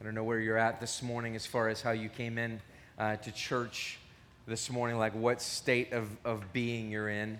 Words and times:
I 0.00 0.02
don't 0.02 0.14
know 0.14 0.24
where 0.24 0.38
you're 0.38 0.56
at 0.56 0.80
this 0.80 1.02
morning 1.02 1.36
as 1.36 1.44
far 1.44 1.68
as 1.68 1.82
how 1.82 1.90
you 1.90 2.08
came 2.08 2.38
in 2.38 2.62
uh, 2.98 3.16
to 3.16 3.30
church 3.32 3.98
this 4.46 4.70
morning, 4.70 4.96
like 4.96 5.14
what 5.14 5.42
state 5.42 5.92
of, 5.92 6.08
of 6.24 6.54
being 6.54 6.90
you're 6.90 7.10
in, 7.10 7.38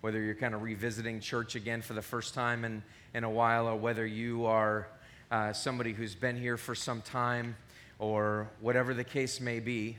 whether 0.00 0.20
you're 0.20 0.34
kind 0.34 0.52
of 0.52 0.62
revisiting 0.62 1.20
church 1.20 1.54
again 1.54 1.80
for 1.80 1.92
the 1.92 2.02
first 2.02 2.34
time 2.34 2.64
in, 2.64 2.82
in 3.14 3.22
a 3.22 3.30
while, 3.30 3.68
or 3.68 3.76
whether 3.76 4.04
you 4.04 4.46
are 4.46 4.88
uh, 5.30 5.52
somebody 5.52 5.92
who's 5.92 6.16
been 6.16 6.36
here 6.36 6.56
for 6.56 6.74
some 6.74 7.02
time, 7.02 7.54
or 8.00 8.48
whatever 8.60 8.94
the 8.94 9.04
case 9.04 9.40
may 9.40 9.60
be. 9.60 9.96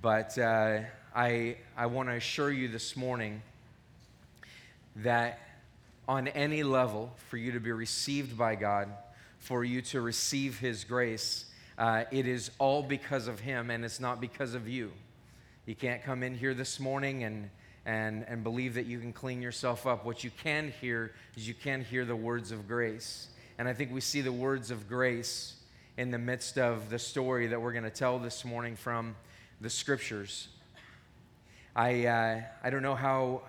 But 0.00 0.38
uh, 0.38 0.82
I, 1.16 1.56
I 1.76 1.86
want 1.86 2.10
to 2.10 2.14
assure 2.14 2.52
you 2.52 2.68
this 2.68 2.96
morning 2.96 3.42
that 4.94 5.40
on 6.06 6.28
any 6.28 6.62
level, 6.62 7.12
for 7.28 7.38
you 7.38 7.50
to 7.50 7.60
be 7.60 7.72
received 7.72 8.38
by 8.38 8.54
God, 8.54 8.88
for 9.44 9.62
you 9.62 9.82
to 9.82 10.00
receive 10.00 10.58
His 10.58 10.84
grace. 10.84 11.44
Uh, 11.76 12.04
it 12.10 12.26
is 12.26 12.50
all 12.58 12.82
because 12.82 13.28
of 13.28 13.40
Him 13.40 13.70
and 13.70 13.84
it's 13.84 14.00
not 14.00 14.18
because 14.18 14.54
of 14.54 14.66
you. 14.66 14.90
You 15.66 15.74
can't 15.74 16.02
come 16.02 16.22
in 16.22 16.34
here 16.34 16.54
this 16.54 16.80
morning 16.80 17.24
and, 17.24 17.50
and, 17.84 18.24
and 18.26 18.42
believe 18.42 18.72
that 18.74 18.86
you 18.86 18.98
can 18.98 19.12
clean 19.12 19.42
yourself 19.42 19.86
up. 19.86 20.06
What 20.06 20.24
you 20.24 20.30
can 20.42 20.72
hear 20.80 21.12
is 21.36 21.46
you 21.46 21.52
can 21.52 21.84
hear 21.84 22.06
the 22.06 22.16
words 22.16 22.52
of 22.52 22.66
grace. 22.66 23.28
And 23.58 23.68
I 23.68 23.74
think 23.74 23.92
we 23.92 24.00
see 24.00 24.22
the 24.22 24.32
words 24.32 24.70
of 24.70 24.88
grace 24.88 25.56
in 25.98 26.10
the 26.10 26.18
midst 26.18 26.56
of 26.56 26.88
the 26.88 26.98
story 26.98 27.46
that 27.48 27.60
we're 27.60 27.72
going 27.72 27.84
to 27.84 27.90
tell 27.90 28.18
this 28.18 28.46
morning 28.46 28.76
from 28.76 29.14
the 29.60 29.68
scriptures. 29.68 30.48
I, 31.76 32.06
uh, 32.06 32.40
I 32.62 32.70
don't 32.70 32.82
know 32.82 32.94
how, 32.94 33.42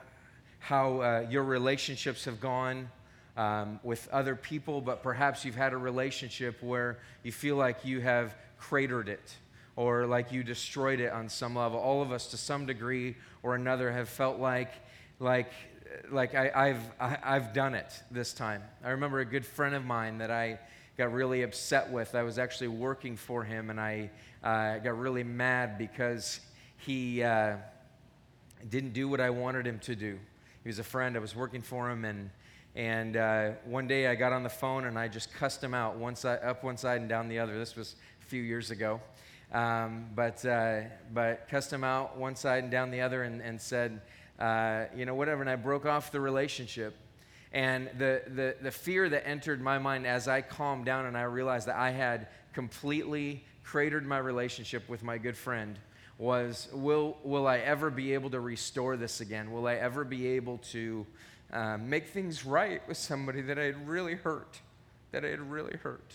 how 0.60 1.00
uh, 1.00 1.28
your 1.30 1.44
relationships 1.44 2.26
have 2.26 2.42
gone 2.42 2.90
um, 3.38 3.80
with 3.84 4.08
other 4.12 4.36
people, 4.36 4.82
but 4.82 5.04
perhaps 5.04 5.44
you've 5.44 5.56
had 5.56 5.74
a 5.74 5.78
relationship 5.78 6.62
where 6.62 7.00
you 7.24 7.32
feel 7.32 7.56
like 7.56 7.84
you 7.86 8.00
have 8.02 8.36
cratered 8.58 9.10
it 9.10 9.36
or 9.76 10.06
like 10.06 10.32
you 10.32 10.44
destroyed 10.44 11.00
it 11.00 11.12
on 11.12 11.28
some 11.28 11.56
level. 11.56 11.78
All 11.80 12.02
of 12.02 12.12
us, 12.12 12.28
to 12.28 12.38
some 12.38 12.66
degree 12.66 13.16
or 13.44 13.56
another, 13.56 13.92
have 13.92 14.08
felt 14.08 14.40
like, 14.40 14.72
like, 15.20 15.52
like 16.10 16.34
I, 16.34 16.70
have 16.70 16.94
I, 17.00 17.18
I've 17.24 17.54
done 17.54 17.76
it 17.76 18.02
this 18.10 18.34
time. 18.34 18.64
I 18.84 18.92
remember 18.92 19.20
a 19.20 19.26
good 19.26 19.46
friend 19.46 19.76
of 19.76 19.86
mine 19.86 20.20
that 20.20 20.32
I 20.32 20.60
got 20.98 21.12
really 21.12 21.44
upset 21.44 21.92
with. 21.92 22.16
I 22.16 22.24
was 22.24 22.40
actually 22.40 22.70
working 22.70 23.18
for 23.18 23.44
him, 23.44 23.70
and 23.70 23.80
I 23.80 24.10
uh, 24.44 24.78
got 24.78 24.98
really 24.98 25.24
mad 25.24 25.78
because 25.78 26.40
he 26.78 27.22
uh, 27.22 27.58
didn't 28.70 28.94
do 28.94 29.10
what 29.10 29.20
I 29.20 29.30
wanted 29.30 29.68
him 29.68 29.80
to 29.80 29.96
do. 29.96 30.18
He 30.64 30.70
was 30.70 30.80
a 30.80 30.84
friend. 30.84 31.18
I 31.18 31.20
was 31.20 31.36
working 31.36 31.62
for 31.62 31.90
him, 31.92 32.06
and 32.06 32.30
and 32.76 33.16
uh, 33.16 33.52
one 33.64 33.88
day 33.88 34.08
I 34.08 34.16
got 34.16 34.34
on 34.34 34.44
the 34.44 34.50
phone 34.50 34.86
and 34.86 35.00
I 35.00 35.08
just 35.08 35.34
cussed 35.34 35.64
him 35.64 35.74
out, 35.74 35.96
one 35.96 36.16
side, 36.16 36.40
up 36.44 36.64
one 36.64 36.76
side 36.76 37.00
and 37.00 37.10
down 37.10 37.30
the 37.30 37.40
other. 37.40 37.58
This 37.58 37.76
was 37.76 37.96
a 38.22 38.26
few 38.26 38.42
years 38.42 38.70
ago. 38.70 39.00
Um, 39.54 40.08
but, 40.14 40.46
uh, 40.46 40.82
but 41.14 41.48
cussed 41.50 41.72
him 41.72 41.86
out 41.86 42.18
one 42.18 42.36
side 42.36 42.64
and 42.64 42.72
down 42.72 42.92
the 42.92 43.00
other 43.00 43.24
and, 43.24 43.42
and 43.42 43.62
said, 43.62 44.02
uh, 44.40 44.86
you 44.94 45.06
know, 45.06 45.16
whatever. 45.16 45.40
And 45.40 45.50
I 45.50 45.56
broke 45.56 45.86
off 45.86 46.12
the 46.12 46.20
relationship. 46.20 46.98
And 47.54 47.90
the, 47.98 48.24
the, 48.28 48.56
the 48.62 48.72
fear 48.72 49.08
that 49.08 49.26
entered 49.26 49.62
my 49.62 49.78
mind 49.80 50.06
as 50.06 50.28
I 50.28 50.42
calmed 50.42 50.86
down 50.86 51.06
and 51.06 51.18
I 51.18 51.24
realized 51.24 51.68
that 51.68 51.78
I 51.78 51.92
had 51.92 52.28
completely 52.52 53.46
cratered 53.64 54.06
my 54.06 54.18
relationship 54.18 54.90
with 54.90 55.02
my 55.02 55.18
good 55.18 55.38
friend 55.38 55.80
was 56.18 56.68
will, 56.74 57.18
will 57.24 57.48
I 57.48 57.60
ever 57.60 57.90
be 57.90 58.14
able 58.14 58.30
to 58.32 58.42
restore 58.42 58.98
this 58.98 59.22
again? 59.22 59.52
Will 59.52 59.68
I 59.68 59.76
ever 59.76 60.04
be 60.04 60.28
able 60.28 60.58
to 60.72 61.06
uh, 61.56 61.78
make 61.78 62.08
things 62.08 62.46
right 62.46 62.86
with 62.86 62.98
somebody 62.98 63.42
that 63.42 63.58
I 63.58 63.64
had 63.64 63.88
really 63.88 64.16
hurt, 64.16 64.60
that 65.12 65.24
I 65.24 65.30
had 65.30 65.40
really 65.40 65.78
hurt. 65.78 66.14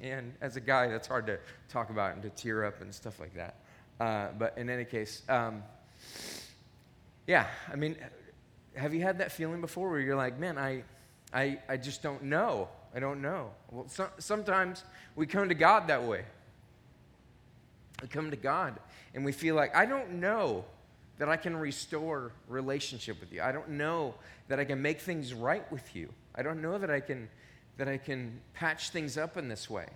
And 0.00 0.34
as 0.40 0.56
a 0.56 0.60
guy, 0.60 0.88
that's 0.88 1.06
hard 1.06 1.26
to 1.28 1.38
talk 1.68 1.90
about 1.90 2.14
and 2.14 2.22
to 2.24 2.30
tear 2.30 2.64
up 2.64 2.80
and 2.80 2.92
stuff 2.92 3.20
like 3.20 3.34
that. 3.34 3.54
Uh, 4.00 4.28
but 4.36 4.58
in 4.58 4.68
any 4.68 4.84
case, 4.84 5.22
um, 5.28 5.62
yeah, 7.28 7.46
I 7.72 7.76
mean, 7.76 7.96
have 8.74 8.92
you 8.92 9.02
had 9.02 9.18
that 9.18 9.30
feeling 9.30 9.60
before 9.60 9.90
where 9.90 10.00
you're 10.00 10.16
like, 10.16 10.40
man, 10.40 10.58
I, 10.58 10.82
I, 11.32 11.60
I 11.68 11.76
just 11.76 12.02
don't 12.02 12.24
know. 12.24 12.68
I 12.94 12.98
don't 12.98 13.22
know. 13.22 13.50
Well, 13.70 13.88
so, 13.88 14.08
sometimes 14.18 14.82
we 15.14 15.26
come 15.26 15.48
to 15.48 15.54
God 15.54 15.86
that 15.86 16.02
way. 16.02 16.24
We 18.02 18.08
come 18.08 18.30
to 18.30 18.36
God 18.36 18.78
and 19.14 19.24
we 19.24 19.30
feel 19.30 19.54
like, 19.54 19.74
I 19.76 19.86
don't 19.86 20.14
know 20.14 20.64
that 21.18 21.28
I 21.28 21.36
can 21.36 21.56
restore 21.56 22.32
relationship 22.48 23.20
with 23.20 23.32
you. 23.32 23.42
I 23.42 23.52
don't 23.52 23.70
know 23.70 24.14
that 24.48 24.58
I 24.58 24.64
can 24.64 24.80
make 24.80 25.00
things 25.00 25.34
right 25.34 25.70
with 25.72 25.94
you. 25.94 26.08
I 26.34 26.42
don't 26.42 26.62
know 26.62 26.78
that 26.78 26.90
I 26.90 27.00
can 27.00 27.28
that 27.76 27.88
I 27.88 27.96
can 27.96 28.40
patch 28.54 28.90
things 28.90 29.16
up 29.16 29.36
in 29.36 29.48
this 29.48 29.70
way. 29.70 29.86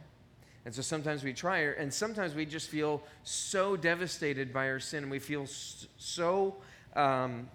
And 0.65 0.73
so 0.73 0.83
sometimes 0.83 1.25
we 1.25 1.33
try, 1.33 1.59
and 1.59 1.93
sometimes 1.93 2.35
we 2.35 2.47
just 2.47 2.69
feel 2.69 3.03
so 3.25 3.77
devastated 3.77 4.53
by 4.53 4.69
our 4.69 4.79
sin, 4.79 5.03
and 5.03 5.11
we 5.11 5.19
feel 5.19 5.47
so 5.47 6.57
um, 6.95 7.49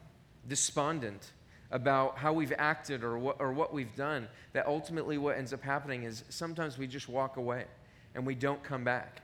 despondent 0.49 1.31
about 1.71 2.17
how 2.17 2.33
we've 2.33 2.53
acted 2.57 3.03
or 3.03 3.17
what, 3.17 3.37
or 3.39 3.53
what 3.53 3.73
we've 3.73 3.95
done 3.95 4.27
that 4.53 4.67
ultimately 4.67 5.17
what 5.17 5.37
ends 5.37 5.53
up 5.53 5.61
happening 5.61 6.03
is 6.03 6.23
sometimes 6.29 6.77
we 6.77 6.87
just 6.87 7.09
walk 7.09 7.37
away 7.37 7.65
and 8.15 8.25
we 8.25 8.35
don't 8.35 8.63
come 8.63 8.83
back. 8.83 9.21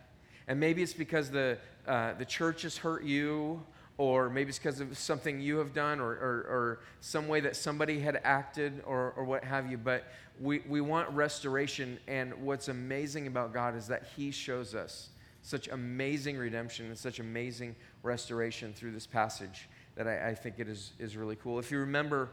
And 0.47 0.59
maybe 0.59 0.83
it's 0.83 0.93
because 0.93 1.31
the, 1.31 1.57
uh, 1.87 2.13
the 2.13 2.25
church 2.25 2.63
has 2.63 2.77
hurt 2.77 3.03
you, 3.03 3.63
or 4.03 4.29
maybe 4.29 4.49
it's 4.49 4.57
because 4.57 4.81
of 4.81 4.97
something 4.97 5.39
you 5.39 5.57
have 5.57 5.73
done 5.73 6.01
or, 6.01 6.11
or, 6.11 6.45
or, 6.49 6.79
some 6.99 7.27
way 7.29 7.39
that 7.39 7.55
somebody 7.55 7.99
had 7.99 8.19
acted 8.25 8.83
or, 8.85 9.13
or 9.15 9.23
what 9.23 9.45
have 9.45 9.71
you. 9.71 9.77
But 9.77 10.03
we, 10.41 10.59
we 10.67 10.81
want 10.81 11.09
restoration. 11.11 11.97
And 12.07 12.33
what's 12.43 12.67
amazing 12.67 13.27
about 13.27 13.53
God 13.53 13.77
is 13.77 13.87
that 13.87 14.03
He 14.15 14.29
shows 14.29 14.75
us 14.75 15.09
such 15.41 15.69
amazing 15.69 16.37
redemption 16.37 16.87
and 16.87 16.97
such 16.97 17.19
amazing 17.19 17.75
restoration 18.01 18.73
through 18.73 18.91
this 18.91 19.07
passage 19.07 19.69
that 19.95 20.05
I, 20.05 20.29
I 20.29 20.35
think 20.35 20.55
it 20.59 20.67
is, 20.67 20.91
is 20.99 21.15
really 21.15 21.37
cool. 21.37 21.57
If 21.57 21.71
you 21.71 21.79
remember 21.79 22.29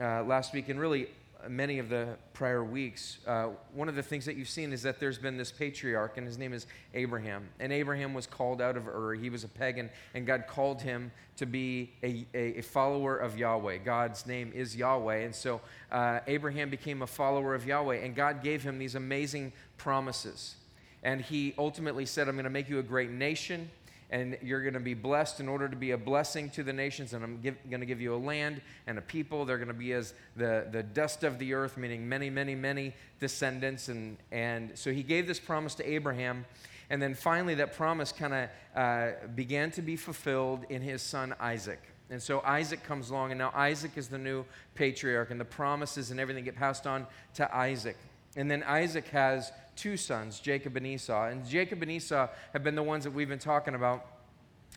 uh, 0.00 0.24
last 0.24 0.52
week, 0.52 0.68
and 0.68 0.78
really 0.78 1.08
many 1.48 1.78
of 1.78 1.88
the 1.88 2.16
prior 2.32 2.64
weeks, 2.64 3.18
uh, 3.26 3.48
one 3.72 3.88
of 3.88 3.94
the 3.94 4.02
things 4.02 4.24
that 4.24 4.36
you've 4.36 4.48
seen 4.48 4.72
is 4.72 4.82
that 4.82 4.98
there's 4.98 5.18
been 5.18 5.36
this 5.36 5.52
patriarch, 5.52 6.16
and 6.16 6.26
his 6.26 6.38
name 6.38 6.52
is 6.52 6.66
Abraham. 6.94 7.48
And 7.60 7.72
Abraham 7.72 8.14
was 8.14 8.26
called 8.26 8.60
out 8.60 8.76
of 8.76 8.88
Ur. 8.88 9.14
He 9.14 9.30
was 9.30 9.44
a 9.44 9.48
pagan, 9.48 9.90
and 10.14 10.26
God 10.26 10.44
called 10.48 10.82
him 10.82 11.12
to 11.36 11.46
be 11.46 11.92
a, 12.02 12.26
a, 12.34 12.58
a 12.58 12.62
follower 12.62 13.16
of 13.16 13.38
Yahweh. 13.38 13.78
God's 13.78 14.26
name 14.26 14.52
is 14.54 14.74
Yahweh. 14.74 15.18
And 15.18 15.34
so 15.34 15.60
uh, 15.92 16.20
Abraham 16.26 16.70
became 16.70 17.02
a 17.02 17.06
follower 17.06 17.54
of 17.54 17.66
Yahweh, 17.66 17.98
and 17.98 18.14
God 18.14 18.42
gave 18.42 18.62
him 18.62 18.78
these 18.78 18.94
amazing 18.94 19.52
promises. 19.76 20.56
And 21.02 21.20
he 21.20 21.54
ultimately 21.56 22.06
said, 22.06 22.28
I'm 22.28 22.34
going 22.34 22.44
to 22.44 22.50
make 22.50 22.68
you 22.68 22.80
a 22.80 22.82
great 22.82 23.10
nation 23.10 23.70
and 24.10 24.38
you're 24.42 24.62
going 24.62 24.74
to 24.74 24.80
be 24.80 24.94
blessed 24.94 25.40
in 25.40 25.48
order 25.48 25.68
to 25.68 25.76
be 25.76 25.90
a 25.90 25.98
blessing 25.98 26.48
to 26.50 26.62
the 26.62 26.72
nations. 26.72 27.12
And 27.12 27.22
I'm 27.22 27.40
going 27.42 27.80
to 27.80 27.86
give 27.86 28.00
you 28.00 28.14
a 28.14 28.16
land 28.16 28.62
and 28.86 28.98
a 28.98 29.02
people. 29.02 29.44
They're 29.44 29.58
going 29.58 29.68
to 29.68 29.74
be 29.74 29.92
as 29.92 30.14
the, 30.36 30.66
the 30.70 30.82
dust 30.82 31.24
of 31.24 31.38
the 31.38 31.52
earth, 31.52 31.76
meaning 31.76 32.08
many, 32.08 32.30
many, 32.30 32.54
many 32.54 32.94
descendants. 33.20 33.88
And, 33.88 34.16
and 34.32 34.70
so 34.78 34.92
he 34.92 35.02
gave 35.02 35.26
this 35.26 35.38
promise 35.38 35.74
to 35.76 35.88
Abraham. 35.88 36.46
And 36.90 37.02
then 37.02 37.14
finally, 37.14 37.54
that 37.56 37.76
promise 37.76 38.12
kind 38.12 38.32
of 38.34 38.48
uh, 38.74 39.10
began 39.34 39.70
to 39.72 39.82
be 39.82 39.96
fulfilled 39.96 40.64
in 40.70 40.80
his 40.80 41.02
son 41.02 41.34
Isaac. 41.38 41.80
And 42.10 42.22
so 42.22 42.40
Isaac 42.40 42.82
comes 42.84 43.10
along, 43.10 43.32
and 43.32 43.38
now 43.38 43.52
Isaac 43.54 43.92
is 43.96 44.08
the 44.08 44.16
new 44.16 44.46
patriarch, 44.74 45.30
and 45.30 45.38
the 45.38 45.44
promises 45.44 46.10
and 46.10 46.18
everything 46.18 46.44
get 46.44 46.56
passed 46.56 46.86
on 46.86 47.06
to 47.34 47.54
Isaac. 47.54 47.98
And 48.36 48.50
then 48.50 48.62
Isaac 48.62 49.08
has 49.08 49.52
two 49.78 49.96
sons, 49.96 50.40
Jacob 50.40 50.76
and 50.76 50.86
Esau. 50.86 51.28
And 51.28 51.46
Jacob 51.46 51.80
and 51.82 51.90
Esau 51.90 52.28
have 52.52 52.64
been 52.64 52.74
the 52.74 52.82
ones 52.82 53.04
that 53.04 53.12
we've 53.12 53.28
been 53.28 53.38
talking 53.38 53.74
about, 53.74 54.04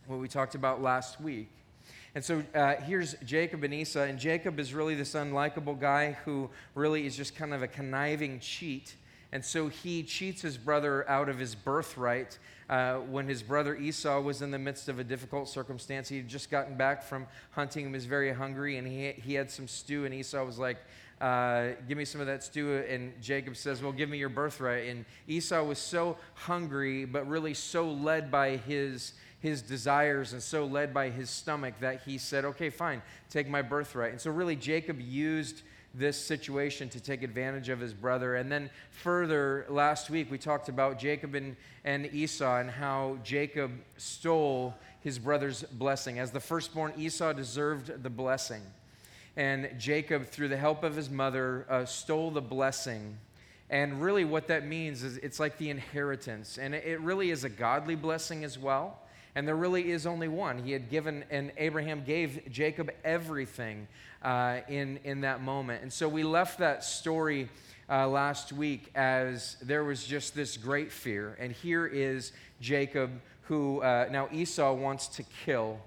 what 0.06 0.20
we 0.20 0.28
talked 0.28 0.54
about 0.54 0.80
last 0.80 1.20
week. 1.20 1.50
And 2.14 2.24
so 2.24 2.42
uh, 2.54 2.74
here's 2.76 3.14
Jacob 3.24 3.64
and 3.64 3.74
Esau. 3.74 4.02
And 4.02 4.18
Jacob 4.18 4.60
is 4.60 4.72
really 4.72 4.94
this 4.94 5.14
unlikable 5.14 5.78
guy 5.80 6.12
who 6.24 6.50
really 6.74 7.04
is 7.06 7.16
just 7.16 7.34
kind 7.34 7.52
of 7.52 7.62
a 7.62 7.68
conniving 7.68 8.38
cheat. 8.38 8.94
And 9.32 9.44
so 9.44 9.68
he 9.68 10.02
cheats 10.02 10.42
his 10.42 10.58
brother 10.58 11.08
out 11.08 11.28
of 11.28 11.38
his 11.38 11.54
birthright 11.54 12.38
uh, 12.68 12.96
when 12.98 13.26
his 13.26 13.42
brother 13.42 13.74
Esau 13.74 14.20
was 14.20 14.42
in 14.42 14.50
the 14.50 14.58
midst 14.58 14.88
of 14.88 14.98
a 14.98 15.04
difficult 15.04 15.48
circumstance. 15.48 16.08
He 16.08 16.18
had 16.18 16.28
just 16.28 16.50
gotten 16.50 16.76
back 16.76 17.02
from 17.02 17.26
hunting, 17.50 17.86
and 17.86 17.94
was 17.94 18.04
very 18.04 18.32
hungry, 18.32 18.76
and 18.76 18.86
he, 18.86 19.12
he 19.12 19.34
had 19.34 19.50
some 19.50 19.66
stew. 19.66 20.04
And 20.04 20.14
Esau 20.14 20.44
was 20.44 20.58
like, 20.58 20.76
uh, 21.22 21.76
give 21.86 21.96
me 21.96 22.04
some 22.04 22.20
of 22.20 22.26
that 22.26 22.42
stew. 22.42 22.84
And 22.88 23.12
Jacob 23.22 23.56
says, 23.56 23.80
Well, 23.80 23.92
give 23.92 24.08
me 24.08 24.18
your 24.18 24.28
birthright. 24.28 24.88
And 24.88 25.04
Esau 25.28 25.62
was 25.62 25.78
so 25.78 26.16
hungry, 26.34 27.04
but 27.04 27.28
really 27.28 27.54
so 27.54 27.88
led 27.88 28.30
by 28.30 28.56
his, 28.56 29.12
his 29.38 29.62
desires 29.62 30.32
and 30.32 30.42
so 30.42 30.66
led 30.66 30.92
by 30.92 31.10
his 31.10 31.30
stomach 31.30 31.74
that 31.80 32.02
he 32.02 32.18
said, 32.18 32.44
Okay, 32.44 32.70
fine, 32.70 33.00
take 33.30 33.48
my 33.48 33.62
birthright. 33.62 34.10
And 34.10 34.20
so, 34.20 34.32
really, 34.32 34.56
Jacob 34.56 35.00
used 35.00 35.62
this 35.94 36.16
situation 36.16 36.88
to 36.88 36.98
take 36.98 37.22
advantage 37.22 37.68
of 37.68 37.78
his 37.78 37.94
brother. 37.94 38.34
And 38.34 38.50
then, 38.50 38.68
further, 38.90 39.66
last 39.68 40.10
week 40.10 40.28
we 40.28 40.38
talked 40.38 40.68
about 40.68 40.98
Jacob 40.98 41.36
and, 41.36 41.54
and 41.84 42.06
Esau 42.06 42.58
and 42.58 42.70
how 42.70 43.18
Jacob 43.22 43.70
stole 43.96 44.74
his 45.00 45.20
brother's 45.20 45.62
blessing. 45.62 46.18
As 46.18 46.32
the 46.32 46.40
firstborn, 46.40 46.94
Esau 46.96 47.32
deserved 47.32 48.02
the 48.02 48.10
blessing. 48.10 48.62
And 49.36 49.70
Jacob, 49.78 50.26
through 50.26 50.48
the 50.48 50.56
help 50.56 50.84
of 50.84 50.94
his 50.94 51.08
mother, 51.08 51.66
uh, 51.68 51.84
stole 51.86 52.30
the 52.30 52.42
blessing 52.42 53.18
And 53.72 54.02
really, 54.02 54.26
what 54.26 54.48
that 54.48 54.66
means 54.66 55.02
is 55.02 55.16
it's 55.16 55.40
like 55.40 55.56
the 55.56 55.70
inheritance. 55.70 56.58
And 56.58 56.74
it 56.74 57.00
really 57.00 57.30
is 57.30 57.44
a 57.44 57.48
godly 57.48 57.94
blessing 57.94 58.44
as 58.44 58.58
well. 58.58 58.98
And 59.34 59.48
there 59.48 59.56
really 59.56 59.90
is 59.90 60.06
only 60.06 60.28
one. 60.28 60.62
He 60.62 60.72
had 60.72 60.90
given, 60.90 61.24
and 61.30 61.52
Abraham 61.56 62.04
gave 62.04 62.52
Jacob 62.52 62.90
everything 63.02 63.88
uh, 64.20 64.58
in, 64.68 65.00
in 65.04 65.22
that 65.22 65.40
moment. 65.40 65.82
And 65.82 65.90
so 65.90 66.06
we 66.06 66.22
left 66.22 66.58
that 66.58 66.84
story 66.84 67.48
uh, 67.88 68.06
last 68.08 68.52
week 68.52 68.90
as 68.94 69.56
there 69.62 69.84
was 69.84 70.04
just 70.04 70.34
this 70.34 70.58
great 70.58 70.92
fear. 70.92 71.34
And 71.40 71.50
here 71.50 71.86
is 71.86 72.32
Jacob, 72.60 73.10
who 73.44 73.80
uh, 73.80 74.06
now 74.12 74.28
Esau 74.30 74.74
wants 74.74 75.08
to 75.08 75.22
kill 75.46 75.80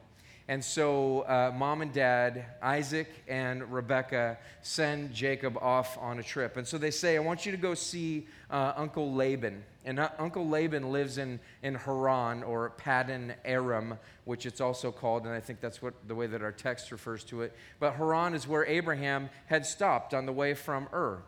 and 0.47 0.63
so, 0.63 1.21
uh, 1.21 1.51
mom 1.55 1.81
and 1.81 1.91
dad, 1.91 2.45
Isaac 2.61 3.09
and 3.27 3.71
Rebecca, 3.73 4.37
send 4.61 5.11
Jacob 5.11 5.57
off 5.57 5.97
on 5.97 6.19
a 6.19 6.23
trip. 6.23 6.55
And 6.57 6.67
so 6.67 6.77
they 6.77 6.91
say, 6.91 7.15
I 7.15 7.19
want 7.19 7.47
you 7.47 7.51
to 7.51 7.57
go 7.57 7.73
see 7.73 8.27
uh, 8.51 8.73
Uncle 8.75 9.15
Laban. 9.15 9.63
And 9.85 9.99
uh, 9.99 10.09
Uncle 10.19 10.47
Laban 10.47 10.91
lives 10.91 11.17
in, 11.17 11.39
in 11.63 11.73
Haran 11.73 12.43
or 12.43 12.73
Paddan 12.77 13.33
Aram, 13.43 13.97
which 14.25 14.45
it's 14.45 14.61
also 14.61 14.91
called. 14.91 15.25
And 15.25 15.33
I 15.33 15.39
think 15.39 15.61
that's 15.61 15.81
what 15.81 15.95
the 16.07 16.13
way 16.13 16.27
that 16.27 16.43
our 16.43 16.51
text 16.51 16.91
refers 16.91 17.23
to 17.25 17.41
it. 17.41 17.55
But 17.79 17.95
Haran 17.95 18.35
is 18.35 18.47
where 18.47 18.65
Abraham 18.67 19.31
had 19.47 19.65
stopped 19.65 20.13
on 20.13 20.27
the 20.27 20.33
way 20.33 20.53
from 20.53 20.87
Ur. 20.93 21.23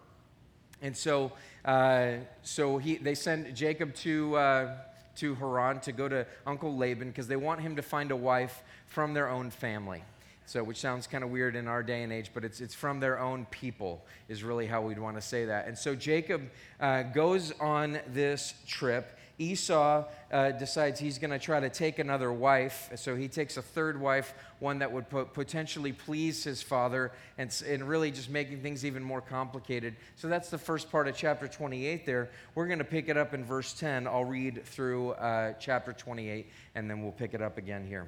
And 0.79 0.95
so, 0.95 1.31
uh, 1.65 2.17
so 2.43 2.77
he, 2.77 2.97
they 2.97 3.15
send 3.15 3.55
Jacob 3.55 3.95
to, 3.95 4.35
uh, 4.35 4.75
to 5.17 5.33
Haran 5.35 5.79
to 5.81 5.91
go 5.91 6.07
to 6.07 6.25
Uncle 6.45 6.77
Laban 6.77 7.09
because 7.09 7.27
they 7.27 7.35
want 7.35 7.61
him 7.61 7.75
to 7.75 7.81
find 7.81 8.11
a 8.11 8.15
wife 8.15 8.63
from 8.87 9.13
their 9.13 9.29
own 9.29 9.49
family. 9.49 10.03
So, 10.47 10.63
which 10.63 10.77
sounds 10.77 11.07
kind 11.07 11.25
of 11.25 11.29
weird 11.29 11.57
in 11.57 11.67
our 11.67 11.83
day 11.83 12.03
and 12.03 12.13
age, 12.13 12.31
but 12.33 12.45
it's, 12.45 12.61
it's 12.61 12.73
from 12.73 13.01
their 13.01 13.19
own 13.19 13.45
people, 13.51 14.05
is 14.29 14.45
really 14.45 14.65
how 14.65 14.81
we'd 14.81 14.97
want 14.97 15.17
to 15.17 15.21
say 15.21 15.43
that. 15.43 15.67
And 15.67 15.77
so 15.77 15.93
Jacob 15.93 16.41
uh, 16.79 17.03
goes 17.03 17.51
on 17.59 17.99
this 18.13 18.53
trip. 18.65 19.17
Esau 19.39 20.05
uh, 20.31 20.51
decides 20.51 21.01
he's 21.01 21.19
going 21.19 21.31
to 21.31 21.37
try 21.37 21.59
to 21.59 21.69
take 21.69 21.99
another 21.99 22.31
wife. 22.31 22.89
So 22.95 23.15
he 23.17 23.27
takes 23.27 23.57
a 23.57 23.61
third 23.61 23.99
wife, 23.99 24.33
one 24.59 24.79
that 24.79 24.89
would 24.89 25.09
po- 25.09 25.25
potentially 25.25 25.91
please 25.91 26.45
his 26.45 26.63
father, 26.63 27.11
and, 27.37 27.53
and 27.67 27.87
really 27.87 28.09
just 28.09 28.29
making 28.29 28.61
things 28.61 28.85
even 28.85 29.03
more 29.03 29.21
complicated. 29.21 29.97
So 30.15 30.29
that's 30.29 30.49
the 30.49 30.57
first 30.57 30.89
part 30.89 31.09
of 31.09 31.15
chapter 31.17 31.49
28 31.49 32.05
there. 32.05 32.29
We're 32.55 32.67
going 32.67 32.79
to 32.79 32.85
pick 32.85 33.09
it 33.09 33.17
up 33.17 33.33
in 33.33 33.43
verse 33.43 33.73
10. 33.73 34.07
I'll 34.07 34.23
read 34.23 34.65
through 34.65 35.11
uh, 35.11 35.53
chapter 35.59 35.91
28, 35.91 36.47
and 36.75 36.89
then 36.89 37.03
we'll 37.03 37.11
pick 37.11 37.33
it 37.33 37.41
up 37.41 37.57
again 37.57 37.85
here. 37.85 38.07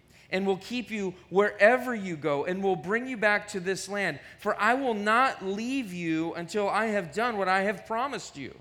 and 0.31 0.45
will 0.45 0.57
keep 0.57 0.89
you 0.89 1.13
wherever 1.29 1.93
you 1.93 2.15
go 2.15 2.45
and 2.45 2.63
will 2.63 2.75
bring 2.75 3.07
you 3.07 3.17
back 3.17 3.47
to 3.49 3.59
this 3.59 3.89
land. 3.89 4.19
For 4.39 4.59
I 4.59 4.73
will 4.73 4.93
not 4.93 5.45
leave 5.45 5.93
you 5.93 6.33
until 6.33 6.69
I 6.69 6.87
have 6.87 7.13
done 7.13 7.37
what 7.37 7.47
I 7.47 7.61
have 7.61 7.85
promised 7.85 8.37
you. 8.37 8.55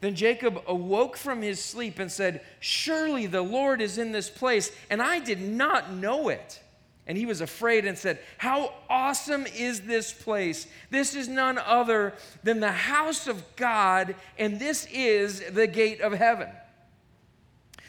Then 0.00 0.14
Jacob 0.14 0.62
awoke 0.66 1.16
from 1.16 1.42
his 1.42 1.62
sleep 1.62 1.98
and 1.98 2.12
said, 2.12 2.42
Surely 2.60 3.26
the 3.26 3.42
Lord 3.42 3.80
is 3.80 3.98
in 3.98 4.12
this 4.12 4.28
place, 4.28 4.70
and 4.90 5.00
I 5.00 5.18
did 5.18 5.40
not 5.40 5.92
know 5.92 6.28
it. 6.28 6.60
And 7.06 7.16
he 7.16 7.24
was 7.24 7.40
afraid 7.40 7.84
and 7.84 7.96
said, 7.96 8.18
How 8.36 8.74
awesome 8.90 9.46
is 9.46 9.82
this 9.82 10.12
place! 10.12 10.66
This 10.90 11.14
is 11.14 11.28
none 11.28 11.56
other 11.56 12.14
than 12.42 12.60
the 12.60 12.72
house 12.72 13.26
of 13.26 13.44
God, 13.56 14.16
and 14.38 14.58
this 14.58 14.86
is 14.92 15.40
the 15.52 15.66
gate 15.66 16.00
of 16.00 16.12
heaven. 16.12 16.48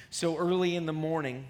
So 0.10 0.38
early 0.38 0.76
in 0.76 0.86
the 0.86 0.94
morning, 0.94 1.46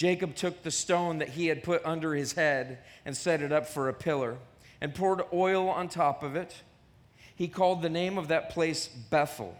Jacob 0.00 0.34
took 0.34 0.62
the 0.62 0.70
stone 0.70 1.18
that 1.18 1.28
he 1.28 1.48
had 1.48 1.62
put 1.62 1.84
under 1.84 2.14
his 2.14 2.32
head 2.32 2.78
and 3.04 3.14
set 3.14 3.42
it 3.42 3.52
up 3.52 3.66
for 3.66 3.86
a 3.86 3.92
pillar 3.92 4.38
and 4.80 4.94
poured 4.94 5.20
oil 5.30 5.68
on 5.68 5.90
top 5.90 6.22
of 6.22 6.36
it. 6.36 6.62
He 7.36 7.48
called 7.48 7.82
the 7.82 7.90
name 7.90 8.16
of 8.16 8.28
that 8.28 8.48
place 8.48 8.88
Bethel, 8.88 9.54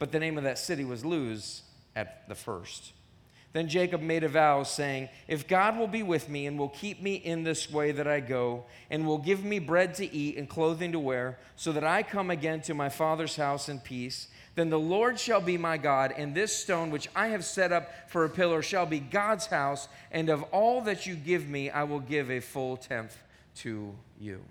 but 0.00 0.10
the 0.10 0.18
name 0.18 0.36
of 0.36 0.42
that 0.42 0.58
city 0.58 0.84
was 0.84 1.04
Luz 1.04 1.62
at 1.94 2.28
the 2.28 2.34
first. 2.34 2.90
Then 3.52 3.68
Jacob 3.68 4.00
made 4.00 4.24
a 4.24 4.28
vow, 4.28 4.64
saying, 4.64 5.10
If 5.28 5.46
God 5.46 5.78
will 5.78 5.86
be 5.86 6.02
with 6.02 6.28
me 6.28 6.46
and 6.46 6.58
will 6.58 6.70
keep 6.70 7.00
me 7.00 7.14
in 7.14 7.44
this 7.44 7.70
way 7.70 7.92
that 7.92 8.08
I 8.08 8.18
go, 8.18 8.64
and 8.90 9.06
will 9.06 9.18
give 9.18 9.44
me 9.44 9.60
bread 9.60 9.94
to 9.94 10.12
eat 10.12 10.38
and 10.38 10.48
clothing 10.48 10.90
to 10.90 10.98
wear, 10.98 11.38
so 11.54 11.70
that 11.70 11.84
I 11.84 12.02
come 12.02 12.30
again 12.30 12.62
to 12.62 12.74
my 12.74 12.88
father's 12.88 13.36
house 13.36 13.68
in 13.68 13.78
peace, 13.78 14.26
then 14.54 14.68
the 14.68 14.78
Lord 14.78 15.18
shall 15.18 15.40
be 15.40 15.56
my 15.56 15.78
God, 15.78 16.12
and 16.16 16.34
this 16.34 16.54
stone 16.54 16.90
which 16.90 17.08
I 17.16 17.28
have 17.28 17.44
set 17.44 17.72
up 17.72 18.10
for 18.10 18.24
a 18.24 18.28
pillar 18.28 18.62
shall 18.62 18.84
be 18.84 19.00
God's 19.00 19.46
house, 19.46 19.88
and 20.10 20.28
of 20.28 20.42
all 20.44 20.82
that 20.82 21.06
you 21.06 21.14
give 21.14 21.48
me, 21.48 21.70
I 21.70 21.84
will 21.84 22.00
give 22.00 22.30
a 22.30 22.40
full 22.40 22.76
tenth 22.76 23.16
to 23.56 23.94
you. 24.20 24.42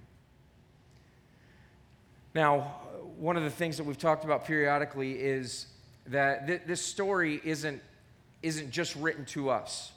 Now, 2.33 2.79
one 3.17 3.37
of 3.37 3.43
the 3.43 3.51
things 3.51 3.77
that 3.77 3.83
we've 3.83 3.97
talked 3.97 4.23
about 4.23 4.45
periodically 4.45 5.13
is 5.13 5.67
that 6.07 6.47
th- 6.47 6.61
this 6.65 6.81
story 6.81 7.39
isn't, 7.43 7.81
isn't 8.41 8.71
just 8.71 8.95
written 8.95 9.25
to 9.25 9.49
us. 9.49 9.91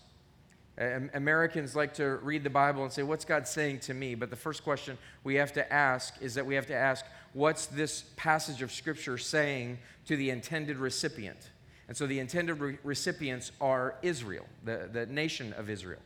Americans 0.76 1.76
like 1.76 1.94
to 1.94 2.16
read 2.16 2.42
the 2.42 2.50
Bible 2.50 2.82
and 2.82 2.92
say, 2.92 3.04
What's 3.04 3.24
God 3.24 3.46
saying 3.46 3.78
to 3.80 3.94
me? 3.94 4.16
But 4.16 4.30
the 4.30 4.36
first 4.36 4.64
question 4.64 4.98
we 5.22 5.36
have 5.36 5.52
to 5.52 5.72
ask 5.72 6.14
is 6.20 6.34
that 6.34 6.44
we 6.44 6.56
have 6.56 6.66
to 6.66 6.74
ask, 6.74 7.04
What's 7.32 7.66
this 7.66 8.04
passage 8.16 8.60
of 8.60 8.72
Scripture 8.72 9.16
saying 9.16 9.78
to 10.06 10.16
the 10.16 10.30
intended 10.30 10.76
recipient? 10.76 11.50
And 11.88 11.96
so 11.96 12.06
the 12.06 12.18
intended 12.18 12.60
re- 12.60 12.78
recipients 12.82 13.52
are 13.60 13.96
Israel, 14.02 14.46
the, 14.64 14.88
the 14.92 15.06
nation 15.06 15.52
of 15.54 15.68
Israel. 15.68 16.00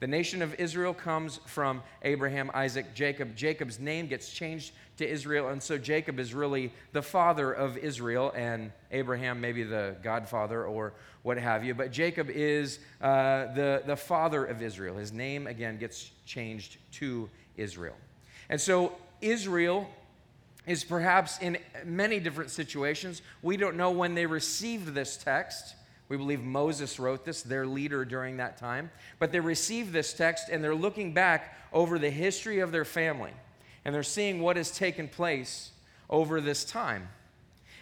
The 0.00 0.08
nation 0.08 0.42
of 0.42 0.54
Israel 0.54 0.92
comes 0.92 1.38
from 1.46 1.80
Abraham, 2.02 2.50
Isaac, 2.54 2.92
Jacob. 2.92 3.36
Jacob's 3.36 3.78
name 3.78 4.08
gets 4.08 4.30
changed 4.30 4.72
to 4.96 5.08
Israel, 5.08 5.50
and 5.50 5.62
so 5.62 5.78
Jacob 5.78 6.18
is 6.18 6.34
really 6.34 6.72
the 6.92 7.02
father 7.02 7.52
of 7.52 7.76
Israel, 7.76 8.32
and 8.34 8.72
Abraham, 8.90 9.40
maybe 9.40 9.62
the 9.62 9.94
godfather 10.02 10.64
or 10.64 10.92
what 11.22 11.38
have 11.38 11.62
you. 11.62 11.72
But 11.72 11.92
Jacob 11.92 12.30
is 12.30 12.80
uh, 13.00 13.54
the, 13.54 13.84
the 13.86 13.94
father 13.94 14.44
of 14.44 14.60
Israel. 14.60 14.96
His 14.96 15.12
name, 15.12 15.46
again, 15.46 15.78
gets 15.78 16.10
changed 16.26 16.78
to 16.94 17.30
Israel. 17.56 17.94
And 18.48 18.60
so 18.60 18.96
Israel 19.20 19.88
is 20.66 20.84
perhaps 20.84 21.38
in 21.38 21.58
many 21.84 22.20
different 22.20 22.50
situations. 22.50 23.22
We 23.42 23.56
don't 23.56 23.76
know 23.76 23.90
when 23.90 24.14
they 24.14 24.26
received 24.26 24.94
this 24.94 25.16
text. 25.16 25.74
We 26.08 26.16
believe 26.16 26.42
Moses 26.42 26.98
wrote 26.98 27.24
this, 27.24 27.42
their 27.42 27.66
leader 27.66 28.04
during 28.04 28.36
that 28.36 28.58
time. 28.58 28.90
But 29.18 29.32
they 29.32 29.40
received 29.40 29.92
this 29.92 30.12
text 30.12 30.48
and 30.50 30.62
they're 30.62 30.74
looking 30.74 31.14
back 31.14 31.56
over 31.72 31.98
the 31.98 32.10
history 32.10 32.60
of 32.60 32.70
their 32.70 32.84
family 32.84 33.32
and 33.84 33.94
they're 33.94 34.02
seeing 34.02 34.40
what 34.40 34.56
has 34.56 34.70
taken 34.70 35.08
place 35.08 35.72
over 36.08 36.40
this 36.40 36.64
time. 36.64 37.08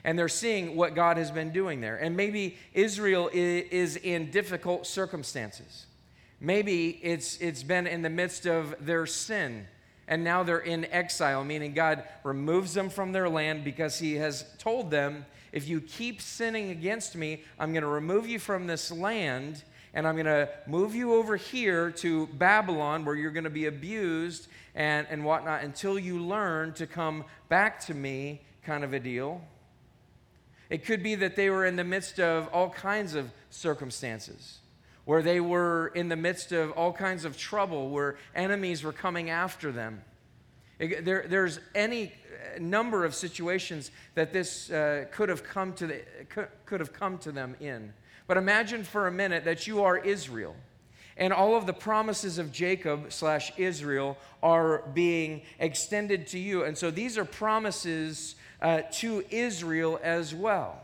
And 0.02 0.18
they're 0.18 0.28
seeing 0.28 0.76
what 0.76 0.94
God 0.94 1.18
has 1.18 1.30
been 1.30 1.52
doing 1.52 1.82
there. 1.82 1.96
And 1.96 2.16
maybe 2.16 2.56
Israel 2.72 3.28
is 3.32 3.96
in 3.96 4.30
difficult 4.30 4.86
circumstances. 4.86 5.84
Maybe 6.40 6.98
it's, 7.02 7.36
it's 7.38 7.62
been 7.62 7.86
in 7.86 8.00
the 8.00 8.08
midst 8.08 8.46
of 8.46 8.74
their 8.80 9.04
sin 9.04 9.66
and 10.10 10.24
now 10.24 10.42
they're 10.42 10.58
in 10.58 10.84
exile, 10.86 11.44
meaning 11.44 11.72
God 11.72 12.02
removes 12.24 12.74
them 12.74 12.90
from 12.90 13.12
their 13.12 13.28
land 13.28 13.64
because 13.64 13.98
He 13.98 14.16
has 14.16 14.44
told 14.58 14.90
them, 14.90 15.24
if 15.52 15.68
you 15.68 15.80
keep 15.80 16.20
sinning 16.20 16.70
against 16.70 17.16
me, 17.16 17.44
I'm 17.58 17.72
going 17.72 17.82
to 17.82 17.88
remove 17.88 18.28
you 18.28 18.38
from 18.38 18.66
this 18.66 18.90
land 18.90 19.64
and 19.94 20.06
I'm 20.06 20.14
going 20.14 20.26
to 20.26 20.48
move 20.66 20.94
you 20.94 21.14
over 21.14 21.36
here 21.36 21.90
to 21.92 22.26
Babylon 22.28 23.04
where 23.04 23.14
you're 23.14 23.30
going 23.30 23.44
to 23.44 23.50
be 23.50 23.66
abused 23.66 24.48
and, 24.74 25.06
and 25.10 25.24
whatnot 25.24 25.62
until 25.62 25.98
you 25.98 26.20
learn 26.20 26.74
to 26.74 26.86
come 26.86 27.24
back 27.48 27.80
to 27.86 27.94
me, 27.94 28.42
kind 28.64 28.84
of 28.84 28.92
a 28.92 29.00
deal. 29.00 29.42
It 30.68 30.84
could 30.84 31.02
be 31.02 31.16
that 31.16 31.34
they 31.34 31.50
were 31.50 31.66
in 31.66 31.74
the 31.74 31.84
midst 31.84 32.20
of 32.20 32.48
all 32.52 32.70
kinds 32.70 33.14
of 33.16 33.30
circumstances, 33.50 34.58
where 35.04 35.22
they 35.22 35.40
were 35.40 35.88
in 35.94 36.08
the 36.08 36.16
midst 36.16 36.52
of 36.52 36.72
all 36.72 36.92
kinds 36.92 37.24
of 37.24 37.36
trouble, 37.36 37.90
where 37.90 38.16
enemies 38.34 38.82
were 38.82 38.92
coming 38.92 39.30
after 39.30 39.72
them. 39.72 40.02
There, 40.78 41.26
there's 41.28 41.60
any 41.74 42.12
number 42.58 43.04
of 43.04 43.14
situations 43.14 43.90
that 44.14 44.32
this 44.32 44.70
uh, 44.70 45.06
could, 45.12 45.28
have 45.28 45.44
come 45.44 45.72
to 45.74 45.86
the, 45.86 46.02
could, 46.28 46.48
could 46.64 46.80
have 46.80 46.92
come 46.92 47.18
to 47.18 47.32
them 47.32 47.56
in. 47.60 47.92
But 48.26 48.36
imagine 48.36 48.84
for 48.84 49.06
a 49.06 49.12
minute 49.12 49.44
that 49.44 49.66
you 49.66 49.82
are 49.82 49.98
Israel 49.98 50.54
and 51.20 51.34
all 51.34 51.54
of 51.54 51.66
the 51.66 51.72
promises 51.72 52.38
of 52.38 52.50
Jacob 52.50 53.12
slash 53.12 53.52
Israel 53.58 54.16
are 54.42 54.82
being 54.94 55.42
extended 55.58 56.26
to 56.28 56.38
you. 56.38 56.64
And 56.64 56.76
so 56.76 56.90
these 56.90 57.18
are 57.18 57.26
promises 57.26 58.36
uh, 58.62 58.82
to 58.92 59.22
Israel 59.30 60.00
as 60.02 60.34
well. 60.34 60.80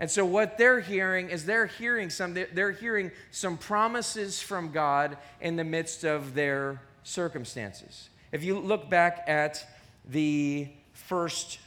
And 0.00 0.10
so 0.10 0.24
what 0.24 0.58
they're 0.58 0.80
hearing 0.80 1.30
is 1.30 1.44
they're 1.44 1.66
hearing 1.66 2.10
some 2.10 2.34
they're 2.34 2.72
hearing 2.72 3.10
some 3.30 3.56
promises 3.56 4.40
from 4.40 4.70
God 4.70 5.16
in 5.40 5.56
the 5.56 5.64
midst 5.64 6.04
of 6.04 6.34
their 6.34 6.80
circumstances. 7.02 8.08
If 8.30 8.44
you 8.44 8.58
look 8.58 8.88
back 8.88 9.24
at 9.26 9.66
the 10.08 10.68
first 10.92 11.58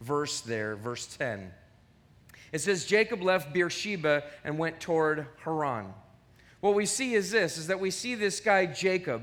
verse 0.00 0.40
there, 0.40 0.76
verse 0.76 1.06
10. 1.18 1.52
It 2.52 2.60
says 2.60 2.84
Jacob 2.84 3.22
left 3.22 3.52
Beersheba 3.52 4.24
and 4.42 4.58
went 4.58 4.80
toward 4.80 5.26
Haran. 5.44 5.94
What 6.60 6.74
we 6.74 6.86
see 6.86 7.14
is 7.14 7.30
this 7.30 7.56
is 7.56 7.68
that 7.68 7.78
we 7.78 7.90
see 7.92 8.16
this 8.16 8.40
guy 8.40 8.66
Jacob 8.66 9.22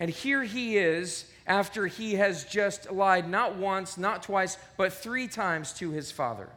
and 0.00 0.10
here 0.10 0.42
he 0.42 0.76
is 0.76 1.26
after 1.46 1.86
he 1.86 2.14
has 2.14 2.44
just 2.44 2.90
lied 2.90 3.28
not 3.28 3.56
once, 3.56 3.96
not 3.96 4.22
twice, 4.22 4.56
but 4.76 4.92
three 4.92 5.28
times 5.28 5.72
to 5.74 5.90
his 5.90 6.10
father. 6.10 6.48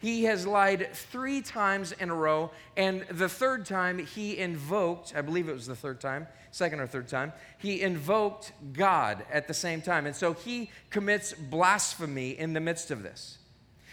He 0.00 0.24
has 0.24 0.46
lied 0.46 0.90
three 0.92 1.42
times 1.42 1.92
in 1.92 2.08
a 2.10 2.14
row, 2.14 2.52
and 2.76 3.02
the 3.10 3.28
third 3.28 3.66
time 3.66 3.98
he 3.98 4.38
invoked, 4.38 5.12
I 5.16 5.22
believe 5.22 5.48
it 5.48 5.54
was 5.54 5.66
the 5.66 5.74
third 5.74 6.00
time, 6.00 6.28
second 6.52 6.80
or 6.80 6.86
third 6.86 7.08
time, 7.08 7.32
he 7.58 7.82
invoked 7.82 8.52
God 8.72 9.24
at 9.30 9.48
the 9.48 9.54
same 9.54 9.82
time. 9.82 10.06
And 10.06 10.14
so 10.14 10.34
he 10.34 10.70
commits 10.90 11.32
blasphemy 11.32 12.30
in 12.30 12.52
the 12.52 12.60
midst 12.60 12.90
of 12.90 13.02
this. 13.02 13.37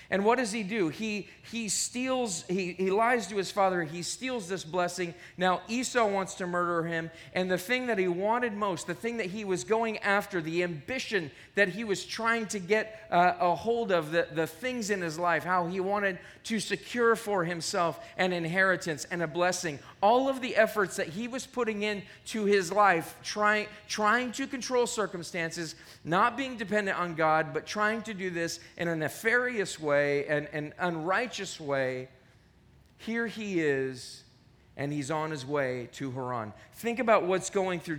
And 0.09 0.23
what 0.23 0.37
does 0.37 0.51
he 0.51 0.63
do? 0.63 0.89
He, 0.89 1.27
he 1.51 1.69
steals, 1.69 2.43
he, 2.47 2.73
he 2.73 2.91
lies 2.91 3.27
to 3.27 3.37
his 3.37 3.51
father, 3.51 3.83
he 3.83 4.03
steals 4.03 4.47
this 4.47 4.63
blessing. 4.63 5.13
Now 5.37 5.61
Esau 5.67 6.05
wants 6.07 6.35
to 6.35 6.47
murder 6.47 6.83
him, 6.83 7.09
and 7.33 7.49
the 7.49 7.57
thing 7.57 7.87
that 7.87 7.97
he 7.97 8.07
wanted 8.07 8.53
most, 8.53 8.87
the 8.87 8.93
thing 8.93 9.17
that 9.17 9.27
he 9.27 9.45
was 9.45 9.63
going 9.63 9.97
after, 9.99 10.41
the 10.41 10.63
ambition 10.63 11.31
that 11.55 11.69
he 11.69 11.83
was 11.83 12.05
trying 12.05 12.45
to 12.47 12.59
get 12.59 13.07
uh, 13.09 13.33
a 13.39 13.55
hold 13.55 13.91
of, 13.91 14.11
the, 14.11 14.27
the 14.33 14.47
things 14.47 14.89
in 14.89 15.01
his 15.01 15.17
life, 15.17 15.43
how 15.43 15.67
he 15.67 15.79
wanted 15.79 16.19
to 16.43 16.59
secure 16.59 17.15
for 17.15 17.43
himself 17.43 17.99
an 18.17 18.31
inheritance 18.33 19.07
and 19.09 19.23
a 19.23 19.27
blessing, 19.27 19.79
all 20.05 20.29
of 20.29 20.39
the 20.39 20.55
efforts 20.55 20.97
that 20.97 21.07
he 21.07 21.27
was 21.27 21.47
putting 21.47 21.81
into 21.81 22.45
his 22.45 22.71
life, 22.71 23.15
trying, 23.23 23.65
trying 23.87 24.31
to 24.31 24.45
control 24.45 24.85
circumstances, 24.85 25.73
not 26.03 26.37
being 26.37 26.57
dependent 26.57 26.95
on 26.99 27.15
God, 27.15 27.55
but 27.55 27.65
trying 27.65 28.03
to 28.03 28.13
do 28.13 28.29
this 28.29 28.59
in 28.77 28.87
a 28.87 28.95
nefarious 28.95 29.79
way, 29.79 30.27
and 30.27 30.47
an 30.53 30.75
unrighteous 30.77 31.59
way, 31.59 32.07
here 32.99 33.25
he 33.25 33.59
is 33.59 34.24
and 34.77 34.91
he's 34.91 35.09
on 35.09 35.31
his 35.31 35.45
way 35.45 35.87
to 35.93 36.11
Haran. 36.11 36.51
Think 36.73 36.99
about 36.99 37.23
what's 37.23 37.49
going 37.49 37.79
through 37.79 37.97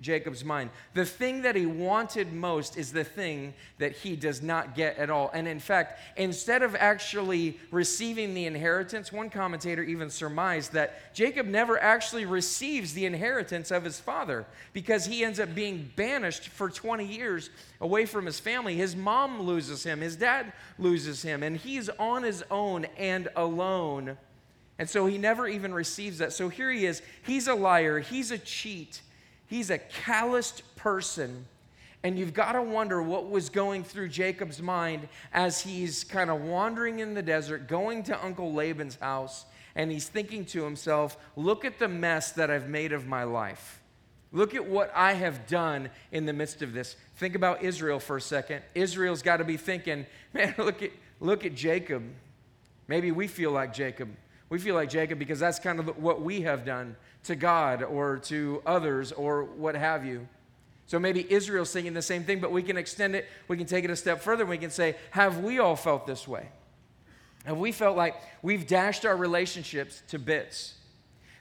Jacob's 0.00 0.44
mind. 0.44 0.70
The 0.94 1.04
thing 1.04 1.42
that 1.42 1.54
he 1.54 1.66
wanted 1.66 2.32
most 2.32 2.76
is 2.76 2.92
the 2.92 3.04
thing 3.04 3.54
that 3.78 3.92
he 3.92 4.16
does 4.16 4.42
not 4.42 4.74
get 4.74 4.98
at 4.98 5.08
all. 5.08 5.30
And 5.32 5.46
in 5.46 5.60
fact, 5.60 6.00
instead 6.16 6.64
of 6.64 6.74
actually 6.74 7.60
receiving 7.70 8.34
the 8.34 8.46
inheritance, 8.46 9.12
one 9.12 9.30
commentator 9.30 9.84
even 9.84 10.10
surmised 10.10 10.72
that 10.72 11.14
Jacob 11.14 11.46
never 11.46 11.80
actually 11.80 12.24
receives 12.24 12.92
the 12.92 13.06
inheritance 13.06 13.70
of 13.70 13.84
his 13.84 14.00
father 14.00 14.46
because 14.72 15.06
he 15.06 15.24
ends 15.24 15.38
up 15.38 15.54
being 15.54 15.92
banished 15.94 16.48
for 16.48 16.68
20 16.68 17.06
years 17.06 17.50
away 17.80 18.04
from 18.04 18.26
his 18.26 18.40
family. 18.40 18.74
His 18.74 18.96
mom 18.96 19.42
loses 19.42 19.84
him, 19.84 20.00
his 20.00 20.16
dad 20.16 20.52
loses 20.76 21.22
him, 21.22 21.44
and 21.44 21.56
he's 21.56 21.88
on 21.88 22.24
his 22.24 22.42
own 22.50 22.86
and 22.96 23.28
alone 23.36 24.18
and 24.80 24.88
so 24.88 25.04
he 25.04 25.18
never 25.18 25.46
even 25.46 25.74
receives 25.74 26.18
that. 26.18 26.32
So 26.32 26.48
here 26.48 26.70
he 26.70 26.86
is. 26.86 27.02
He's 27.22 27.48
a 27.48 27.54
liar. 27.54 27.98
He's 27.98 28.30
a 28.30 28.38
cheat. 28.38 29.02
He's 29.46 29.68
a 29.68 29.76
calloused 29.76 30.62
person. 30.74 31.44
And 32.02 32.18
you've 32.18 32.32
got 32.32 32.52
to 32.52 32.62
wonder 32.62 33.02
what 33.02 33.28
was 33.28 33.50
going 33.50 33.84
through 33.84 34.08
Jacob's 34.08 34.62
mind 34.62 35.06
as 35.34 35.60
he's 35.60 36.02
kind 36.02 36.30
of 36.30 36.40
wandering 36.40 37.00
in 37.00 37.12
the 37.12 37.20
desert, 37.20 37.68
going 37.68 38.04
to 38.04 38.24
Uncle 38.24 38.54
Laban's 38.54 38.96
house, 38.96 39.44
and 39.74 39.92
he's 39.92 40.08
thinking 40.08 40.46
to 40.46 40.64
himself, 40.64 41.18
Look 41.36 41.66
at 41.66 41.78
the 41.78 41.86
mess 41.86 42.32
that 42.32 42.50
I've 42.50 42.70
made 42.70 42.92
of 42.92 43.06
my 43.06 43.24
life. 43.24 43.82
Look 44.32 44.54
at 44.54 44.64
what 44.66 44.90
I 44.94 45.12
have 45.12 45.46
done 45.46 45.90
in 46.10 46.24
the 46.24 46.32
midst 46.32 46.62
of 46.62 46.72
this. 46.72 46.96
Think 47.16 47.34
about 47.34 47.62
Israel 47.62 48.00
for 48.00 48.16
a 48.16 48.20
second. 48.22 48.62
Israel's 48.74 49.20
got 49.20 49.36
to 49.36 49.44
be 49.44 49.58
thinking, 49.58 50.06
Man, 50.32 50.54
look 50.58 50.82
at, 50.82 50.92
look 51.20 51.44
at 51.44 51.54
Jacob. 51.54 52.02
Maybe 52.88 53.12
we 53.12 53.26
feel 53.26 53.50
like 53.50 53.74
Jacob. 53.74 54.08
We 54.50 54.58
feel 54.58 54.74
like 54.74 54.90
Jacob 54.90 55.18
because 55.18 55.38
that's 55.38 55.58
kind 55.58 55.78
of 55.78 55.96
what 55.96 56.20
we 56.20 56.42
have 56.42 56.64
done 56.64 56.96
to 57.24 57.36
God 57.36 57.82
or 57.82 58.18
to 58.24 58.62
others 58.66 59.12
or 59.12 59.44
what 59.44 59.74
have 59.74 60.04
you. 60.04 60.28
So 60.86 60.98
maybe 60.98 61.24
Israel's 61.32 61.70
singing 61.70 61.94
the 61.94 62.02
same 62.02 62.24
thing, 62.24 62.40
but 62.40 62.50
we 62.50 62.64
can 62.64 62.76
extend 62.76 63.14
it, 63.14 63.28
we 63.46 63.56
can 63.56 63.66
take 63.66 63.84
it 63.84 63.90
a 63.90 63.96
step 63.96 64.20
further, 64.20 64.44
we 64.44 64.58
can 64.58 64.70
say, 64.70 64.96
have 65.12 65.38
we 65.38 65.60
all 65.60 65.76
felt 65.76 66.04
this 66.04 66.26
way? 66.26 66.48
Have 67.44 67.58
we 67.58 67.70
felt 67.70 67.96
like 67.96 68.16
we've 68.42 68.66
dashed 68.66 69.06
our 69.06 69.16
relationships 69.16 70.02
to 70.08 70.18
bits? 70.18 70.74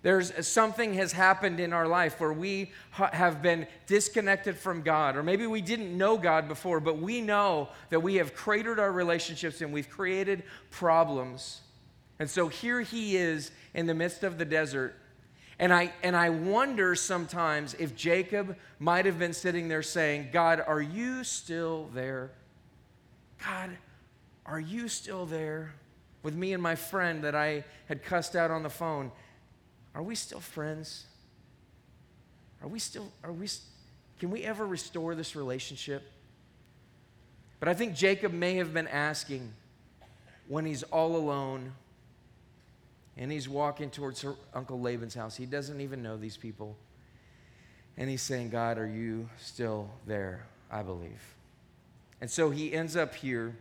There's 0.01 0.47
something 0.47 0.93
has 0.93 1.11
happened 1.11 1.59
in 1.59 1.73
our 1.73 1.87
life 1.87 2.19
where 2.21 2.31
we 2.31 2.71
ha- 2.91 3.09
have 3.11 3.41
been 3.41 3.67
disconnected 3.85 4.55
from 4.55 4.81
God, 4.81 5.17
or 5.17 5.23
maybe 5.23 5.45
we 5.45 5.61
didn't 5.61 5.97
know 5.97 6.17
God 6.17 6.47
before, 6.47 6.79
but 6.79 6.99
we 6.99 7.19
know 7.19 7.69
that 7.89 7.99
we 8.01 8.15
have 8.15 8.33
cratered 8.33 8.79
our 8.79 8.91
relationships 8.91 9.61
and 9.61 9.73
we've 9.73 9.89
created 9.89 10.43
problems. 10.71 11.61
And 12.19 12.29
so 12.29 12.49
here 12.49 12.81
he 12.81 13.15
is 13.15 13.51
in 13.73 13.87
the 13.87 13.93
midst 13.93 14.23
of 14.23 14.37
the 14.37 14.45
desert. 14.45 14.95
And 15.57 15.73
I, 15.73 15.93
and 16.03 16.15
I 16.15 16.29
wonder 16.29 16.95
sometimes 16.95 17.73
if 17.75 17.95
Jacob 17.95 18.57
might 18.77 19.05
have 19.05 19.17
been 19.17 19.33
sitting 19.33 19.67
there 19.67 19.83
saying, 19.83 20.29
God, 20.31 20.63
are 20.65 20.81
you 20.81 21.23
still 21.23 21.89
there? 21.93 22.31
God, 23.43 23.71
are 24.45 24.59
you 24.59 24.87
still 24.87 25.25
there? 25.25 25.73
With 26.23 26.35
me 26.35 26.51
and 26.51 26.61
my 26.61 26.75
friend 26.75 27.23
that 27.23 27.35
I 27.35 27.63
had 27.87 28.03
cussed 28.03 28.35
out 28.35 28.51
on 28.51 28.63
the 28.63 28.69
phone, 28.69 29.11
are 29.95 30.03
we 30.03 30.15
still 30.15 30.41
friends? 30.41 31.05
Are 32.61 32.67
we 32.67 32.79
still, 32.79 33.11
are 33.23 33.31
we, 33.31 33.47
can 34.19 34.29
we 34.29 34.43
ever 34.43 34.67
restore 34.67 35.15
this 35.15 35.35
relationship? 35.35 36.03
But 37.59 37.69
I 37.69 37.73
think 37.73 37.95
Jacob 37.95 38.33
may 38.33 38.55
have 38.55 38.73
been 38.73 38.87
asking 38.87 39.53
when 40.47 40.65
he's 40.65 40.83
all 40.83 41.15
alone 41.15 41.73
and 43.19 43.29
he's 43.29 43.49
walking 43.49 43.89
towards 43.89 44.21
her, 44.21 44.33
Uncle 44.53 44.79
Laban's 44.79 45.13
house. 45.13 45.35
He 45.35 45.45
doesn't 45.45 45.81
even 45.81 46.01
know 46.01 46.15
these 46.15 46.37
people. 46.37 46.77
And 47.97 48.09
he's 48.09 48.21
saying, 48.21 48.49
God, 48.49 48.77
are 48.77 48.87
you 48.87 49.29
still 49.37 49.89
there? 50.07 50.47
I 50.71 50.83
believe. 50.83 51.21
And 52.21 52.31
so 52.31 52.49
he 52.49 52.73
ends 52.73 52.95
up 52.95 53.13
here 53.13 53.55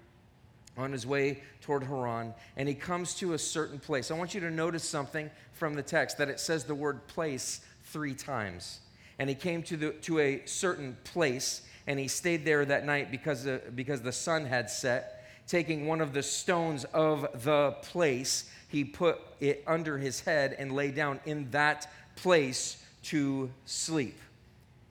on 0.77 0.93
his 0.93 1.05
way 1.05 1.43
toward 1.61 1.83
Haran, 1.83 2.35
and 2.57 2.69
he 2.69 2.75
comes 2.75 3.15
to 3.15 3.33
a 3.33 3.39
certain 3.39 3.81
place. 3.81 4.13
I 4.13 4.15
want 4.15 4.33
you 4.33 4.41
to 4.41 4.51
notice 4.51 4.85
something 4.85 5.29
from 5.55 5.75
the 5.75 5.83
text 5.83 6.19
that 6.19 6.29
it 6.29 6.39
says 6.39 6.63
the 6.63 6.75
word 6.75 7.05
place 7.09 7.61
three 7.83 8.15
times. 8.15 8.79
And 9.19 9.29
he 9.29 9.35
came 9.35 9.65
to, 9.65 9.77
the, 9.77 9.91
to 9.91 10.21
a 10.21 10.43
certain 10.45 10.97
place, 11.03 11.63
and 11.89 11.99
he 11.99 12.07
stayed 12.07 12.45
there 12.45 12.65
that 12.65 12.87
night 12.87 13.11
because, 13.11 13.43
the, 13.43 13.61
because 13.75 14.03
the 14.03 14.13
sun 14.13 14.45
had 14.45 14.71
set, 14.71 15.25
taking 15.49 15.89
one 15.89 16.01
of 16.01 16.13
the 16.13 16.23
stones 16.23 16.85
of 16.85 17.27
the 17.43 17.73
place 17.83 18.49
he 18.69 18.85
put 18.85 19.21
it 19.41 19.65
under 19.67 19.99
his 19.99 20.21
head 20.21 20.55
and 20.59 20.73
lay 20.73 20.91
down 20.91 21.21
in 21.25 21.51
that 21.51 21.91
place 22.17 22.83
to 23.05 23.51
sleep. 23.65 24.19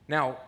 Now, 0.08 0.38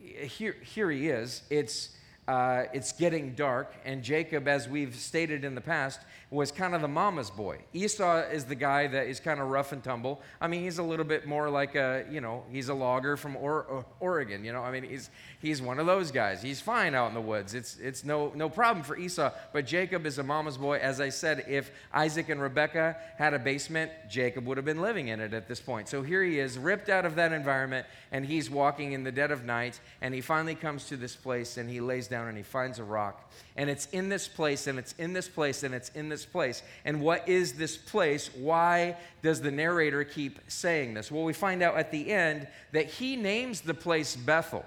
here, 0.00 0.56
here 0.62 0.90
he 0.90 1.08
is. 1.08 1.42
It's, 1.50 1.90
uh, 2.28 2.64
it's 2.72 2.90
getting 2.92 3.34
dark, 3.34 3.72
and 3.84 4.02
Jacob, 4.02 4.48
as 4.48 4.68
we've 4.68 4.96
stated 4.96 5.44
in 5.44 5.54
the 5.54 5.60
past, 5.60 6.00
was 6.28 6.50
kind 6.50 6.74
of 6.74 6.80
the 6.80 6.88
mama's 6.88 7.30
boy. 7.30 7.58
Esau 7.72 8.18
is 8.32 8.46
the 8.46 8.56
guy 8.56 8.88
that 8.88 9.06
is 9.06 9.20
kind 9.20 9.38
of 9.38 9.48
rough 9.48 9.70
and 9.70 9.82
tumble. 9.82 10.20
I 10.40 10.48
mean, 10.48 10.62
he's 10.62 10.78
a 10.78 10.82
little 10.82 11.04
bit 11.04 11.24
more 11.24 11.48
like 11.48 11.76
a, 11.76 12.04
you 12.10 12.20
know, 12.20 12.42
he's 12.50 12.68
a 12.68 12.74
logger 12.74 13.16
from 13.16 13.36
or- 13.36 13.86
Oregon. 14.00 14.44
You 14.44 14.52
know, 14.52 14.62
I 14.62 14.72
mean, 14.72 14.82
he's 14.82 15.08
he's 15.40 15.62
one 15.62 15.78
of 15.78 15.86
those 15.86 16.10
guys. 16.10 16.42
He's 16.42 16.60
fine 16.60 16.96
out 16.96 17.06
in 17.06 17.14
the 17.14 17.20
woods. 17.20 17.54
It's 17.54 17.78
it's 17.78 18.04
no 18.04 18.32
no 18.34 18.48
problem 18.48 18.84
for 18.84 18.96
Esau. 18.96 19.30
But 19.52 19.66
Jacob 19.66 20.04
is 20.04 20.18
a 20.18 20.24
mama's 20.24 20.56
boy. 20.56 20.78
As 20.78 21.00
I 21.00 21.10
said, 21.10 21.44
if 21.46 21.70
Isaac 21.94 22.28
and 22.28 22.42
Rebecca 22.42 22.96
had 23.18 23.34
a 23.34 23.38
basement, 23.38 23.92
Jacob 24.10 24.46
would 24.46 24.56
have 24.56 24.66
been 24.66 24.82
living 24.82 25.08
in 25.08 25.20
it 25.20 25.32
at 25.32 25.46
this 25.46 25.60
point. 25.60 25.88
So 25.88 26.02
here 26.02 26.24
he 26.24 26.40
is, 26.40 26.58
ripped 26.58 26.88
out 26.88 27.06
of 27.06 27.14
that 27.14 27.32
environment, 27.32 27.86
and 28.10 28.26
he's 28.26 28.50
walking 28.50 28.92
in 28.92 29.04
the 29.04 29.12
dead 29.12 29.30
of 29.30 29.44
night, 29.44 29.78
and 30.00 30.12
he 30.12 30.20
finally 30.20 30.56
comes 30.56 30.86
to 30.86 30.96
this 30.96 31.14
place 31.14 31.56
and 31.56 31.70
he 31.70 31.80
lays 31.80 32.08
down 32.08 32.15
down 32.16 32.28
and 32.28 32.36
he 32.36 32.42
finds 32.42 32.78
a 32.78 32.84
rock. 32.84 33.30
And 33.56 33.68
it's 33.68 33.86
in 33.86 34.08
this 34.08 34.26
place, 34.26 34.66
and 34.66 34.78
it's 34.78 34.94
in 34.98 35.12
this 35.12 35.28
place, 35.28 35.62
and 35.62 35.74
it's 35.74 35.90
in 35.90 36.08
this 36.08 36.24
place. 36.24 36.62
And 36.84 37.00
what 37.00 37.28
is 37.28 37.52
this 37.52 37.76
place? 37.76 38.30
Why 38.34 38.96
does 39.22 39.40
the 39.40 39.50
narrator 39.50 40.02
keep 40.02 40.40
saying 40.48 40.94
this? 40.94 41.10
Well, 41.10 41.24
we 41.24 41.34
find 41.34 41.62
out 41.62 41.76
at 41.76 41.90
the 41.90 42.10
end 42.10 42.48
that 42.72 42.86
he 42.86 43.16
names 43.16 43.60
the 43.60 43.74
place 43.74 44.16
Bethel. 44.16 44.64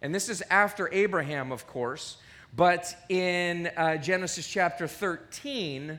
And 0.00 0.12
this 0.12 0.28
is 0.28 0.42
after 0.50 0.92
Abraham, 0.92 1.52
of 1.52 1.66
course. 1.68 2.16
But 2.54 2.94
in 3.08 3.68
uh, 3.76 3.96
Genesis 3.98 4.46
chapter 4.46 4.88
13, 4.88 5.98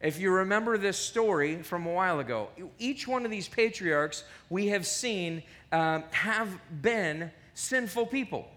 if 0.00 0.18
you 0.18 0.30
remember 0.30 0.78
this 0.78 0.98
story 0.98 1.62
from 1.62 1.86
a 1.86 1.92
while 1.92 2.20
ago, 2.20 2.48
each 2.78 3.06
one 3.06 3.26
of 3.26 3.30
these 3.30 3.48
patriarchs 3.48 4.24
we 4.48 4.68
have 4.68 4.86
seen 4.86 5.42
um, 5.72 6.04
have 6.10 6.48
been 6.80 7.30
sinful 7.54 8.06
people. 8.06 8.48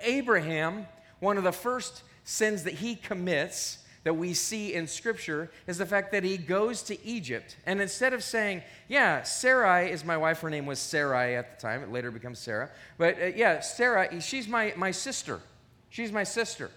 Abraham, 0.00 0.86
one 1.20 1.38
of 1.38 1.44
the 1.44 1.52
first 1.52 2.02
sins 2.24 2.64
that 2.64 2.74
he 2.74 2.96
commits 2.96 3.78
that 4.04 4.14
we 4.14 4.34
see 4.34 4.74
in 4.74 4.86
Scripture 4.86 5.50
is 5.66 5.78
the 5.78 5.86
fact 5.86 6.10
that 6.12 6.24
he 6.24 6.36
goes 6.36 6.82
to 6.82 7.06
Egypt. 7.06 7.56
And 7.66 7.80
instead 7.80 8.12
of 8.12 8.24
saying, 8.24 8.62
Yeah, 8.88 9.22
Sarai 9.22 9.90
is 9.90 10.04
my 10.04 10.16
wife, 10.16 10.40
her 10.40 10.50
name 10.50 10.66
was 10.66 10.78
Sarai 10.78 11.36
at 11.36 11.56
the 11.56 11.62
time, 11.62 11.82
it 11.82 11.92
later 11.92 12.10
becomes 12.10 12.38
Sarah. 12.38 12.70
But 12.98 13.20
uh, 13.20 13.26
yeah, 13.26 13.60
Sarah, 13.60 14.20
she's 14.20 14.48
my, 14.48 14.74
my 14.76 14.90
sister. 14.90 15.40
She's 15.88 16.10
my 16.10 16.24
sister. 16.24 16.70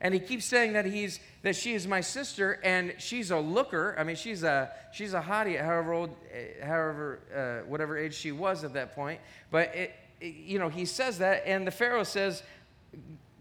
And 0.00 0.14
he 0.14 0.20
keeps 0.20 0.44
saying 0.44 0.74
that 0.74 0.84
he's 0.84 1.18
that 1.42 1.56
she 1.56 1.74
is 1.74 1.86
my 1.86 2.00
sister, 2.00 2.60
and 2.62 2.94
she's 2.98 3.32
a 3.32 3.38
looker. 3.38 3.96
I 3.98 4.04
mean, 4.04 4.14
she's 4.14 4.44
a 4.44 4.70
she's 4.92 5.12
a 5.12 5.20
hottie, 5.20 5.60
however 5.60 5.92
old, 5.92 6.10
eh, 6.32 6.64
however 6.64 7.18
uh, 7.34 7.68
whatever 7.68 7.98
age 7.98 8.14
she 8.14 8.30
was 8.30 8.62
at 8.62 8.74
that 8.74 8.94
point. 8.94 9.20
But 9.50 9.74
it, 9.74 9.94
it, 10.20 10.34
you 10.34 10.60
know, 10.60 10.68
he 10.68 10.84
says 10.84 11.18
that, 11.18 11.42
and 11.46 11.66
the 11.66 11.72
Pharaoh 11.72 12.04
says, 12.04 12.44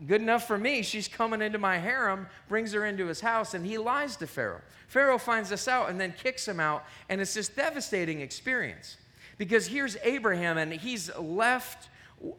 "Good 0.06 0.22
enough 0.22 0.48
for 0.48 0.58
me." 0.58 0.82
She's 0.84 1.08
coming 1.08 1.42
into 1.42 1.58
my 1.58 1.78
harem, 1.78 2.28
brings 2.48 2.74
her 2.74 2.86
into 2.86 3.08
his 3.08 3.22
house, 3.22 3.54
and 3.54 3.66
he 3.66 3.78
lies 3.78 4.16
to 4.18 4.28
Pharaoh. 4.28 4.62
Pharaoh 4.88 5.18
finds 5.18 5.50
this 5.50 5.68
out 5.68 5.90
and 5.90 6.00
then 6.00 6.14
kicks 6.14 6.48
him 6.48 6.60
out, 6.60 6.86
and 7.10 7.20
it's 7.20 7.34
this 7.34 7.50
devastating 7.50 8.22
experience 8.22 8.98
because 9.38 9.68
here's 9.68 9.98
Abraham, 10.04 10.58
and 10.58 10.74
he's 10.74 11.16
left 11.18 11.90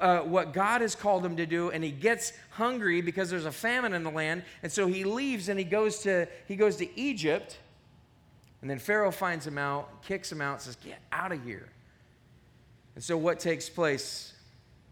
uh, 0.00 0.20
what 0.20 0.52
God 0.52 0.80
has 0.80 0.94
called 0.94 1.24
him 1.24 1.36
to 1.36 1.46
do, 1.46 1.70
and 1.70 1.84
he 1.84 1.92
gets 1.92 2.32
hungry 2.50 3.00
because 3.00 3.30
there's 3.30 3.44
a 3.44 3.52
famine 3.52 3.92
in 3.92 4.02
the 4.02 4.10
land, 4.10 4.42
and 4.62 4.72
so 4.72 4.86
he 4.86 5.04
leaves 5.04 5.48
and 5.48 5.58
he 5.58 5.64
goes 5.64 6.00
to 6.00 6.26
he 6.46 6.56
goes 6.56 6.76
to 6.76 6.98
Egypt, 6.98 7.58
and 8.60 8.68
then 8.68 8.78
Pharaoh 8.78 9.12
finds 9.12 9.46
him 9.46 9.56
out, 9.56 10.02
kicks 10.02 10.32
him 10.32 10.40
out, 10.40 10.62
says, 10.62 10.76
"Get 10.76 10.98
out 11.12 11.30
of 11.30 11.44
here." 11.44 11.68
And 12.96 13.04
so 13.04 13.16
what 13.16 13.38
takes 13.38 13.68
place? 13.68 14.32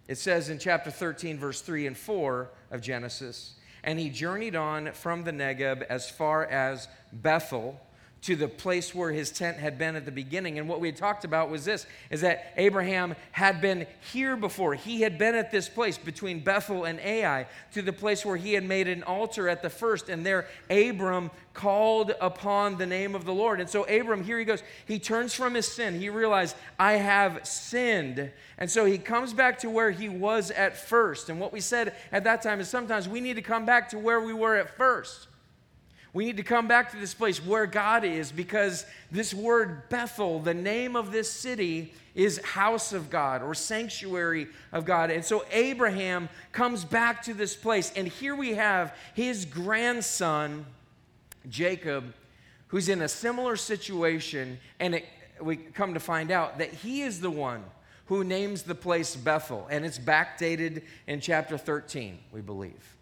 It 0.09 0.19
says 0.19 0.49
in 0.49 0.59
chapter 0.59 0.91
13, 0.91 1.39
verse 1.39 1.61
3 1.61 1.87
and 1.87 1.97
4 1.97 2.51
of 2.71 2.81
Genesis, 2.81 3.55
and 3.83 3.99
he 3.99 4.11
journeyed 4.11 4.57
on 4.57 4.93
from 4.93 5.25
the 5.25 5.33
Negeb 5.33 5.83
as 5.83 6.09
far 6.09 6.45
as 6.45 6.89
Bethel 7.13 7.81
to 8.27 8.35
the 8.35 8.49
place 8.49 8.93
where 8.93 9.13
his 9.13 9.31
tent 9.31 9.57
had 9.57 9.79
been 9.79 9.95
at 9.95 10.05
the 10.05 10.11
beginning. 10.11 10.59
And 10.59 10.69
what 10.69 10.81
we 10.81 10.89
had 10.89 10.97
talked 10.97 11.25
about 11.25 11.49
was 11.49 11.65
this 11.65 11.87
is 12.11 12.23
that 12.23 12.53
Abraham 12.57 13.15
had 13.31 13.61
been 13.61 13.87
here 14.13 14.35
before. 14.35 14.75
He 14.75 15.03
had 15.03 15.17
been 15.17 15.37
at 15.37 15.53
this 15.53 15.69
place 15.69 15.97
between 15.97 16.41
Bethel 16.41 16.83
and 16.83 16.99
Ai 16.99 17.47
to 17.75 17.83
the 17.83 17.93
place 17.93 18.27
where 18.27 18.37
he 18.37 18.55
had 18.55 18.65
made 18.65 18.89
an 18.89 19.05
altar 19.05 19.49
at 19.49 19.63
the 19.63 19.71
first. 19.71 20.09
And 20.09 20.27
there 20.27 20.49
Abram 20.69 21.31
called 21.55 22.15
upon 22.21 22.79
the 22.79 22.87
name 22.87 23.15
of 23.15 23.25
the 23.25 23.33
Lord. 23.33 23.61
And 23.61 23.71
so 23.71 23.85
Abram, 23.85 24.25
here 24.25 24.41
he 24.41 24.45
goes, 24.45 24.65
he 24.87 24.99
turns 24.99 25.33
from 25.33 25.55
his 25.55 25.69
sin. 25.69 25.97
He 25.97 26.09
realized, 26.09 26.57
I 26.81 26.95
have 26.95 27.47
sinned. 27.47 28.33
And 28.59 28.69
so 28.69 28.87
he 28.87 28.99
comes 28.99 29.35
back 29.35 29.61
to 29.61 29.71
where 29.71 29.93
he 29.93 30.09
was 30.09 30.51
at 30.51 30.77
first. 30.77 31.29
And 31.29 31.39
what 31.39 31.53
we 31.53 31.61
said 31.61 31.95
at 32.11 32.25
that 32.25 32.43
time 32.43 32.59
is 32.59 32.69
sometimes 32.69 33.09
we 33.09 33.21
need 33.21 33.37
to 33.37 33.43
come 33.43 33.65
back 33.65 33.89
to 33.91 34.01
where 34.01 34.21
we 34.21 34.35
were 34.35 34.57
at 34.57 34.77
first. 34.77 35.29
We 36.17 36.25
need 36.25 36.39
to 36.39 36.43
come 36.43 36.67
back 36.67 36.93
to 36.93 36.97
this 36.97 37.13
place 37.13 37.45
where 37.45 37.67
God 37.67 38.03
is 38.03 38.33
because 38.33 38.87
this 39.13 39.35
word 39.35 39.91
Bethel, 39.91 40.39
the 40.39 40.55
name 40.55 40.97
of 40.97 41.13
this 41.13 41.31
city, 41.31 41.93
is 42.15 42.39
house 42.39 42.95
of 42.95 43.11
God 43.11 43.43
or 43.43 43.55
sanctuary 43.55 44.47
of 44.73 44.87
God. 44.87 45.11
And 45.11 45.23
so 45.23 45.45
Abraham 45.51 46.31
comes 46.53 46.87
back 46.87 47.25
to 47.25 47.35
this 47.35 47.55
place. 47.55 47.93
And 47.95 48.09
here 48.09 48.35
we 48.35 48.55
have 48.55 48.97
his 49.13 49.45
grandson, 49.45 50.65
Jacob, 51.51 52.15
who's 52.69 52.89
in 52.89 53.03
a 53.03 53.09
similar 53.09 53.55
situation. 53.55 54.59
And 54.81 54.95
it, 54.95 55.05
we 55.39 55.57
come 55.57 55.93
to 55.93 56.01
find 56.01 56.31
out 56.31 56.57
that 56.61 56.73
he 56.73 57.03
is 57.03 57.21
the 57.21 57.31
one 57.31 57.63
who 58.07 58.25
names 58.25 58.63
the 58.63 58.75
place 58.75 59.15
Bethel. 59.15 59.67
And 59.71 59.85
it's 59.85 59.99
backdated 59.99 60.83
in 61.07 61.21
chapter 61.21 61.59
13, 61.59 62.19
we 62.33 62.41
believe. 62.41 62.96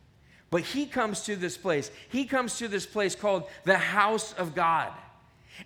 But 0.54 0.62
he 0.62 0.86
comes 0.86 1.22
to 1.22 1.34
this 1.34 1.56
place. 1.56 1.90
He 2.10 2.26
comes 2.26 2.58
to 2.58 2.68
this 2.68 2.86
place 2.86 3.16
called 3.16 3.42
the 3.64 3.76
house 3.76 4.34
of 4.34 4.54
God. 4.54 4.92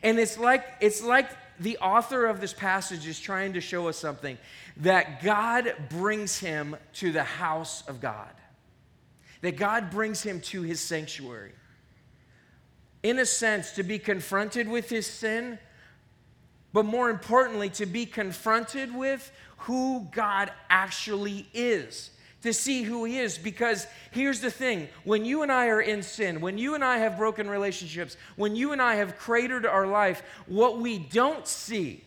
And 0.03 0.19
it's 0.19 0.39
like 0.39 0.65
it's 0.81 1.03
like 1.03 1.29
the 1.61 1.77
author 1.77 2.25
of 2.25 2.41
this 2.41 2.55
passage 2.55 3.07
is 3.07 3.21
trying 3.21 3.53
to 3.53 3.61
show 3.61 3.89
us 3.89 3.99
something 3.99 4.39
that 4.79 5.23
God 5.23 5.75
brings 5.91 6.39
him 6.39 6.75
to 6.95 7.13
the 7.13 7.23
house 7.23 7.87
of 7.87 8.01
God. 8.01 8.31
That 9.43 9.59
God 9.59 9.91
brings 9.91 10.23
him 10.23 10.41
to 10.53 10.63
his 10.63 10.81
sanctuary. 10.81 11.53
In 13.03 13.19
a 13.19 13.27
sense, 13.27 13.73
to 13.73 13.83
be 13.83 13.99
confronted 13.99 14.69
with 14.69 14.89
his 14.89 15.07
sin, 15.07 15.59
but 16.73 16.87
more 16.87 17.11
importantly, 17.11 17.69
to 17.69 17.85
be 17.85 18.07
confronted 18.07 18.95
with 18.95 19.31
who 19.59 20.09
God 20.13 20.51
actually 20.71 21.47
is 21.53 22.09
to 22.43 22.53
see 22.53 22.83
who 22.83 23.05
He 23.05 23.19
is. 23.19 23.39
Because 23.39 23.87
here's 24.11 24.41
the 24.41 24.51
thing 24.51 24.89
when 25.05 25.25
you 25.25 25.43
and 25.43 25.51
I 25.51 25.69
are 25.69 25.81
in 25.81 26.03
sin, 26.03 26.41
when 26.41 26.59
you 26.59 26.75
and 26.75 26.85
I 26.85 26.99
have 26.99 27.17
broken 27.17 27.49
relationships, 27.49 28.17
when 28.37 28.57
you 28.57 28.73
and 28.73 28.81
I 28.81 28.97
have 28.97 29.19
cratered 29.19 29.67
our 29.67 29.87
life, 29.87 30.23
what 30.47 30.79
we 30.79 30.99
don't 30.99 31.47
see, 31.47 32.05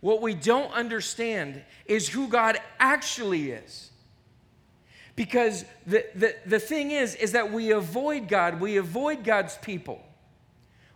what 0.00 0.20
we 0.20 0.34
don't 0.34 0.72
understand 0.72 1.62
is 1.86 2.08
who 2.08 2.28
God 2.28 2.58
actually 2.78 3.50
is. 3.50 3.90
Because 5.16 5.64
the, 5.86 6.04
the, 6.14 6.34
the 6.44 6.58
thing 6.58 6.90
is, 6.90 7.14
is 7.14 7.32
that 7.32 7.52
we 7.52 7.70
avoid 7.70 8.28
God, 8.28 8.60
we 8.60 8.76
avoid 8.76 9.22
God's 9.24 9.56
people. 9.58 10.04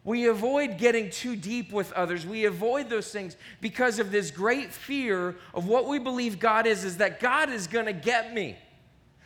We 0.09 0.27
avoid 0.27 0.79
getting 0.79 1.11
too 1.11 1.37
deep 1.37 1.71
with 1.71 1.92
others. 1.92 2.25
We 2.25 2.47
avoid 2.47 2.88
those 2.88 3.12
things 3.12 3.37
because 3.61 3.99
of 3.99 4.11
this 4.11 4.31
great 4.31 4.73
fear 4.73 5.37
of 5.53 5.66
what 5.66 5.87
we 5.87 5.99
believe 5.99 6.38
God 6.38 6.66
is 6.66 6.83
is 6.83 6.97
that 6.97 7.21
God 7.21 7.51
is 7.51 7.66
going 7.66 7.85
to 7.85 7.92
get 7.92 8.33
me. 8.33 8.57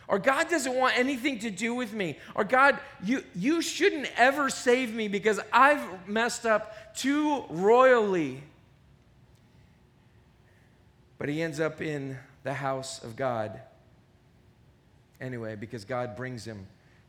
Or 0.09 0.19
God 0.19 0.51
doesn't 0.51 0.75
want 0.75 0.99
anything 0.99 1.39
to 1.39 1.53
do 1.53 1.73
with 1.73 1.93
me. 1.93 2.19
Or 2.35 2.43
God, 2.43 2.81
you, 3.01 3.23
you 3.33 3.63
shouldn't 3.63 4.09
ever 4.17 4.51
save 4.51 4.93
me 4.93 5.07
because 5.07 5.39
I've 5.53 6.09
messed 6.09 6.47
up 6.47 6.97
too 6.97 7.45
royally. 7.49 8.43
But 11.17 11.29
he 11.29 11.43
ends 11.43 11.61
up 11.61 11.81
in 11.81 12.19
the 12.43 12.55
house 12.55 13.05
of 13.05 13.15
God 13.15 13.61
anyway 15.21 15.55
because 15.55 15.85
God 15.85 16.17
brings 16.17 16.45
him 16.45 16.67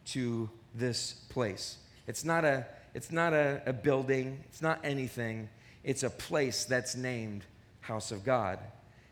to 0.09 0.47
this 0.75 1.13
place. 1.29 1.77
It's 2.05 2.23
not 2.23 2.45
a 2.45 2.67
it's 2.93 3.11
not 3.11 3.33
a, 3.33 3.61
a 3.65 3.73
building, 3.73 4.43
it's 4.49 4.61
not 4.61 4.79
anything. 4.83 5.49
It's 5.83 6.03
a 6.03 6.09
place 6.09 6.65
that's 6.65 6.95
named 6.95 7.43
House 7.81 8.11
of 8.11 8.23
God. 8.23 8.59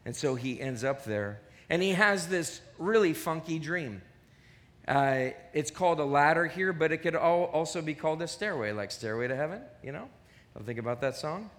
And 0.05 0.15
so 0.15 0.35
he 0.35 0.59
ends 0.59 0.83
up 0.83 1.03
there. 1.03 1.41
And 1.69 1.81
he 1.81 1.91
has 1.91 2.27
this 2.27 2.61
really 2.77 3.13
funky 3.13 3.59
dream. 3.59 4.01
Uh, 4.87 5.29
it's 5.53 5.71
called 5.71 5.99
a 5.99 6.05
ladder 6.05 6.45
here, 6.45 6.73
but 6.73 6.91
it 6.91 6.97
could 6.97 7.15
also 7.15 7.81
be 7.81 7.93
called 7.93 8.21
a 8.21 8.27
stairway, 8.27 8.71
like 8.71 8.91
Stairway 8.91 9.27
to 9.27 9.35
Heaven, 9.35 9.61
you 9.83 9.91
know? 9.91 10.07
Don't 10.55 10.65
think 10.65 10.79
about 10.79 11.01
that 11.01 11.15
song. 11.15 11.49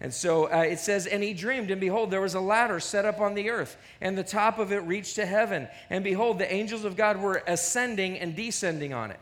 And 0.00 0.12
so 0.12 0.52
uh, 0.52 0.62
it 0.62 0.78
says, 0.78 1.06
And 1.06 1.22
he 1.22 1.32
dreamed, 1.32 1.70
and 1.70 1.80
behold, 1.80 2.10
there 2.10 2.20
was 2.20 2.34
a 2.34 2.40
ladder 2.40 2.80
set 2.80 3.04
up 3.04 3.20
on 3.20 3.34
the 3.34 3.50
earth, 3.50 3.76
and 4.00 4.18
the 4.18 4.24
top 4.24 4.58
of 4.58 4.72
it 4.72 4.78
reached 4.78 5.14
to 5.14 5.26
heaven. 5.26 5.68
And 5.90 6.02
behold, 6.02 6.38
the 6.38 6.52
angels 6.52 6.84
of 6.84 6.96
God 6.96 7.18
were 7.18 7.42
ascending 7.46 8.18
and 8.18 8.34
descending 8.34 8.92
on 8.92 9.10
it. 9.12 9.20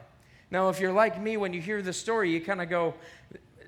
Now, 0.51 0.69
if 0.69 0.81
you're 0.81 0.93
like 0.93 1.21
me, 1.21 1.37
when 1.37 1.53
you 1.53 1.61
hear 1.61 1.81
the 1.83 1.93
story, 1.93 2.33
you 2.33 2.41
kind 2.41 2.61
of 2.61 2.69
go, 2.69 2.95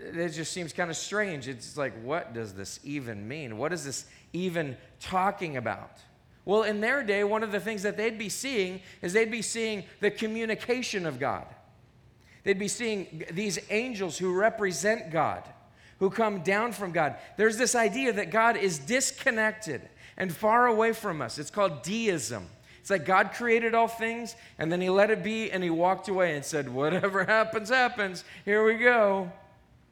it 0.00 0.30
just 0.30 0.52
seems 0.52 0.72
kind 0.72 0.90
of 0.90 0.96
strange. 0.96 1.46
It's 1.48 1.76
like, 1.76 1.92
what 2.02 2.34
does 2.34 2.54
this 2.54 2.80
even 2.82 3.26
mean? 3.28 3.56
What 3.56 3.72
is 3.72 3.84
this 3.84 4.06
even 4.32 4.76
talking 5.00 5.56
about? 5.56 5.98
Well, 6.44 6.64
in 6.64 6.80
their 6.80 7.04
day, 7.04 7.22
one 7.22 7.44
of 7.44 7.52
the 7.52 7.60
things 7.60 7.84
that 7.84 7.96
they'd 7.96 8.18
be 8.18 8.28
seeing 8.28 8.80
is 9.00 9.12
they'd 9.12 9.30
be 9.30 9.42
seeing 9.42 9.84
the 10.00 10.10
communication 10.10 11.06
of 11.06 11.20
God. 11.20 11.46
They'd 12.42 12.58
be 12.58 12.68
seeing 12.68 13.24
these 13.30 13.60
angels 13.70 14.18
who 14.18 14.34
represent 14.34 15.12
God, 15.12 15.44
who 16.00 16.10
come 16.10 16.42
down 16.42 16.72
from 16.72 16.90
God. 16.90 17.14
There's 17.36 17.58
this 17.58 17.76
idea 17.76 18.12
that 18.14 18.32
God 18.32 18.56
is 18.56 18.80
disconnected 18.80 19.82
and 20.16 20.34
far 20.34 20.66
away 20.66 20.92
from 20.92 21.22
us. 21.22 21.38
It's 21.38 21.50
called 21.50 21.82
deism. 21.82 22.48
It's 22.82 22.90
like 22.90 23.04
God 23.04 23.30
created 23.32 23.74
all 23.74 23.86
things 23.86 24.34
and 24.58 24.70
then 24.70 24.80
he 24.80 24.90
let 24.90 25.12
it 25.12 25.22
be 25.22 25.52
and 25.52 25.62
he 25.62 25.70
walked 25.70 26.08
away 26.08 26.34
and 26.34 26.44
said, 26.44 26.68
Whatever 26.68 27.22
happens, 27.28 27.68
happens. 27.68 28.24
Here 28.44 28.64
we 28.64 28.74
go. 28.74 29.30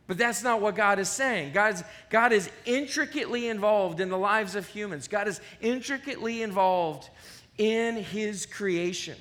But 0.08 0.18
that's 0.18 0.42
not 0.42 0.60
what 0.60 0.74
God 0.74 0.98
is 0.98 1.08
saying. 1.08 1.52
God's, 1.52 1.84
God 2.10 2.32
is 2.32 2.50
intricately 2.64 3.46
involved 3.46 4.00
in 4.00 4.08
the 4.08 4.18
lives 4.18 4.56
of 4.56 4.66
humans, 4.66 5.06
God 5.06 5.28
is 5.28 5.40
intricately 5.60 6.42
involved 6.42 7.08
in 7.58 7.94
his 7.94 8.44
creation. 8.44 9.16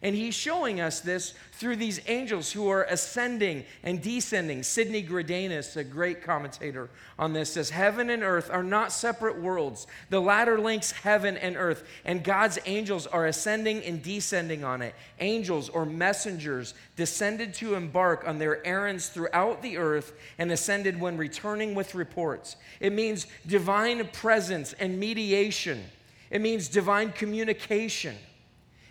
And 0.00 0.14
he's 0.14 0.34
showing 0.34 0.80
us 0.80 1.00
this 1.00 1.34
through 1.52 1.76
these 1.76 2.00
angels 2.06 2.52
who 2.52 2.68
are 2.68 2.84
ascending 2.84 3.64
and 3.82 4.00
descending. 4.00 4.62
Sidney 4.62 5.02
Greidanus, 5.02 5.76
a 5.76 5.82
great 5.82 6.22
commentator 6.22 6.88
on 7.18 7.32
this, 7.32 7.54
says 7.54 7.70
Heaven 7.70 8.08
and 8.10 8.22
earth 8.22 8.48
are 8.48 8.62
not 8.62 8.92
separate 8.92 9.40
worlds. 9.40 9.88
The 10.10 10.20
latter 10.20 10.60
links 10.60 10.92
heaven 10.92 11.36
and 11.36 11.56
earth, 11.56 11.82
and 12.04 12.22
God's 12.22 12.60
angels 12.64 13.08
are 13.08 13.26
ascending 13.26 13.82
and 13.82 14.00
descending 14.00 14.62
on 14.62 14.82
it. 14.82 14.94
Angels 15.18 15.68
or 15.68 15.84
messengers 15.84 16.74
descended 16.94 17.52
to 17.54 17.74
embark 17.74 18.26
on 18.26 18.38
their 18.38 18.64
errands 18.64 19.08
throughout 19.08 19.62
the 19.62 19.78
earth 19.78 20.12
and 20.38 20.52
ascended 20.52 21.00
when 21.00 21.16
returning 21.16 21.74
with 21.74 21.96
reports. 21.96 22.54
It 22.78 22.92
means 22.92 23.26
divine 23.48 24.06
presence 24.12 24.74
and 24.74 25.00
mediation, 25.00 25.84
it 26.30 26.40
means 26.40 26.68
divine 26.68 27.10
communication. 27.10 28.14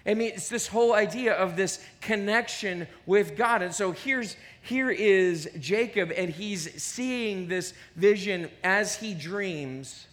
I 0.07 0.13
mean, 0.13 0.31
it's 0.33 0.47
this 0.47 0.67
whole 0.67 0.93
idea 0.93 1.33
of 1.33 1.57
this 1.57 1.83
connection 1.99 2.87
with 3.05 3.35
God. 3.35 3.61
And 3.61 3.75
so 3.75 3.91
here's 3.91 4.37
here 4.61 4.89
is 4.89 5.49
Jacob, 5.59 6.11
and 6.15 6.29
he's 6.29 6.81
seeing 6.81 7.49
this 7.49 7.73
vision 7.95 8.49
as 8.63 8.95
he 8.95 9.13
dreams. 9.13 10.07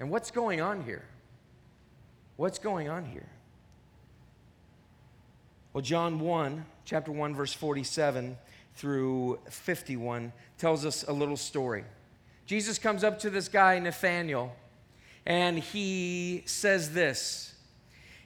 And 0.00 0.10
what's 0.10 0.30
going 0.30 0.62
on 0.62 0.82
here? 0.82 1.04
What's 2.36 2.58
going 2.58 2.88
on 2.88 3.04
here? 3.04 3.28
Well, 5.74 5.82
John 5.82 6.18
1, 6.18 6.64
chapter 6.86 7.12
1, 7.12 7.34
verse 7.34 7.52
47 7.52 8.36
through 8.74 9.40
51 9.50 10.32
tells 10.56 10.86
us 10.86 11.04
a 11.06 11.12
little 11.12 11.36
story. 11.36 11.84
Jesus 12.46 12.78
comes 12.78 13.04
up 13.04 13.18
to 13.20 13.30
this 13.30 13.48
guy, 13.48 13.78
Nathanael, 13.78 14.56
and 15.26 15.58
he 15.58 16.42
says 16.46 16.92
this 16.92 17.51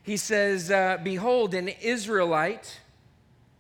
he 0.07 0.17
says, 0.17 0.71
uh, 0.71 0.99
Behold, 1.03 1.53
an 1.53 1.69
Israelite, 1.69 2.81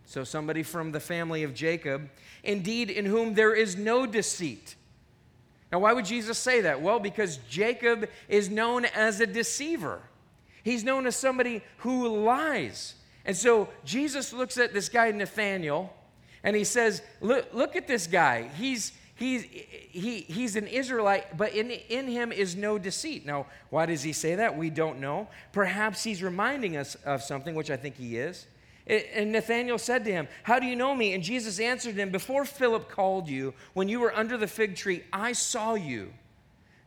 so 0.04 0.22
somebody 0.22 0.62
from 0.62 0.92
the 0.92 1.00
family 1.00 1.42
of 1.42 1.54
Jacob, 1.54 2.08
indeed 2.44 2.88
in 2.88 3.04
whom 3.04 3.34
there 3.34 3.52
is 3.52 3.76
no 3.76 4.06
deceit. 4.06 4.76
Now, 5.72 5.80
why 5.80 5.92
would 5.92 6.04
Jesus 6.04 6.38
say 6.38 6.60
that? 6.60 6.80
Well, 6.80 7.00
because 7.00 7.38
Jacob 7.50 8.08
is 8.28 8.48
known 8.48 8.84
as 8.84 9.20
a 9.20 9.26
deceiver. 9.26 10.00
He's 10.62 10.84
known 10.84 11.08
as 11.08 11.16
somebody 11.16 11.62
who 11.78 12.06
lies. 12.24 12.94
And 13.24 13.36
so 13.36 13.68
Jesus 13.84 14.32
looks 14.32 14.56
at 14.56 14.72
this 14.72 14.88
guy, 14.88 15.10
Nathaniel, 15.10 15.92
and 16.44 16.54
he 16.54 16.62
says, 16.62 17.02
Look, 17.20 17.52
look 17.52 17.74
at 17.74 17.88
this 17.88 18.06
guy. 18.06 18.48
He's, 18.56 18.92
he's, 19.16 19.42
he, 19.42 20.20
he's 20.20 20.56
an 20.56 20.66
Israelite, 20.66 21.36
but 21.36 21.54
in, 21.54 21.70
in 21.70 22.06
him 22.06 22.32
is 22.32 22.54
no 22.54 22.78
deceit. 22.78 23.26
Now, 23.26 23.46
why 23.70 23.86
does 23.86 24.02
he 24.02 24.12
say 24.12 24.36
that? 24.36 24.56
We 24.56 24.70
don't 24.70 25.00
know. 25.00 25.28
Perhaps 25.52 26.04
he's 26.04 26.22
reminding 26.22 26.76
us 26.76 26.94
of 27.04 27.22
something, 27.22 27.54
which 27.54 27.70
I 27.70 27.76
think 27.76 27.96
he 27.96 28.16
is. 28.16 28.46
And 28.86 29.32
Nathanael 29.32 29.78
said 29.78 30.04
to 30.04 30.12
him, 30.12 30.28
How 30.44 30.60
do 30.60 30.66
you 30.66 30.76
know 30.76 30.94
me? 30.94 31.12
And 31.12 31.22
Jesus 31.24 31.58
answered 31.58 31.96
him, 31.96 32.10
Before 32.10 32.44
Philip 32.44 32.88
called 32.88 33.28
you, 33.28 33.52
when 33.74 33.88
you 33.88 33.98
were 33.98 34.14
under 34.14 34.36
the 34.36 34.46
fig 34.46 34.76
tree, 34.76 35.02
I 35.12 35.32
saw 35.32 35.74
you. 35.74 36.12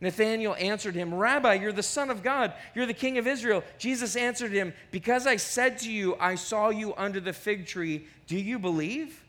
Nathanael 0.02 0.56
answered 0.58 0.96
him, 0.96 1.14
Rabbi, 1.14 1.56
you're 1.56 1.74
the 1.74 1.84
Son 1.84 2.10
of 2.10 2.24
God. 2.24 2.54
You're 2.74 2.86
the 2.86 2.94
King 2.94 3.18
of 3.18 3.28
Israel. 3.28 3.66
Jesus 3.78 4.16
answered 4.16 4.54
him, 4.54 4.74
Because 4.92 5.28
I 5.28 5.36
said 5.36 5.78
to 5.80 5.92
you, 5.92 6.16
I 6.22 6.36
saw 6.36 6.70
you 6.70 6.94
under 6.96 7.20
the 7.20 7.34
fig 7.34 7.66
tree, 7.68 8.08
do 8.28 8.38
you 8.38 8.60
believe? 8.60 9.22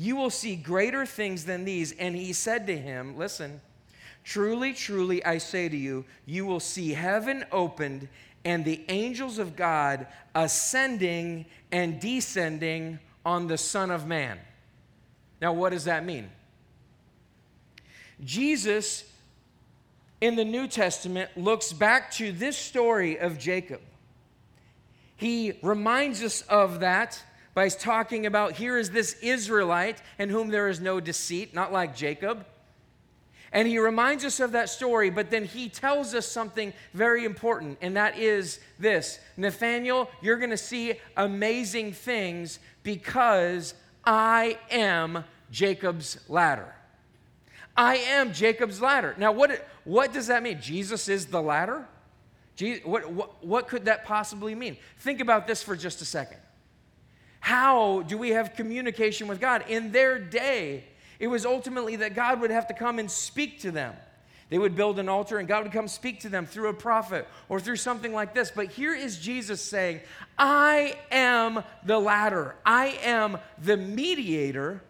You 0.00 0.14
will 0.14 0.30
see 0.30 0.54
greater 0.54 1.04
things 1.04 1.44
than 1.44 1.64
these. 1.64 1.90
And 1.90 2.14
he 2.14 2.32
said 2.32 2.68
to 2.68 2.78
him, 2.78 3.18
Listen, 3.18 3.60
truly, 4.22 4.72
truly, 4.72 5.24
I 5.24 5.38
say 5.38 5.68
to 5.68 5.76
you, 5.76 6.04
you 6.24 6.46
will 6.46 6.60
see 6.60 6.92
heaven 6.92 7.44
opened 7.50 8.08
and 8.44 8.64
the 8.64 8.84
angels 8.88 9.38
of 9.38 9.56
God 9.56 10.06
ascending 10.36 11.46
and 11.72 12.00
descending 12.00 13.00
on 13.26 13.48
the 13.48 13.58
Son 13.58 13.90
of 13.90 14.06
Man. 14.06 14.38
Now, 15.42 15.52
what 15.52 15.70
does 15.70 15.86
that 15.86 16.04
mean? 16.04 16.30
Jesus 18.22 19.04
in 20.20 20.36
the 20.36 20.44
New 20.44 20.68
Testament 20.68 21.30
looks 21.36 21.72
back 21.72 22.12
to 22.12 22.30
this 22.30 22.56
story 22.56 23.18
of 23.18 23.36
Jacob. 23.36 23.80
He 25.16 25.58
reminds 25.60 26.22
us 26.22 26.42
of 26.42 26.78
that 26.80 27.20
by 27.58 27.68
talking 27.68 28.24
about 28.24 28.52
here 28.52 28.78
is 28.78 28.90
this 28.90 29.16
Israelite 29.20 30.00
in 30.16 30.28
whom 30.28 30.46
there 30.46 30.68
is 30.68 30.78
no 30.78 31.00
deceit, 31.00 31.52
not 31.52 31.72
like 31.72 31.96
Jacob. 31.96 32.46
And 33.50 33.66
he 33.66 33.80
reminds 33.80 34.24
us 34.24 34.38
of 34.38 34.52
that 34.52 34.68
story, 34.68 35.10
but 35.10 35.32
then 35.32 35.44
he 35.44 35.68
tells 35.68 36.14
us 36.14 36.24
something 36.24 36.72
very 36.94 37.24
important, 37.24 37.78
and 37.80 37.96
that 37.96 38.16
is 38.16 38.60
this 38.78 39.18
Nathaniel, 39.36 40.08
you're 40.22 40.36
going 40.36 40.50
to 40.50 40.56
see 40.56 41.00
amazing 41.16 41.94
things 41.94 42.60
because 42.84 43.74
I 44.04 44.56
am 44.70 45.24
Jacob's 45.50 46.16
ladder. 46.28 46.72
I 47.76 47.96
am 47.96 48.32
Jacob's 48.32 48.80
ladder. 48.80 49.16
Now, 49.18 49.32
what, 49.32 49.66
what 49.82 50.12
does 50.12 50.28
that 50.28 50.44
mean? 50.44 50.60
Jesus 50.60 51.08
is 51.08 51.26
the 51.26 51.42
ladder? 51.42 51.88
Jesus, 52.54 52.84
what, 52.84 53.10
what, 53.10 53.44
what 53.44 53.66
could 53.66 53.86
that 53.86 54.04
possibly 54.04 54.54
mean? 54.54 54.76
Think 54.98 55.18
about 55.18 55.48
this 55.48 55.60
for 55.60 55.74
just 55.74 56.00
a 56.02 56.04
second. 56.04 56.38
How 57.48 58.02
do 58.02 58.18
we 58.18 58.32
have 58.32 58.54
communication 58.56 59.26
with 59.26 59.40
God? 59.40 59.64
In 59.70 59.90
their 59.90 60.18
day, 60.18 60.84
it 61.18 61.28
was 61.28 61.46
ultimately 61.46 61.96
that 61.96 62.14
God 62.14 62.42
would 62.42 62.50
have 62.50 62.66
to 62.66 62.74
come 62.74 62.98
and 62.98 63.10
speak 63.10 63.60
to 63.60 63.70
them. 63.70 63.94
They 64.50 64.58
would 64.58 64.76
build 64.76 64.98
an 64.98 65.08
altar 65.08 65.38
and 65.38 65.48
God 65.48 65.62
would 65.62 65.72
come 65.72 65.88
speak 65.88 66.20
to 66.20 66.28
them 66.28 66.44
through 66.44 66.68
a 66.68 66.74
prophet 66.74 67.26
or 67.48 67.58
through 67.58 67.76
something 67.76 68.12
like 68.12 68.34
this. 68.34 68.50
But 68.50 68.66
here 68.66 68.94
is 68.94 69.16
Jesus 69.16 69.62
saying, 69.62 70.00
I 70.38 70.98
am 71.10 71.64
the 71.86 71.98
ladder, 71.98 72.54
I 72.66 72.98
am 73.02 73.38
the 73.56 73.78
mediator 73.78 74.82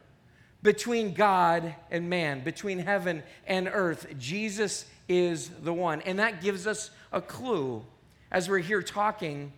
between 0.61 1.15
God 1.15 1.77
and 1.93 2.11
man, 2.11 2.43
between 2.43 2.81
heaven 2.81 3.23
and 3.47 3.71
earth. 3.73 4.13
Jesus 4.19 4.85
is 5.09 5.49
the 5.63 5.73
one. 5.73 6.01
And 6.01 6.19
that 6.19 6.43
gives 6.43 6.67
us 6.67 6.91
a 7.13 7.21
clue 7.21 7.85
as 8.33 8.49
we're 8.49 8.59
here 8.59 8.83
talking 8.83 9.53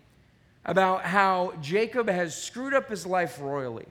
about 0.64 1.04
how 1.04 1.54
Jacob 1.60 2.08
has 2.08 2.40
screwed 2.40 2.74
up 2.74 2.88
his 2.88 3.06
life 3.06 3.38
royally. 3.40 3.86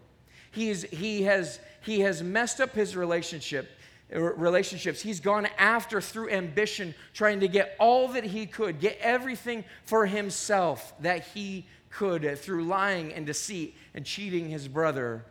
He's, 0.52 0.84
he, 0.84 1.24
has, 1.24 1.60
he 1.82 2.02
has 2.02 2.24
messed 2.24 2.60
up 2.62 2.74
his 2.74 2.96
relationship 2.96 3.70
uh, 4.14 4.20
relationships. 4.20 5.02
He's 5.02 5.20
gone 5.20 5.48
after 5.60 6.02
through 6.02 6.32
ambition, 6.32 6.96
trying 7.14 7.42
to 7.42 7.48
get 7.48 7.76
all 7.80 8.08
that 8.10 8.24
he 8.24 8.48
could, 8.48 8.80
get 8.80 8.98
everything 9.02 9.64
for 9.86 10.08
himself 10.08 11.00
that 11.02 11.28
he 11.28 11.68
could 11.92 12.26
uh, 12.26 12.36
through 12.36 12.66
lying 12.66 13.14
and 13.14 13.24
deceit 13.24 13.76
and 13.94 14.04
cheating 14.04 14.50
his 14.50 14.68
brother. 14.68 15.24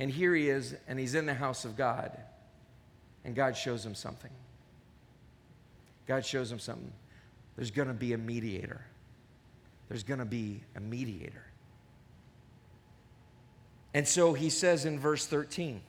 And 0.00 0.10
here 0.10 0.34
he 0.34 0.48
is, 0.48 0.74
and 0.88 0.98
he's 0.98 1.14
in 1.14 1.24
the 1.26 1.34
house 1.34 1.64
of 1.64 1.76
God. 1.76 2.18
And 3.24 3.36
God 3.36 3.56
shows 3.56 3.86
him 3.86 3.94
something. 3.94 4.32
God 6.08 6.26
shows 6.26 6.50
him 6.50 6.58
something. 6.58 6.92
There's 7.54 7.70
going 7.70 7.88
to 7.88 7.94
be 7.94 8.12
a 8.12 8.18
mediator 8.18 8.84
there's 9.88 10.02
going 10.02 10.20
to 10.20 10.26
be 10.26 10.60
a 10.76 10.80
mediator. 10.80 11.44
And 13.94 14.06
so 14.06 14.34
he 14.34 14.50
says 14.50 14.84
in 14.84 15.00
verse 15.00 15.26
13, 15.26 15.80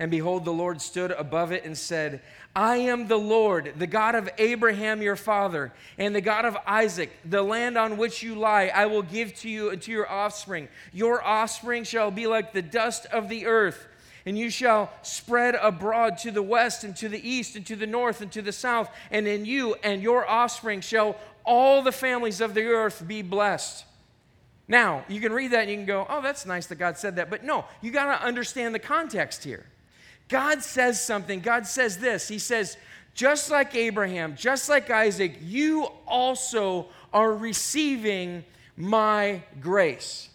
and 0.00 0.10
behold, 0.10 0.44
the 0.44 0.52
Lord 0.52 0.82
stood 0.82 1.12
above 1.12 1.52
it 1.52 1.64
and 1.64 1.78
said, 1.78 2.20
I 2.56 2.78
am 2.78 3.06
the 3.06 3.18
Lord, 3.18 3.74
the 3.76 3.86
God 3.86 4.16
of 4.16 4.28
Abraham 4.38 5.02
your 5.02 5.14
father, 5.14 5.72
and 5.98 6.14
the 6.14 6.20
God 6.20 6.44
of 6.44 6.56
Isaac. 6.66 7.10
The 7.24 7.42
land 7.42 7.78
on 7.78 7.96
which 7.96 8.22
you 8.22 8.34
lie, 8.34 8.72
I 8.74 8.86
will 8.86 9.02
give 9.02 9.34
to 9.36 9.48
you 9.48 9.70
and 9.70 9.80
to 9.82 9.92
your 9.92 10.10
offspring. 10.10 10.68
Your 10.92 11.22
offspring 11.22 11.84
shall 11.84 12.10
be 12.10 12.26
like 12.26 12.52
the 12.52 12.62
dust 12.62 13.06
of 13.06 13.28
the 13.28 13.46
earth, 13.46 13.86
and 14.26 14.36
you 14.36 14.50
shall 14.50 14.90
spread 15.02 15.54
abroad 15.54 16.18
to 16.18 16.32
the 16.32 16.42
west 16.42 16.82
and 16.82 16.96
to 16.96 17.08
the 17.08 17.28
east 17.28 17.54
and 17.54 17.64
to 17.66 17.76
the 17.76 17.86
north 17.86 18.20
and 18.20 18.32
to 18.32 18.42
the 18.42 18.52
south. 18.52 18.90
And 19.12 19.28
in 19.28 19.44
you 19.44 19.76
and 19.84 20.02
your 20.02 20.28
offspring 20.28 20.80
shall 20.80 21.16
all 21.44 21.82
the 21.82 21.92
families 21.92 22.40
of 22.40 22.54
the 22.54 22.64
earth 22.64 23.06
be 23.06 23.22
blessed. 23.22 23.84
Now, 24.66 25.04
you 25.08 25.20
can 25.20 25.32
read 25.32 25.50
that 25.50 25.62
and 25.62 25.70
you 25.70 25.76
can 25.76 25.86
go, 25.86 26.06
oh, 26.08 26.22
that's 26.22 26.46
nice 26.46 26.66
that 26.66 26.76
God 26.76 26.96
said 26.96 27.16
that. 27.16 27.28
But 27.28 27.44
no, 27.44 27.66
you 27.82 27.90
got 27.90 28.18
to 28.18 28.24
understand 28.24 28.74
the 28.74 28.78
context 28.78 29.44
here. 29.44 29.66
God 30.28 30.62
says 30.62 31.02
something. 31.02 31.40
God 31.40 31.66
says 31.66 31.98
this. 31.98 32.28
He 32.28 32.38
says, 32.38 32.78
just 33.14 33.50
like 33.50 33.74
Abraham, 33.74 34.36
just 34.36 34.68
like 34.68 34.90
Isaac, 34.90 35.36
you 35.42 35.86
also 36.06 36.88
are 37.12 37.34
receiving 37.34 38.44
my 38.76 39.42
grace. 39.60 40.30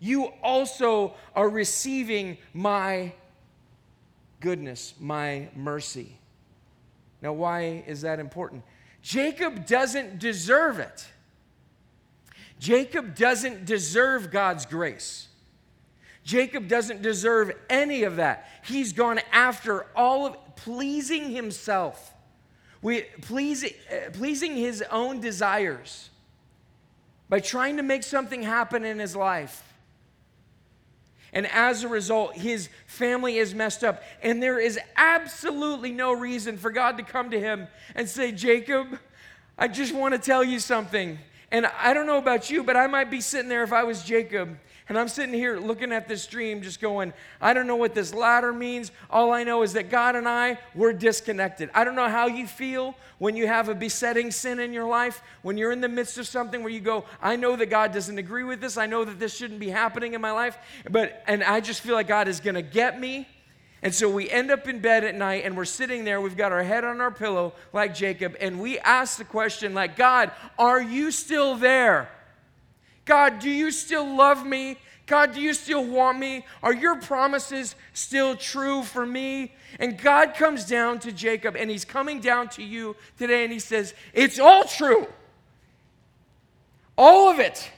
You 0.00 0.26
also 0.42 1.14
are 1.34 1.48
receiving 1.48 2.38
my 2.52 3.12
goodness, 4.40 4.94
my 5.00 5.48
mercy. 5.54 6.16
Now, 7.22 7.32
why 7.32 7.84
is 7.86 8.02
that 8.02 8.20
important? 8.20 8.62
Jacob 9.02 9.66
doesn't 9.66 10.18
deserve 10.18 10.78
it. 10.78 11.06
Jacob 12.58 13.14
doesn't 13.14 13.64
deserve 13.64 14.30
God's 14.30 14.66
grace. 14.66 15.28
Jacob 16.24 16.68
doesn't 16.68 17.00
deserve 17.00 17.52
any 17.70 18.02
of 18.02 18.16
that. 18.16 18.46
He's 18.64 18.92
gone 18.92 19.20
after 19.32 19.86
all 19.96 20.26
of 20.26 20.56
pleasing 20.56 21.30
himself, 21.30 22.12
we, 22.82 23.02
pleasing, 23.22 23.72
pleasing 24.12 24.56
his 24.56 24.82
own 24.90 25.20
desires. 25.20 26.10
by 27.28 27.40
trying 27.40 27.76
to 27.76 27.82
make 27.82 28.02
something 28.02 28.42
happen 28.42 28.84
in 28.84 28.98
his 28.98 29.14
life. 29.14 29.67
And 31.32 31.46
as 31.48 31.84
a 31.84 31.88
result, 31.88 32.36
his 32.36 32.68
family 32.86 33.38
is 33.38 33.54
messed 33.54 33.84
up. 33.84 34.02
And 34.22 34.42
there 34.42 34.58
is 34.58 34.78
absolutely 34.96 35.92
no 35.92 36.12
reason 36.12 36.56
for 36.56 36.70
God 36.70 36.96
to 36.98 37.02
come 37.02 37.30
to 37.30 37.40
him 37.40 37.68
and 37.94 38.08
say, 38.08 38.32
Jacob, 38.32 38.98
I 39.58 39.68
just 39.68 39.94
want 39.94 40.14
to 40.14 40.20
tell 40.20 40.42
you 40.42 40.58
something. 40.58 41.18
And 41.50 41.66
I 41.66 41.94
don't 41.94 42.06
know 42.06 42.18
about 42.18 42.50
you, 42.50 42.62
but 42.62 42.76
I 42.76 42.86
might 42.86 43.10
be 43.10 43.20
sitting 43.20 43.48
there 43.48 43.62
if 43.62 43.72
I 43.72 43.84
was 43.84 44.02
Jacob 44.02 44.58
and 44.88 44.98
I'm 44.98 45.08
sitting 45.08 45.34
here 45.34 45.58
looking 45.58 45.92
at 45.92 46.08
this 46.08 46.26
dream, 46.26 46.62
just 46.62 46.80
going, 46.80 47.12
I 47.40 47.52
don't 47.52 47.66
know 47.66 47.76
what 47.76 47.94
this 47.94 48.14
ladder 48.14 48.52
means. 48.52 48.90
All 49.10 49.32
I 49.32 49.44
know 49.44 49.62
is 49.62 49.74
that 49.74 49.90
God 49.90 50.16
and 50.16 50.26
I, 50.26 50.58
we're 50.74 50.94
disconnected. 50.94 51.70
I 51.74 51.84
don't 51.84 51.94
know 51.94 52.08
how 52.08 52.26
you 52.26 52.46
feel 52.46 52.94
when 53.18 53.36
you 53.36 53.46
have 53.46 53.68
a 53.68 53.74
besetting 53.74 54.30
sin 54.30 54.58
in 54.58 54.72
your 54.72 54.88
life, 54.88 55.22
when 55.42 55.58
you're 55.58 55.72
in 55.72 55.82
the 55.82 55.88
midst 55.88 56.16
of 56.16 56.26
something 56.26 56.62
where 56.62 56.72
you 56.72 56.80
go, 56.80 57.04
I 57.20 57.36
know 57.36 57.54
that 57.56 57.66
God 57.66 57.92
doesn't 57.92 58.16
agree 58.16 58.44
with 58.44 58.60
this. 58.60 58.78
I 58.78 58.86
know 58.86 59.04
that 59.04 59.18
this 59.18 59.36
shouldn't 59.36 59.60
be 59.60 59.68
happening 59.68 60.14
in 60.14 60.20
my 60.20 60.32
life, 60.32 60.56
but, 60.88 61.22
and 61.26 61.44
I 61.44 61.60
just 61.60 61.82
feel 61.82 61.94
like 61.94 62.08
God 62.08 62.28
is 62.28 62.40
going 62.40 62.54
to 62.54 62.62
get 62.62 62.98
me. 62.98 63.28
And 63.82 63.94
so 63.94 64.08
we 64.10 64.28
end 64.28 64.50
up 64.50 64.66
in 64.66 64.80
bed 64.80 65.04
at 65.04 65.14
night 65.14 65.44
and 65.44 65.56
we're 65.56 65.64
sitting 65.64 66.04
there, 66.04 66.20
we've 66.20 66.36
got 66.36 66.50
our 66.50 66.64
head 66.64 66.84
on 66.84 67.00
our 67.00 67.10
pillow 67.10 67.52
like 67.72 67.94
Jacob, 67.94 68.36
and 68.40 68.60
we 68.60 68.78
ask 68.78 69.18
the 69.18 69.24
question, 69.24 69.74
like, 69.74 69.96
God, 69.96 70.32
are 70.58 70.80
you 70.80 71.10
still 71.10 71.56
there? 71.56 72.10
God, 73.08 73.38
do 73.38 73.48
you 73.48 73.70
still 73.70 74.04
love 74.04 74.46
me? 74.46 74.76
God, 75.06 75.32
do 75.32 75.40
you 75.40 75.54
still 75.54 75.82
want 75.82 76.18
me? 76.18 76.44
Are 76.62 76.74
your 76.74 77.00
promises 77.00 77.74
still 77.94 78.36
true 78.36 78.82
for 78.82 79.06
me? 79.06 79.54
And 79.80 79.96
God 79.96 80.34
comes 80.34 80.66
down 80.66 80.98
to 81.00 81.10
Jacob 81.10 81.56
and 81.56 81.70
he's 81.70 81.86
coming 81.86 82.20
down 82.20 82.50
to 82.50 82.62
you 82.62 82.96
today 83.16 83.44
and 83.44 83.52
he 83.52 83.60
says, 83.60 83.94
It's 84.12 84.38
all 84.38 84.64
true. 84.64 85.06
All 86.98 87.30
of 87.30 87.38
it. 87.38 87.70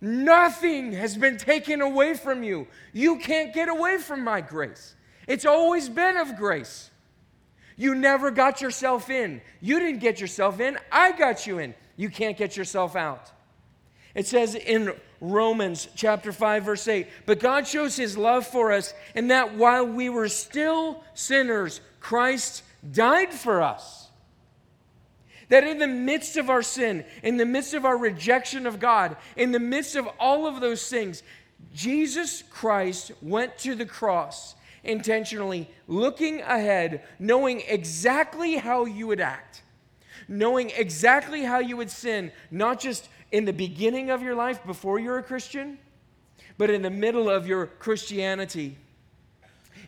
Nothing 0.00 0.92
has 0.94 1.16
been 1.16 1.36
taken 1.36 1.80
away 1.80 2.14
from 2.14 2.42
you. 2.42 2.66
You 2.92 3.20
can't 3.20 3.54
get 3.54 3.68
away 3.68 3.98
from 3.98 4.24
my 4.24 4.40
grace. 4.40 4.96
It's 5.28 5.46
always 5.46 5.88
been 5.88 6.16
of 6.16 6.36
grace. 6.36 6.90
You 7.76 7.94
never 7.94 8.32
got 8.32 8.60
yourself 8.60 9.10
in. 9.10 9.40
You 9.60 9.78
didn't 9.78 10.00
get 10.00 10.20
yourself 10.20 10.58
in. 10.58 10.76
I 10.90 11.12
got 11.12 11.46
you 11.46 11.60
in. 11.60 11.76
You 11.96 12.10
can't 12.10 12.36
get 12.36 12.56
yourself 12.56 12.96
out. 12.96 13.30
It 14.14 14.26
says 14.26 14.54
in 14.54 14.92
Romans 15.20 15.88
chapter 15.94 16.32
5 16.32 16.64
verse 16.64 16.88
8, 16.88 17.06
but 17.26 17.40
God 17.40 17.66
shows 17.66 17.96
his 17.96 18.16
love 18.16 18.46
for 18.46 18.72
us 18.72 18.94
in 19.14 19.28
that 19.28 19.54
while 19.54 19.86
we 19.86 20.08
were 20.08 20.28
still 20.28 21.04
sinners, 21.14 21.80
Christ 22.00 22.62
died 22.90 23.32
for 23.32 23.62
us. 23.62 24.08
That 25.48 25.64
in 25.64 25.78
the 25.78 25.88
midst 25.88 26.36
of 26.36 26.48
our 26.48 26.62
sin, 26.62 27.04
in 27.22 27.36
the 27.36 27.44
midst 27.44 27.74
of 27.74 27.84
our 27.84 27.96
rejection 27.96 28.66
of 28.66 28.78
God, 28.78 29.16
in 29.36 29.52
the 29.52 29.58
midst 29.58 29.96
of 29.96 30.08
all 30.18 30.46
of 30.46 30.60
those 30.60 30.88
things, 30.88 31.22
Jesus 31.74 32.42
Christ 32.50 33.12
went 33.20 33.58
to 33.58 33.74
the 33.74 33.84
cross 33.84 34.54
intentionally, 34.82 35.68
looking 35.86 36.40
ahead, 36.40 37.02
knowing 37.18 37.62
exactly 37.66 38.56
how 38.56 38.84
you 38.84 39.06
would 39.08 39.20
act, 39.20 39.62
knowing 40.28 40.70
exactly 40.70 41.42
how 41.42 41.58
you 41.58 41.76
would 41.76 41.90
sin, 41.90 42.32
not 42.50 42.80
just 42.80 43.08
in 43.32 43.44
the 43.44 43.52
beginning 43.52 44.10
of 44.10 44.22
your 44.22 44.34
life 44.34 44.64
before 44.66 44.98
you're 44.98 45.18
a 45.18 45.22
Christian, 45.22 45.78
but 46.58 46.70
in 46.70 46.82
the 46.82 46.90
middle 46.90 47.30
of 47.30 47.46
your 47.46 47.66
Christianity, 47.66 48.76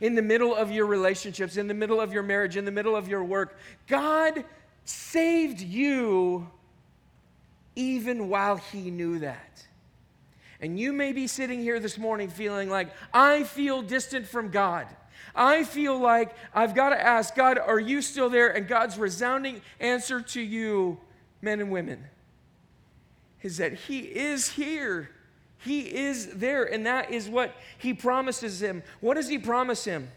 in 0.01 0.15
the 0.15 0.23
middle 0.23 0.55
of 0.55 0.71
your 0.71 0.87
relationships, 0.87 1.57
in 1.57 1.69
the 1.69 1.75
middle 1.75 2.01
of 2.01 2.13
your 2.13 2.23
marriage, 2.23 2.57
in 2.57 2.65
the 2.65 2.71
middle 2.71 2.97
of 2.97 3.09
your 3.09 3.23
work. 3.23 3.59
God 3.87 4.45
saved 4.85 5.61
you 5.61 6.49
even 7.77 8.29
while 8.29 8.57
He 8.57 8.91
knew 8.91 9.19
that. 9.21 9.67
And 10.61 10.79
you 10.79 10.93
may 10.93 11.13
be 11.13 11.27
sitting 11.27 11.61
here 11.61 11.81
this 11.81 11.99
morning 11.99 12.29
feeling 12.29 12.71
like, 12.71 12.89
I 13.13 13.43
feel 13.43 13.83
distant 13.83 14.27
from 14.27 14.51
God. 14.51 14.87
I 15.35 15.65
feel 15.65 15.99
like 15.99 16.37
I've 16.55 16.75
got 16.75 16.91
to 16.91 17.01
ask 17.01 17.35
God, 17.35 17.59
are 17.59 17.81
you 17.81 18.03
still 18.03 18.31
there? 18.31 18.49
And 18.49 18.69
God's 18.69 18.99
resounding 18.99 19.61
answer 19.81 20.21
to 20.21 20.41
you, 20.41 20.99
men 21.41 21.61
and 21.61 21.71
women, 21.71 22.05
is 23.43 23.59
that 23.59 23.75
He 23.75 24.01
is 24.01 24.51
here. 24.51 25.11
He 25.59 25.81
is 25.95 26.29
there, 26.35 26.65
and 26.65 26.87
that 26.87 27.11
is 27.11 27.29
what 27.29 27.55
He 27.79 27.95
promises 27.95 28.61
him. 28.61 28.83
What 29.01 29.15
does 29.15 29.29
He 29.29 29.39
promise 29.39 29.85
him? 29.85 30.11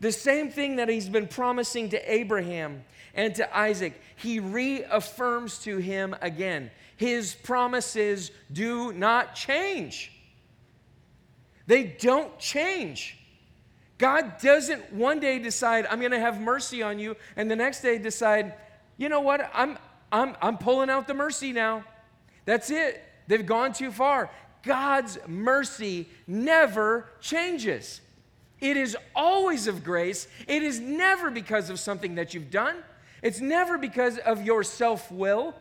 The 0.00 0.12
same 0.12 0.50
thing 0.50 0.76
that 0.76 0.88
He's 0.88 1.08
been 1.08 1.28
promising 1.28 1.90
to 1.90 2.12
Abraham 2.12 2.84
and 3.14 3.34
to 3.34 3.56
Isaac, 3.56 4.00
He 4.16 4.38
reaffirms 4.40 5.58
to 5.60 5.78
him 5.78 6.14
again. 6.20 6.70
His 6.96 7.34
promises 7.34 8.30
do 8.52 8.92
not 8.92 9.34
change. 9.34 10.12
They 11.66 11.84
don't 11.84 12.38
change. 12.38 13.18
God 13.98 14.38
doesn't 14.40 14.92
one 14.92 15.20
day 15.20 15.38
decide, 15.38 15.86
I'm 15.86 15.98
going 15.98 16.12
to 16.12 16.20
have 16.20 16.40
mercy 16.40 16.82
on 16.82 16.98
you, 16.98 17.16
and 17.36 17.50
the 17.50 17.56
next 17.56 17.82
day 17.82 17.98
decide, 17.98 18.54
you 18.96 19.08
know 19.08 19.20
what, 19.20 19.50
I'm, 19.52 19.76
I'm, 20.10 20.36
I'm 20.40 20.56
pulling 20.56 20.88
out 20.88 21.06
the 21.06 21.14
mercy 21.14 21.52
now. 21.52 21.84
That's 22.48 22.70
it. 22.70 23.04
They've 23.26 23.44
gone 23.44 23.74
too 23.74 23.92
far. 23.92 24.30
God's 24.62 25.18
mercy 25.26 26.08
never 26.26 27.04
changes. 27.20 28.00
It 28.58 28.78
is 28.78 28.96
always 29.14 29.66
of 29.66 29.84
grace. 29.84 30.26
It 30.46 30.62
is 30.62 30.80
never 30.80 31.30
because 31.30 31.68
of 31.68 31.78
something 31.78 32.14
that 32.14 32.32
you've 32.32 32.50
done. 32.50 32.76
It's 33.22 33.42
never 33.42 33.76
because 33.76 34.16
of 34.16 34.46
your 34.46 34.64
self 34.64 35.12
will 35.12 35.54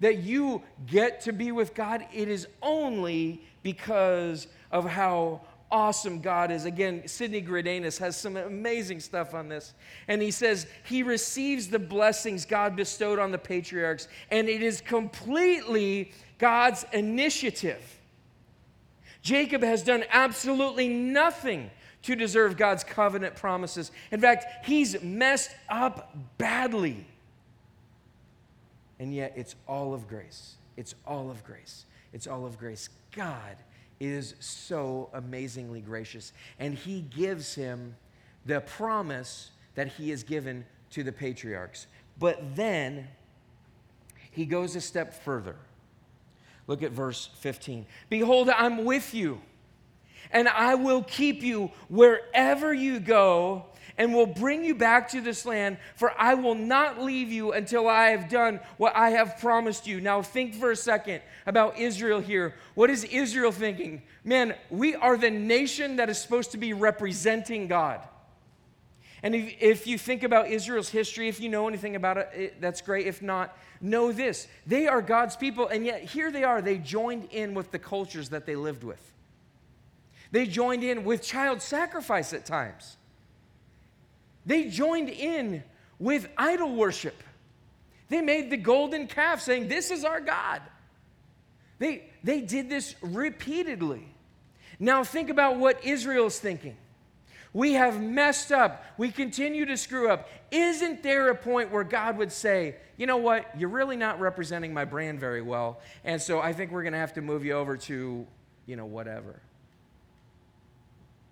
that 0.00 0.18
you 0.18 0.62
get 0.86 1.22
to 1.22 1.32
be 1.32 1.52
with 1.52 1.72
God. 1.72 2.04
It 2.12 2.28
is 2.28 2.48
only 2.60 3.40
because 3.62 4.46
of 4.70 4.84
how 4.84 5.40
awesome 5.74 6.20
God 6.20 6.52
is. 6.52 6.66
Again, 6.66 7.02
Sidney 7.08 7.42
Greidanus 7.42 7.98
has 7.98 8.16
some 8.16 8.36
amazing 8.36 9.00
stuff 9.00 9.34
on 9.34 9.48
this. 9.48 9.74
And 10.06 10.22
he 10.22 10.30
says 10.30 10.68
he 10.84 11.02
receives 11.02 11.66
the 11.68 11.80
blessings 11.80 12.44
God 12.44 12.76
bestowed 12.76 13.18
on 13.18 13.32
the 13.32 13.38
patriarchs, 13.38 14.06
and 14.30 14.48
it 14.48 14.62
is 14.62 14.80
completely 14.80 16.12
God's 16.38 16.86
initiative. 16.92 17.82
Jacob 19.20 19.64
has 19.64 19.82
done 19.82 20.04
absolutely 20.10 20.88
nothing 20.88 21.70
to 22.02 22.14
deserve 22.14 22.56
God's 22.56 22.84
covenant 22.84 23.34
promises. 23.34 23.90
In 24.12 24.20
fact, 24.20 24.66
he's 24.66 25.02
messed 25.02 25.50
up 25.68 26.14
badly. 26.38 27.04
And 29.00 29.12
yet, 29.12 29.32
it's 29.34 29.56
all 29.66 29.92
of 29.92 30.06
grace. 30.06 30.54
It's 30.76 30.94
all 31.04 31.30
of 31.30 31.42
grace. 31.42 31.84
It's 32.12 32.28
all 32.28 32.46
of 32.46 32.58
grace. 32.58 32.88
God 33.10 33.56
is 34.00 34.34
so 34.40 35.10
amazingly 35.12 35.80
gracious. 35.80 36.32
And 36.58 36.74
he 36.74 37.00
gives 37.00 37.54
him 37.54 37.96
the 38.46 38.60
promise 38.60 39.50
that 39.74 39.88
he 39.88 40.10
has 40.10 40.22
given 40.22 40.64
to 40.90 41.02
the 41.02 41.12
patriarchs. 41.12 41.86
But 42.18 42.56
then 42.56 43.08
he 44.30 44.46
goes 44.46 44.76
a 44.76 44.80
step 44.80 45.14
further. 45.24 45.56
Look 46.66 46.82
at 46.82 46.92
verse 46.92 47.28
15. 47.38 47.86
Behold, 48.08 48.48
I'm 48.48 48.84
with 48.84 49.14
you, 49.14 49.40
and 50.30 50.48
I 50.48 50.74
will 50.74 51.02
keep 51.02 51.42
you 51.42 51.70
wherever 51.88 52.72
you 52.72 53.00
go 53.00 53.66
and 53.96 54.12
will 54.12 54.26
bring 54.26 54.64
you 54.64 54.74
back 54.74 55.08
to 55.10 55.20
this 55.20 55.46
land, 55.46 55.78
for 55.94 56.12
I 56.18 56.34
will 56.34 56.54
not 56.54 57.00
leave 57.00 57.30
you 57.30 57.52
until 57.52 57.88
I 57.88 58.08
have 58.08 58.28
done 58.28 58.60
what 58.76 58.96
I 58.96 59.10
have 59.10 59.38
promised 59.38 59.86
you. 59.86 60.00
Now, 60.00 60.22
think 60.22 60.54
for 60.54 60.70
a 60.70 60.76
second 60.76 61.22
about 61.46 61.78
Israel 61.78 62.20
here. 62.20 62.54
What 62.74 62.90
is 62.90 63.04
Israel 63.04 63.52
thinking? 63.52 64.02
Man, 64.24 64.54
we 64.70 64.94
are 64.96 65.16
the 65.16 65.30
nation 65.30 65.96
that 65.96 66.10
is 66.10 66.18
supposed 66.18 66.52
to 66.52 66.58
be 66.58 66.72
representing 66.72 67.68
God. 67.68 68.00
And 69.22 69.34
if, 69.34 69.54
if 69.60 69.86
you 69.86 69.96
think 69.96 70.22
about 70.22 70.48
Israel's 70.48 70.90
history, 70.90 71.28
if 71.28 71.40
you 71.40 71.48
know 71.48 71.66
anything 71.66 71.96
about 71.96 72.18
it, 72.18 72.30
it, 72.34 72.60
that's 72.60 72.82
great. 72.82 73.06
If 73.06 73.22
not, 73.22 73.56
know 73.80 74.12
this 74.12 74.48
they 74.66 74.86
are 74.86 75.00
God's 75.00 75.36
people, 75.36 75.68
and 75.68 75.86
yet 75.86 76.02
here 76.02 76.30
they 76.30 76.44
are. 76.44 76.60
They 76.60 76.78
joined 76.78 77.28
in 77.30 77.54
with 77.54 77.70
the 77.70 77.78
cultures 77.78 78.30
that 78.30 78.44
they 78.44 78.56
lived 78.56 78.84
with. 78.84 79.12
They 80.30 80.46
joined 80.46 80.82
in 80.82 81.04
with 81.04 81.22
child 81.22 81.62
sacrifice 81.62 82.32
at 82.32 82.44
times. 82.44 82.96
They 84.46 84.64
joined 84.68 85.08
in 85.08 85.62
with 85.98 86.28
idol 86.36 86.74
worship. 86.74 87.22
They 88.08 88.20
made 88.20 88.50
the 88.50 88.56
golden 88.56 89.06
calf 89.06 89.40
saying, 89.40 89.68
This 89.68 89.90
is 89.90 90.04
our 90.04 90.20
God. 90.20 90.62
They, 91.78 92.10
they 92.22 92.40
did 92.40 92.68
this 92.68 92.94
repeatedly. 93.02 94.06
Now, 94.78 95.04
think 95.04 95.30
about 95.30 95.58
what 95.58 95.84
Israel's 95.84 96.38
thinking. 96.38 96.76
We 97.52 97.74
have 97.74 98.02
messed 98.02 98.50
up. 98.50 98.84
We 98.98 99.12
continue 99.12 99.64
to 99.66 99.76
screw 99.76 100.10
up. 100.10 100.28
Isn't 100.50 101.02
there 101.02 101.30
a 101.30 101.36
point 101.36 101.70
where 101.70 101.84
God 101.84 102.18
would 102.18 102.32
say, 102.32 102.76
you 102.96 103.06
know 103.06 103.16
what, 103.16 103.46
you're 103.58 103.68
really 103.68 103.96
not 103.96 104.20
representing 104.20 104.74
my 104.74 104.84
brand 104.84 105.20
very 105.20 105.42
well, 105.42 105.80
and 106.04 106.20
so 106.20 106.40
I 106.40 106.52
think 106.52 106.72
we're 106.72 106.82
going 106.82 106.92
to 106.92 106.98
have 106.98 107.14
to 107.14 107.22
move 107.22 107.44
you 107.44 107.52
over 107.52 107.76
to, 107.76 108.26
you 108.66 108.76
know, 108.76 108.86
whatever? 108.86 109.40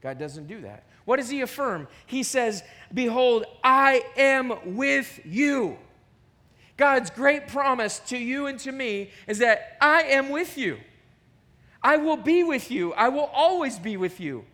God 0.03 0.19
doesn't 0.19 0.49
do 0.49 0.63
that. 0.63 0.85
What 1.05 1.17
does 1.17 1.29
he 1.29 1.41
affirm? 1.41 1.89
He 2.07 2.23
says, 2.23 2.63
Behold, 2.93 3.45
I 3.63 4.03
am 4.17 4.77
with 4.77 5.21
you. 5.25 5.79
God's 6.77 7.11
great 7.11 7.49
promise 7.49 8.01
to 8.07 8.19
you 8.19 8.47
and 8.47 8.59
to 8.61 8.73
me 8.73 9.11
is 9.29 9.39
that 9.39 9.77
I 9.81 10.03
am 10.03 10.31
with 10.31 10.59
you. 10.59 10.79
I 11.83 11.97
will 11.97 12.17
be 12.17 12.43
with 12.43 12.71
you. 12.71 12.93
I 12.95 13.09
will 13.09 13.31
always 13.33 13.79
be 13.79 13.97
with 13.97 14.21
you. 14.21 14.45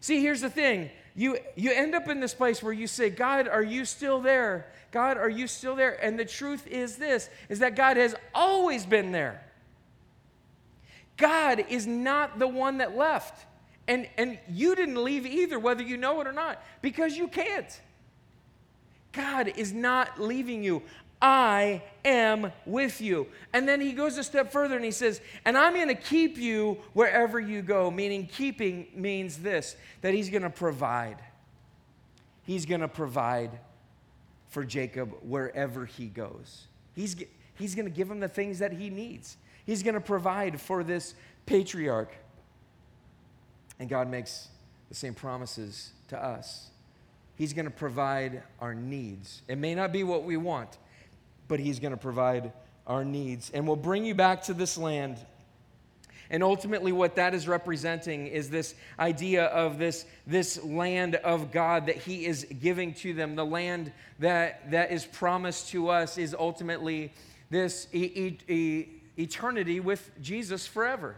See, 0.00 0.20
here's 0.20 0.40
the 0.40 0.50
thing. 0.50 0.90
You, 1.16 1.38
you 1.56 1.72
end 1.72 1.94
up 1.94 2.08
in 2.08 2.20
this 2.20 2.34
place 2.34 2.62
where 2.62 2.72
you 2.72 2.86
say, 2.86 3.10
God, 3.10 3.48
are 3.48 3.62
you 3.62 3.84
still 3.84 4.20
there? 4.20 4.72
God, 4.90 5.16
are 5.16 5.30
you 5.30 5.46
still 5.46 5.76
there? 5.76 5.92
And 6.04 6.18
the 6.18 6.24
truth 6.24 6.66
is 6.66 6.96
this, 6.96 7.28
is 7.48 7.60
that 7.60 7.76
God 7.76 7.96
has 7.96 8.14
always 8.34 8.84
been 8.84 9.12
there. 9.12 9.42
God 11.16 11.64
is 11.68 11.86
not 11.86 12.38
the 12.38 12.48
one 12.48 12.78
that 12.78 12.96
left. 12.96 13.46
And, 13.86 14.08
and 14.16 14.38
you 14.48 14.74
didn't 14.74 15.02
leave 15.02 15.26
either, 15.26 15.58
whether 15.58 15.82
you 15.82 15.96
know 15.96 16.20
it 16.20 16.26
or 16.26 16.32
not, 16.32 16.62
because 16.80 17.16
you 17.16 17.28
can't. 17.28 17.80
God 19.12 19.52
is 19.56 19.72
not 19.72 20.20
leaving 20.20 20.64
you. 20.64 20.82
I 21.20 21.82
am 22.04 22.52
with 22.66 23.00
you. 23.00 23.28
And 23.52 23.66
then 23.66 23.80
he 23.80 23.92
goes 23.92 24.18
a 24.18 24.24
step 24.24 24.52
further 24.52 24.76
and 24.76 24.84
he 24.84 24.90
says, 24.90 25.20
And 25.44 25.56
I'm 25.56 25.74
going 25.74 25.88
to 25.88 25.94
keep 25.94 26.36
you 26.36 26.78
wherever 26.92 27.40
you 27.40 27.62
go. 27.62 27.90
Meaning, 27.90 28.26
keeping 28.26 28.88
means 28.94 29.38
this 29.38 29.76
that 30.02 30.12
he's 30.12 30.28
going 30.28 30.42
to 30.42 30.50
provide. 30.50 31.16
He's 32.42 32.66
going 32.66 32.82
to 32.82 32.88
provide 32.88 33.58
for 34.48 34.64
Jacob 34.64 35.14
wherever 35.22 35.86
he 35.86 36.06
goes. 36.06 36.66
He's, 36.94 37.16
he's 37.54 37.74
going 37.74 37.86
to 37.86 37.90
give 37.90 38.10
him 38.10 38.20
the 38.20 38.28
things 38.28 38.58
that 38.58 38.72
he 38.72 38.90
needs. 38.90 39.36
He's 39.64 39.82
going 39.82 39.94
to 39.94 40.00
provide 40.00 40.60
for 40.60 40.84
this 40.84 41.14
patriarch. 41.46 42.14
And 43.84 43.90
God 43.90 44.10
makes 44.10 44.48
the 44.88 44.94
same 44.94 45.12
promises 45.12 45.90
to 46.08 46.16
us. 46.16 46.70
He's 47.36 47.52
going 47.52 47.66
to 47.66 47.70
provide 47.70 48.42
our 48.58 48.74
needs. 48.74 49.42
It 49.46 49.58
may 49.58 49.74
not 49.74 49.92
be 49.92 50.04
what 50.04 50.24
we 50.24 50.38
want, 50.38 50.78
but 51.48 51.60
He's 51.60 51.80
going 51.80 51.90
to 51.90 51.98
provide 51.98 52.50
our 52.86 53.04
needs. 53.04 53.50
And 53.50 53.66
we'll 53.66 53.76
bring 53.76 54.06
you 54.06 54.14
back 54.14 54.44
to 54.44 54.54
this 54.54 54.78
land. 54.78 55.18
And 56.30 56.42
ultimately, 56.42 56.92
what 56.92 57.16
that 57.16 57.34
is 57.34 57.46
representing 57.46 58.26
is 58.26 58.48
this 58.48 58.74
idea 58.98 59.44
of 59.48 59.76
this, 59.76 60.06
this 60.26 60.64
land 60.64 61.16
of 61.16 61.52
God 61.52 61.84
that 61.84 61.96
He 61.96 62.24
is 62.24 62.46
giving 62.62 62.94
to 62.94 63.12
them. 63.12 63.36
The 63.36 63.44
land 63.44 63.92
that, 64.18 64.70
that 64.70 64.92
is 64.92 65.04
promised 65.04 65.68
to 65.72 65.90
us 65.90 66.16
is 66.16 66.34
ultimately 66.34 67.12
this 67.50 67.86
e- 67.92 68.38
e- 68.48 68.88
eternity 69.18 69.78
with 69.78 70.10
Jesus 70.22 70.66
forever. 70.66 71.16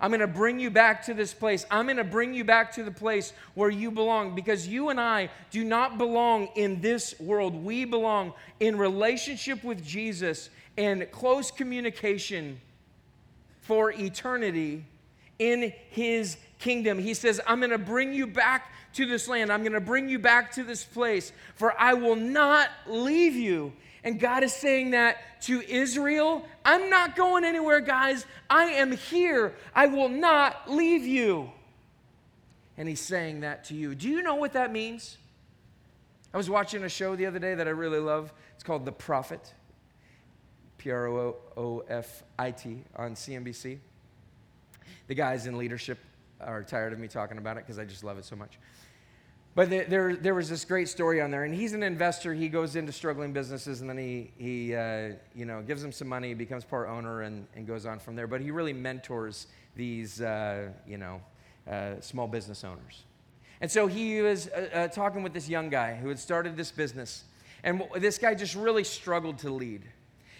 I'm 0.00 0.10
going 0.10 0.20
to 0.20 0.26
bring 0.26 0.58
you 0.58 0.70
back 0.70 1.04
to 1.06 1.14
this 1.14 1.32
place. 1.32 1.64
I'm 1.70 1.86
going 1.86 1.96
to 1.98 2.04
bring 2.04 2.34
you 2.34 2.44
back 2.44 2.72
to 2.74 2.82
the 2.82 2.90
place 2.90 3.32
where 3.54 3.70
you 3.70 3.90
belong 3.90 4.34
because 4.34 4.66
you 4.66 4.88
and 4.88 5.00
I 5.00 5.30
do 5.50 5.64
not 5.64 5.98
belong 5.98 6.48
in 6.56 6.80
this 6.80 7.18
world. 7.20 7.54
We 7.54 7.84
belong 7.84 8.32
in 8.60 8.76
relationship 8.76 9.62
with 9.62 9.84
Jesus 9.84 10.50
and 10.76 11.10
close 11.10 11.50
communication 11.50 12.60
for 13.62 13.92
eternity 13.92 14.84
in 15.38 15.72
his 15.90 16.36
kingdom. 16.58 16.98
He 16.98 17.14
says, 17.14 17.40
I'm 17.46 17.60
going 17.60 17.70
to 17.70 17.78
bring 17.78 18.12
you 18.12 18.26
back 18.26 18.72
to 18.94 19.06
this 19.06 19.28
land. 19.28 19.52
I'm 19.52 19.60
going 19.60 19.72
to 19.72 19.80
bring 19.80 20.08
you 20.08 20.18
back 20.18 20.52
to 20.52 20.64
this 20.64 20.84
place, 20.84 21.32
for 21.54 21.78
I 21.80 21.94
will 21.94 22.16
not 22.16 22.68
leave 22.86 23.34
you 23.34 23.72
and 24.04 24.20
God 24.20 24.44
is 24.44 24.52
saying 24.52 24.90
that 24.92 25.40
to 25.42 25.62
Israel 25.62 26.46
I'm 26.64 26.88
not 26.88 27.14
going 27.16 27.44
anywhere, 27.44 27.80
guys. 27.80 28.24
I 28.48 28.64
am 28.64 28.92
here. 28.92 29.54
I 29.74 29.86
will 29.86 30.08
not 30.08 30.70
leave 30.70 31.04
you. 31.06 31.50
And 32.78 32.88
He's 32.88 33.00
saying 33.00 33.40
that 33.40 33.64
to 33.64 33.74
you. 33.74 33.94
Do 33.94 34.08
you 34.08 34.22
know 34.22 34.36
what 34.36 34.54
that 34.54 34.72
means? 34.72 35.18
I 36.32 36.36
was 36.36 36.48
watching 36.48 36.82
a 36.84 36.88
show 36.88 37.16
the 37.16 37.26
other 37.26 37.38
day 37.38 37.54
that 37.54 37.66
I 37.66 37.70
really 37.70 37.98
love. 37.98 38.32
It's 38.54 38.64
called 38.64 38.84
The 38.84 38.92
Profit, 38.92 39.52
P 40.78 40.90
R 40.90 41.06
O 41.06 41.36
O 41.56 41.84
F 41.88 42.22
I 42.38 42.50
T, 42.50 42.82
on 42.96 43.14
CNBC. 43.14 43.78
The 45.06 45.14
guys 45.14 45.46
in 45.46 45.58
leadership 45.58 45.98
are 46.40 46.62
tired 46.62 46.92
of 46.92 46.98
me 46.98 47.08
talking 47.08 47.38
about 47.38 47.56
it 47.58 47.64
because 47.64 47.78
I 47.78 47.84
just 47.84 48.04
love 48.04 48.18
it 48.18 48.24
so 48.24 48.36
much. 48.36 48.58
But 49.54 49.70
there, 49.70 50.16
there 50.16 50.34
was 50.34 50.48
this 50.48 50.64
great 50.64 50.88
story 50.88 51.20
on 51.20 51.30
there, 51.30 51.44
and 51.44 51.54
he's 51.54 51.74
an 51.74 51.84
investor. 51.84 52.34
He 52.34 52.48
goes 52.48 52.74
into 52.74 52.90
struggling 52.90 53.32
businesses, 53.32 53.82
and 53.82 53.88
then 53.88 53.98
he, 53.98 54.32
he 54.36 54.74
uh, 54.74 55.10
you 55.32 55.44
know, 55.44 55.62
gives 55.62 55.80
them 55.80 55.92
some 55.92 56.08
money, 56.08 56.34
becomes 56.34 56.64
part 56.64 56.88
owner, 56.88 57.22
and, 57.22 57.46
and 57.54 57.64
goes 57.64 57.86
on 57.86 58.00
from 58.00 58.16
there. 58.16 58.26
But 58.26 58.40
he 58.40 58.50
really 58.50 58.72
mentors 58.72 59.46
these, 59.76 60.20
uh, 60.20 60.70
you 60.88 60.98
know, 60.98 61.20
uh, 61.70 62.00
small 62.00 62.26
business 62.26 62.64
owners. 62.64 63.04
And 63.60 63.70
so 63.70 63.86
he 63.86 64.20
was 64.22 64.48
uh, 64.48 64.68
uh, 64.74 64.88
talking 64.88 65.22
with 65.22 65.32
this 65.32 65.48
young 65.48 65.70
guy 65.70 65.94
who 65.94 66.08
had 66.08 66.18
started 66.18 66.56
this 66.56 66.72
business, 66.72 67.22
and 67.62 67.80
this 67.96 68.18
guy 68.18 68.34
just 68.34 68.56
really 68.56 68.84
struggled 68.84 69.38
to 69.38 69.50
lead. 69.50 69.82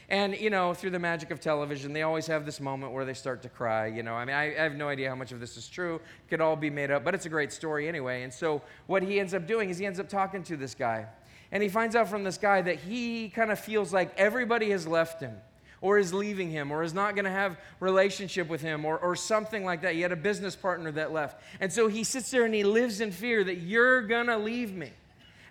And, 0.09 0.37
you 0.39 0.51
know, 0.51 0.75
through 0.75 0.91
the 0.91 0.99
magic 0.99 1.31
of 1.31 1.41
television, 1.41 1.93
they 1.93 2.03
always 2.03 2.27
have 2.27 2.45
this 2.45 2.61
moment 2.61 2.93
where 2.93 3.05
they 3.05 3.15
start 3.15 3.43
to 3.43 3.49
cry. 3.49 3.87
You 3.87 4.03
know, 4.03 4.15
I 4.15 4.25
mean, 4.25 4.37
I, 4.37 4.55
I, 4.55 4.63
have 4.63 4.77
no 4.77 4.89
idea 4.89 5.09
how 5.09 5.15
much 5.15 5.33
of 5.33 5.41
this 5.41 5.57
is 5.57 5.69
true. 5.69 5.97
It 5.97 6.29
could 6.29 6.41
all 6.41 6.57
be 6.57 6.71
made 6.71 6.91
up, 6.91 7.05
but 7.05 7.15
it's 7.15 7.27
a 7.27 7.31
great 7.31 7.53
story 7.53 7.89
anyway. 7.89 8.23
And 8.23 8.33
so, 8.33 8.61
what 8.87 9.03
he 9.03 9.19
ends 9.19 9.33
up 9.33 9.47
doing 9.47 9.71
is 9.71 9.79
he 9.79 9.87
ends 9.87 9.99
up 9.99 10.09
talking 10.09 10.43
to 10.45 10.57
this 10.57 10.75
guy. 10.75 11.07
And 11.53 11.63
he 11.63 11.69
finds 11.69 11.97
out 11.97 12.09
from 12.09 12.25
this 12.25 12.37
guy 12.37 12.63
that 12.63 12.81
he 12.81 13.29
kind 13.29 13.51
of 13.51 13.59
feels 13.59 13.93
like 13.93 14.13
everybody 14.19 14.71
has 14.71 14.87
left 14.87 15.21
him 15.21 15.35
or 15.81 15.99
is 15.99 16.15
leaving 16.15 16.51
him 16.51 16.73
or 16.73 16.83
is 16.83 16.95
not 16.95 17.15
going 17.15 17.27
to 17.27 17.31
have 17.31 17.59
relationship 17.79 18.49
with 18.49 18.63
him 18.63 18.85
or, 18.85 18.99
or 18.99 19.15
something 19.15 19.65
like 19.65 19.83
that 19.83 19.95
he 19.95 20.01
had 20.01 20.13
a 20.13 20.17
business 20.17 20.57
partner 20.57 20.91
that 20.91 21.13
left 21.13 21.43
and 21.61 21.71
so 21.71 21.89
he 21.89 22.03
sits 22.03 22.31
there 22.31 22.47
and 22.47 22.55
he 22.55 22.65
lives 22.65 23.03
in 23.03 23.13
fear 23.13 23.45
that 23.45 23.57
you're 23.57 24.01
going 24.01 24.27
to 24.27 24.39
leave 24.39 24.75
me 24.75 24.91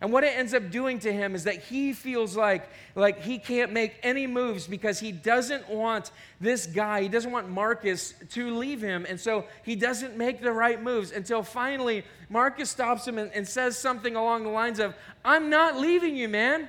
and 0.04 0.12
what 0.12 0.26
it 0.26 0.38
ends 0.38 0.54
up 0.54 0.70
doing 0.70 1.00
to 1.00 1.14
him 1.14 1.34
is 1.34 1.46
that 1.46 1.64
he 1.64 1.94
feels 1.94 2.36
like, 2.36 2.70
like 2.94 3.22
he 3.22 3.40
can't 3.40 3.72
make 3.72 3.96
any 4.04 4.28
moves 4.28 4.68
because 4.68 5.00
he 5.00 5.14
doesn't 5.14 5.70
want 5.70 6.12
this 6.42 6.66
guy, 6.66 7.04
he 7.04 7.08
doesn't 7.08 7.32
want 7.32 7.50
Marcus 7.50 8.14
to 8.32 8.54
leave 8.54 8.82
him. 8.82 9.06
And 9.08 9.18
so 9.18 9.46
he 9.64 9.78
doesn't 9.78 10.18
make 10.18 10.42
the 10.42 10.52
right 10.52 10.84
moves 10.84 11.14
until 11.14 11.42
finally 11.42 12.04
Marcus 12.28 12.70
stops 12.70 13.08
him 13.08 13.18
and, 13.18 13.32
and 13.32 13.48
says 13.48 13.80
something 13.80 14.18
along 14.18 14.44
the 14.44 14.50
lines 14.50 14.80
of, 14.80 14.94
I'm 15.24 15.50
not 15.50 15.80
leaving 15.80 16.18
you, 16.18 16.28
man. 16.28 16.68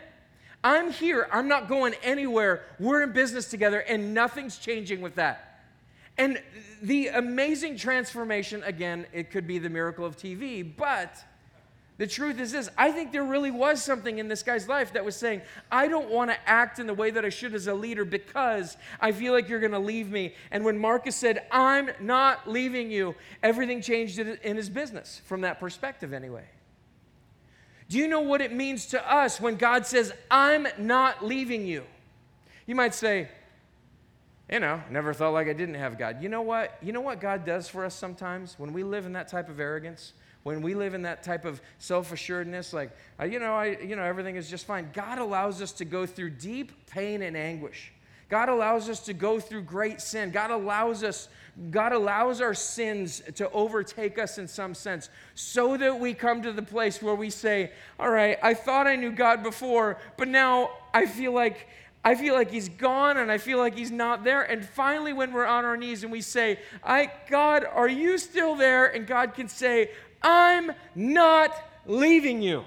I'm 0.63 0.93
here. 0.93 1.27
I'm 1.33 1.49
not 1.49 1.69
going 1.69 1.95
anywhere. 2.05 2.63
We're 2.79 3.03
in 3.03 3.11
business 3.11 3.49
together, 3.49 3.81
and 3.81 4.15
nothing's 4.15 4.59
changing 4.59 5.01
with 5.01 5.17
that. 5.17 5.61
And 6.17 6.41
the 6.83 7.09
amazing 7.09 7.79
transformation, 7.79 8.63
again, 8.63 9.07
it 9.13 9.33
could 9.33 9.49
be 9.49 9.59
the 9.59 9.71
miracle 9.71 10.05
of 10.05 10.17
TV, 10.17 10.65
but 10.77 11.17
the 11.97 12.07
truth 12.07 12.41
is 12.41 12.51
this 12.51 12.69
I 12.77 12.91
think 12.91 13.13
there 13.13 13.25
really 13.25 13.51
was 13.51 13.83
something 13.83 14.19
in 14.19 14.27
this 14.27 14.43
guy's 14.43 14.69
life 14.69 14.93
that 14.95 15.05
was 15.05 15.15
saying, 15.15 15.43
I 15.71 15.87
don't 15.87 16.11
want 16.11 16.31
to 16.31 16.49
act 16.49 16.79
in 16.79 16.87
the 16.87 16.95
way 16.95 17.11
that 17.11 17.25
I 17.25 17.29
should 17.29 17.55
as 17.55 17.69
a 17.69 17.75
leader 17.75 18.05
because 18.05 18.77
I 19.01 19.13
feel 19.13 19.33
like 19.33 19.49
you're 19.49 19.61
going 19.61 19.73
to 19.73 19.79
leave 19.79 20.11
me. 20.11 20.35
And 20.51 20.65
when 20.65 20.77
Marcus 20.77 21.15
said, 21.15 21.47
I'm 21.53 21.91
not 22.01 22.49
leaving 22.49 22.91
you, 22.91 23.15
everything 23.43 23.81
changed 23.81 24.19
in 24.19 24.57
his 24.57 24.69
business 24.69 25.21
from 25.27 25.43
that 25.43 25.61
perspective, 25.61 26.13
anyway. 26.13 26.45
Do 27.89 27.99
you 27.99 28.09
know 28.09 28.21
what 28.21 28.41
it 28.41 28.53
means 28.53 28.87
to 28.87 29.13
us 29.13 29.41
when 29.41 29.57
God 29.57 29.87
says, 29.87 30.13
I'm 30.31 30.67
not 30.79 31.25
leaving 31.25 31.67
you? 31.67 31.85
You 32.67 32.75
might 32.75 32.95
say, 32.95 33.29
you 34.51 34.59
know, 34.59 34.83
never 34.91 35.15
felt 35.15 35.33
like 35.33 35.49
I 35.49 35.53
didn't 35.53 35.77
have 35.77 35.97
God. 35.97 36.23
You 36.23 36.29
know 36.29 36.43
what? 36.43 36.77
You 36.83 36.93
know 36.93 37.03
what 37.03 37.21
God 37.21 37.45
does 37.45 37.69
for 37.69 37.85
us 37.85 37.95
sometimes 37.95 38.59
when 38.59 38.73
we 38.73 38.83
live 38.83 39.07
in 39.07 39.13
that 39.13 39.29
type 39.29 39.49
of 39.49 39.61
arrogance? 39.61 40.13
When 40.45 40.61
we 40.61 40.75
live 40.75 40.95
in 40.95 41.03
that 41.03 41.23
type 41.23 41.45
of 41.45 41.61
self-assuredness 41.79 42.73
like 42.73 42.91
uh, 43.21 43.25
you 43.25 43.41
know 43.41 43.55
i 43.55 43.77
you 43.79 43.97
know 43.97 44.03
everything 44.05 44.37
is 44.37 44.49
just 44.49 44.65
fine 44.65 44.89
god 44.93 45.19
allows 45.19 45.61
us 45.61 45.73
to 45.73 45.85
go 45.85 46.07
through 46.07 46.31
deep 46.31 46.87
pain 46.87 47.23
and 47.23 47.37
anguish 47.37 47.93
god 48.29 48.49
allows 48.49 48.89
us 48.89 49.01
to 49.01 49.13
go 49.13 49.41
through 49.41 49.63
great 49.63 50.01
sin 50.01 50.31
god 50.31 50.51
allows 50.51 51.03
us 51.03 51.29
god 51.71 51.93
allows 51.93 52.41
our 52.41 52.55
sins 52.55 53.23
to 53.35 53.51
overtake 53.51 54.19
us 54.19 54.39
in 54.39 54.47
some 54.47 54.75
sense 54.75 55.09
so 55.35 55.77
that 55.77 55.99
we 55.99 56.15
come 56.15 56.43
to 56.43 56.53
the 56.53 56.63
place 56.63 57.03
where 57.03 57.15
we 57.15 57.31
say 57.31 57.73
all 57.99 58.11
right 58.11 58.39
i 58.43 58.55
thought 58.55 58.87
i 58.87 58.95
knew 58.95 59.11
god 59.11 59.43
before 59.43 59.99
but 60.17 60.29
now 60.29 60.71
i 60.93 61.05
feel 61.07 61.33
like 61.33 61.69
I 62.07 62.15
feel 62.17 62.35
like 62.35 62.51
he's 62.51 62.69
gone 62.69 63.17
and 63.17 63.33
I 63.33 63.39
feel 63.39 63.57
like 63.57 63.75
he's 63.75 63.91
not 63.91 64.25
there. 64.25 64.43
And 64.43 64.63
finally, 64.63 65.15
when 65.15 65.33
we're 65.33 65.47
on 65.47 65.65
our 65.65 65.75
knees 65.75 66.03
and 66.03 66.13
we 66.13 66.21
say, 66.21 66.59
I, 66.83 67.11
God, 67.31 67.65
are 67.65 67.89
you 67.89 68.19
still 68.19 68.57
there? 68.57 68.85
And 68.85 69.07
God 69.07 69.33
can 69.33 69.49
say, 69.49 69.91
I'm 70.25 70.73
not 70.95 71.53
leaving 71.87 72.43
you. 72.43 72.65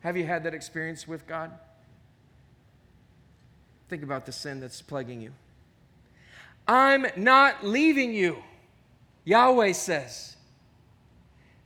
Have 0.00 0.16
you 0.16 0.26
had 0.26 0.44
that 0.44 0.54
experience 0.54 1.06
with 1.06 1.26
God? 1.26 1.52
Think 3.88 4.02
about 4.02 4.26
the 4.26 4.32
sin 4.32 4.60
that's 4.60 4.82
plaguing 4.82 5.20
you. 5.20 5.32
I'm 6.66 7.06
not 7.16 7.64
leaving 7.64 8.14
you, 8.14 8.38
Yahweh 9.24 9.72
says. 9.72 10.36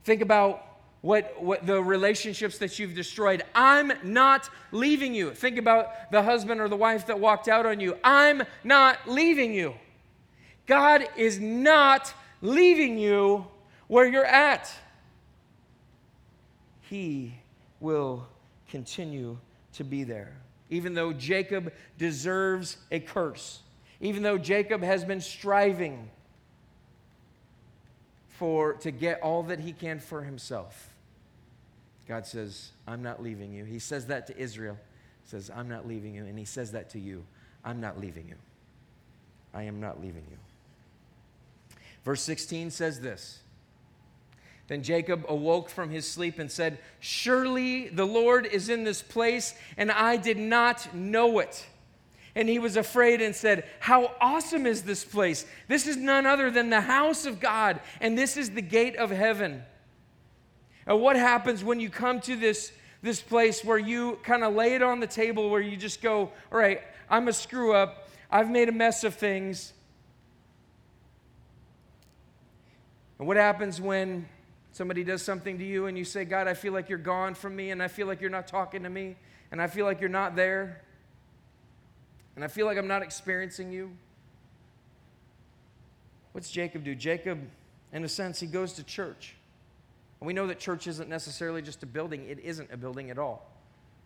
Think 0.03 0.21
about 0.21 0.65
what, 1.01 1.41
what 1.41 1.65
the 1.65 1.81
relationships 1.81 2.57
that 2.57 2.77
you've 2.77 2.93
destroyed. 2.93 3.43
I'm 3.55 3.93
not 4.03 4.49
leaving 4.73 5.13
you. 5.13 5.33
Think 5.33 5.57
about 5.57 6.11
the 6.11 6.21
husband 6.21 6.59
or 6.59 6.67
the 6.67 6.75
wife 6.75 7.07
that 7.07 7.19
walked 7.19 7.47
out 7.47 7.65
on 7.65 7.79
you. 7.79 7.97
I'm 8.03 8.43
not 8.65 9.07
leaving 9.07 9.53
you. 9.53 9.75
God 10.65 11.07
is 11.15 11.39
not 11.39 12.13
leaving 12.41 12.97
you 12.97 13.47
where 13.89 14.07
you're 14.07 14.25
at. 14.25 14.71
He 16.83 17.33
will 17.81 18.25
continue 18.69 19.37
to 19.73 19.83
be 19.83 20.05
there. 20.05 20.37
Even 20.69 20.93
though 20.93 21.11
Jacob 21.11 21.73
deserves 21.97 22.77
a 22.91 22.99
curse, 23.01 23.59
even 23.99 24.23
though 24.23 24.37
Jacob 24.37 24.81
has 24.81 25.03
been 25.03 25.19
striving 25.19 26.09
for 28.29 28.73
to 28.75 28.91
get 28.91 29.19
all 29.21 29.43
that 29.43 29.59
he 29.59 29.73
can 29.73 29.99
for 29.99 30.21
himself. 30.21 30.93
God 32.07 32.25
says, 32.25 32.71
"I'm 32.87 33.03
not 33.03 33.21
leaving 33.21 33.51
you." 33.51 33.65
He 33.65 33.79
says 33.79 34.05
that 34.07 34.27
to 34.27 34.37
Israel. 34.37 34.79
He 35.23 35.29
says, 35.29 35.49
"I'm 35.49 35.67
not 35.67 35.85
leaving 35.85 36.15
you." 36.15 36.25
And 36.25 36.39
he 36.39 36.45
says 36.45 36.71
that 36.71 36.89
to 36.91 36.99
you. 36.99 37.25
"I'm 37.65 37.81
not 37.81 37.99
leaving 37.99 38.29
you." 38.29 38.37
I 39.53 39.63
am 39.63 39.79
not 39.79 39.99
leaving 39.99 40.25
you. 40.29 40.37
Verse 42.03 42.21
16 42.21 42.71
says 42.71 43.01
this 43.01 43.41
Then 44.69 44.83
Jacob 44.83 45.25
awoke 45.27 45.67
from 45.67 45.89
his 45.89 46.07
sleep 46.07 46.37
and 46.37 46.49
said, 46.49 46.77
Surely 46.99 47.89
the 47.89 48.05
Lord 48.05 48.45
is 48.45 48.69
in 48.69 48.83
this 48.83 49.01
place, 49.01 49.55
and 49.75 49.91
I 49.91 50.15
did 50.15 50.37
not 50.37 50.93
know 50.93 51.39
it. 51.39 51.65
And 52.35 52.47
he 52.47 52.59
was 52.59 52.77
afraid 52.77 53.19
and 53.19 53.35
said, 53.35 53.65
How 53.79 54.11
awesome 54.21 54.67
is 54.67 54.83
this 54.83 55.03
place! 55.03 55.47
This 55.67 55.87
is 55.87 55.97
none 55.97 56.27
other 56.27 56.51
than 56.51 56.69
the 56.69 56.81
house 56.81 57.25
of 57.25 57.39
God, 57.39 57.81
and 57.99 58.15
this 58.15 58.37
is 58.37 58.51
the 58.51 58.61
gate 58.61 58.95
of 58.95 59.09
heaven. 59.09 59.63
And 60.85 61.01
what 61.01 61.15
happens 61.15 61.63
when 61.63 61.79
you 61.79 61.89
come 61.89 62.21
to 62.21 62.35
this, 62.35 62.71
this 63.01 63.21
place 63.21 63.65
where 63.65 63.79
you 63.79 64.19
kind 64.21 64.43
of 64.43 64.53
lay 64.53 64.75
it 64.75 64.83
on 64.83 64.99
the 64.99 65.07
table, 65.07 65.49
where 65.49 65.61
you 65.61 65.77
just 65.77 65.99
go, 65.99 66.31
All 66.51 66.59
right, 66.59 66.81
I'm 67.09 67.27
a 67.27 67.33
screw 67.33 67.73
up. 67.73 68.07
I've 68.29 68.51
made 68.51 68.69
a 68.69 68.71
mess 68.71 69.03
of 69.03 69.15
things. 69.15 69.73
And 73.17 73.27
what 73.27 73.35
happens 73.35 73.81
when 73.81 74.27
somebody 74.79 75.03
does 75.03 75.21
something 75.21 75.57
to 75.57 75.65
you 75.65 75.87
and 75.87 75.97
you 75.97 76.05
say, 76.05 76.23
God, 76.23 76.47
I 76.47 76.53
feel 76.53 76.71
like 76.71 76.87
you're 76.87 76.97
gone 76.97 77.35
from 77.35 77.53
me, 77.53 77.71
and 77.71 77.83
I 77.83 77.89
feel 77.89 78.07
like 78.07 78.21
you're 78.21 78.29
not 78.29 78.47
talking 78.47 78.83
to 78.83 78.89
me, 78.89 79.17
and 79.51 79.61
I 79.61 79.67
feel 79.67 79.85
like 79.85 79.99
you're 79.99 80.09
not 80.09 80.37
there, 80.37 80.81
and 82.37 82.45
I 82.45 82.47
feel 82.47 82.65
like 82.65 82.77
I'm 82.77 82.87
not 82.87 83.01
experiencing 83.01 83.73
you? 83.73 83.91
What's 86.31 86.49
Jacob 86.49 86.85
do? 86.85 86.95
Jacob, 86.95 87.41
in 87.91 88.05
a 88.05 88.07
sense, 88.07 88.39
he 88.39 88.47
goes 88.47 88.71
to 88.73 88.83
church. 88.83 89.35
And 90.21 90.27
we 90.27 90.31
know 90.31 90.47
that 90.47 90.59
church 90.59 90.87
isn't 90.87 91.09
necessarily 91.09 91.61
just 91.61 91.83
a 91.83 91.85
building, 91.85 92.29
it 92.29 92.39
isn't 92.39 92.71
a 92.71 92.77
building 92.77 93.09
at 93.09 93.19
all, 93.19 93.51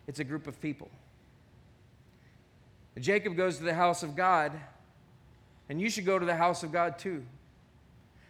it's 0.08 0.18
a 0.18 0.24
group 0.24 0.48
of 0.48 0.60
people. 0.60 0.90
Jacob 2.98 3.36
goes 3.36 3.58
to 3.58 3.62
the 3.62 3.74
house 3.74 4.02
of 4.02 4.16
God, 4.16 4.50
and 5.68 5.80
you 5.80 5.88
should 5.88 6.04
go 6.04 6.18
to 6.18 6.26
the 6.26 6.34
house 6.34 6.64
of 6.64 6.72
God 6.72 6.98
too. 6.98 7.24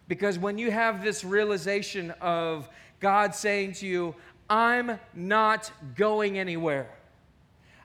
Because 0.08 0.38
when 0.38 0.58
you 0.58 0.70
have 0.70 1.02
this 1.02 1.24
realization 1.24 2.10
of 2.20 2.68
God 3.00 3.34
saying 3.34 3.72
to 3.74 3.86
you, 3.86 4.14
I'm 4.48 4.98
not 5.14 5.70
going 5.96 6.38
anywhere. 6.38 6.90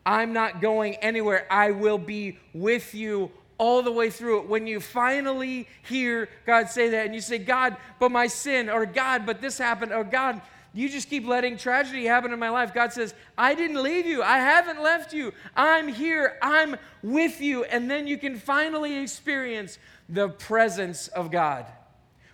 I'm 0.06 0.34
not 0.34 0.62
going 0.62 0.96
anywhere. 0.96 1.48
I 1.50 1.72
will 1.72 1.98
be 1.98 2.40
with 2.54 2.94
you 2.94 3.32
all 3.58 3.84
the 3.84 3.92
way 3.92 4.10
through 4.10 4.40
it. 4.40 4.48
When 4.48 4.66
you 4.68 4.80
finally 4.80 5.68
hear 5.84 6.30
God 6.46 6.70
say 6.70 6.90
that 6.90 7.06
and 7.06 7.14
you 7.14 7.22
say, 7.22 7.38
God, 7.38 7.78
but 8.00 8.12
my 8.12 8.28
sin, 8.28 8.70
or 8.70 8.86
God, 8.86 9.26
but 9.26 9.42
this 9.42 9.58
happened, 9.58 9.94
or 9.94 10.04
God, 10.04 10.42
you 10.74 10.88
just 10.88 11.10
keep 11.10 11.28
letting 11.28 11.58
tragedy 11.58 12.06
happen 12.06 12.32
in 12.32 12.40
my 12.40 12.50
life. 12.50 12.74
God 12.74 12.94
says, 12.94 13.14
I 13.38 13.56
didn't 13.56 13.82
leave 13.82 14.06
you. 14.06 14.22
I 14.22 14.38
haven't 14.38 14.82
left 14.82 15.14
you. 15.14 15.34
I'm 15.56 15.88
here. 15.88 16.38
I'm 16.42 16.76
with 17.02 17.42
you. 17.42 17.64
And 17.66 17.90
then 17.90 18.08
you 18.08 18.18
can 18.18 18.38
finally 18.38 18.98
experience 18.98 19.80
the 20.08 20.30
presence 20.30 21.08
of 21.10 21.32
God. 21.32 21.66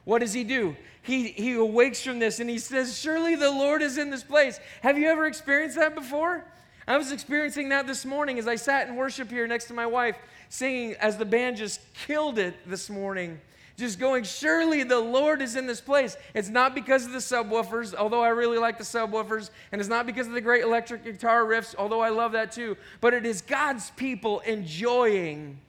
What 0.06 0.20
does 0.20 0.34
he 0.34 0.44
do? 0.44 0.76
He, 1.02 1.30
he 1.30 1.54
awakes 1.54 2.02
from 2.02 2.20
this 2.20 2.40
and 2.40 2.50
he 2.50 2.58
says, 2.58 2.98
Surely 2.98 3.36
the 3.36 3.52
Lord 3.52 3.82
is 3.82 3.98
in 3.98 4.10
this 4.10 4.24
place. 4.24 4.60
Have 4.82 4.98
you 4.98 5.08
ever 5.08 5.26
experienced 5.26 5.76
that 5.76 5.94
before? 5.94 6.46
I 6.88 6.98
was 6.98 7.12
experiencing 7.12 7.70
that 7.70 7.88
this 7.88 8.06
morning 8.06 8.40
as 8.40 8.48
I 8.48 8.56
sat 8.56 8.88
in 8.88 8.96
worship 8.96 9.30
here 9.30 9.48
next 9.48 9.66
to 9.66 9.74
my 9.74 9.88
wife, 9.88 10.18
singing 10.50 10.94
as 11.00 11.18
the 11.18 11.26
band 11.26 11.58
just 11.58 11.82
killed 11.94 12.40
it 12.40 12.56
this 12.68 12.90
morning 12.90 13.40
just 13.78 14.00
going, 14.00 14.24
surely 14.24 14.84
the 14.84 15.00
Lord 15.00 15.42
is 15.42 15.56
in 15.56 15.68
this 15.68 15.82
place. 15.82 16.16
It's 16.34 16.50
not 16.50 16.74
because 16.74 17.06
of 17.06 17.12
the 17.12 17.18
subwoofers, 17.18 17.94
although 17.94 18.22
I 18.22 18.30
really 18.30 18.58
like 18.58 18.78
the 18.78 18.84
subwoofers, 18.84 19.50
and 19.72 19.82
it's 19.82 19.90
not 19.90 20.06
because 20.06 20.28
of 20.28 20.34
the 20.34 20.42
great 20.42 20.64
electric 20.64 21.04
guitar 21.04 21.44
riffs, 21.44 21.76
although 21.78 22.02
I 22.02 22.10
love 22.10 22.32
that 22.34 22.52
too, 22.52 22.78
but 23.02 23.14
it 23.14 23.26
is 23.26 23.42
God's 23.42 23.92
people 23.92 24.40
enjoying 24.42 25.60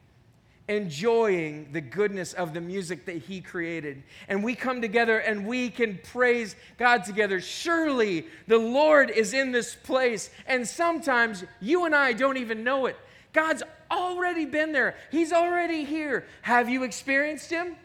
enjoying 0.68 1.68
the 1.72 1.80
goodness 1.80 2.32
of 2.32 2.52
the 2.52 2.60
music 2.60 3.06
that 3.06 3.16
he 3.16 3.40
created. 3.40 4.02
And 4.28 4.42
we 4.42 4.54
come 4.54 4.80
together 4.80 5.18
and 5.18 5.46
we 5.46 5.70
can 5.70 5.98
praise 6.02 6.56
God 6.76 7.04
together. 7.04 7.40
Surely 7.40 8.26
the 8.46 8.58
Lord 8.58 9.10
is 9.10 9.32
in 9.32 9.52
this 9.52 9.74
place. 9.74 10.30
And 10.46 10.66
sometimes 10.66 11.44
you 11.60 11.84
and 11.84 11.94
I 11.94 12.12
don't 12.12 12.36
even 12.36 12.64
know 12.64 12.86
it. 12.86 12.96
God's 13.32 13.62
already 13.90 14.46
been 14.46 14.72
there, 14.72 14.96
He's 15.10 15.32
already 15.32 15.84
here. 15.84 16.26
Have 16.42 16.68
you 16.68 16.82
experienced 16.82 17.50
Him? 17.50 17.76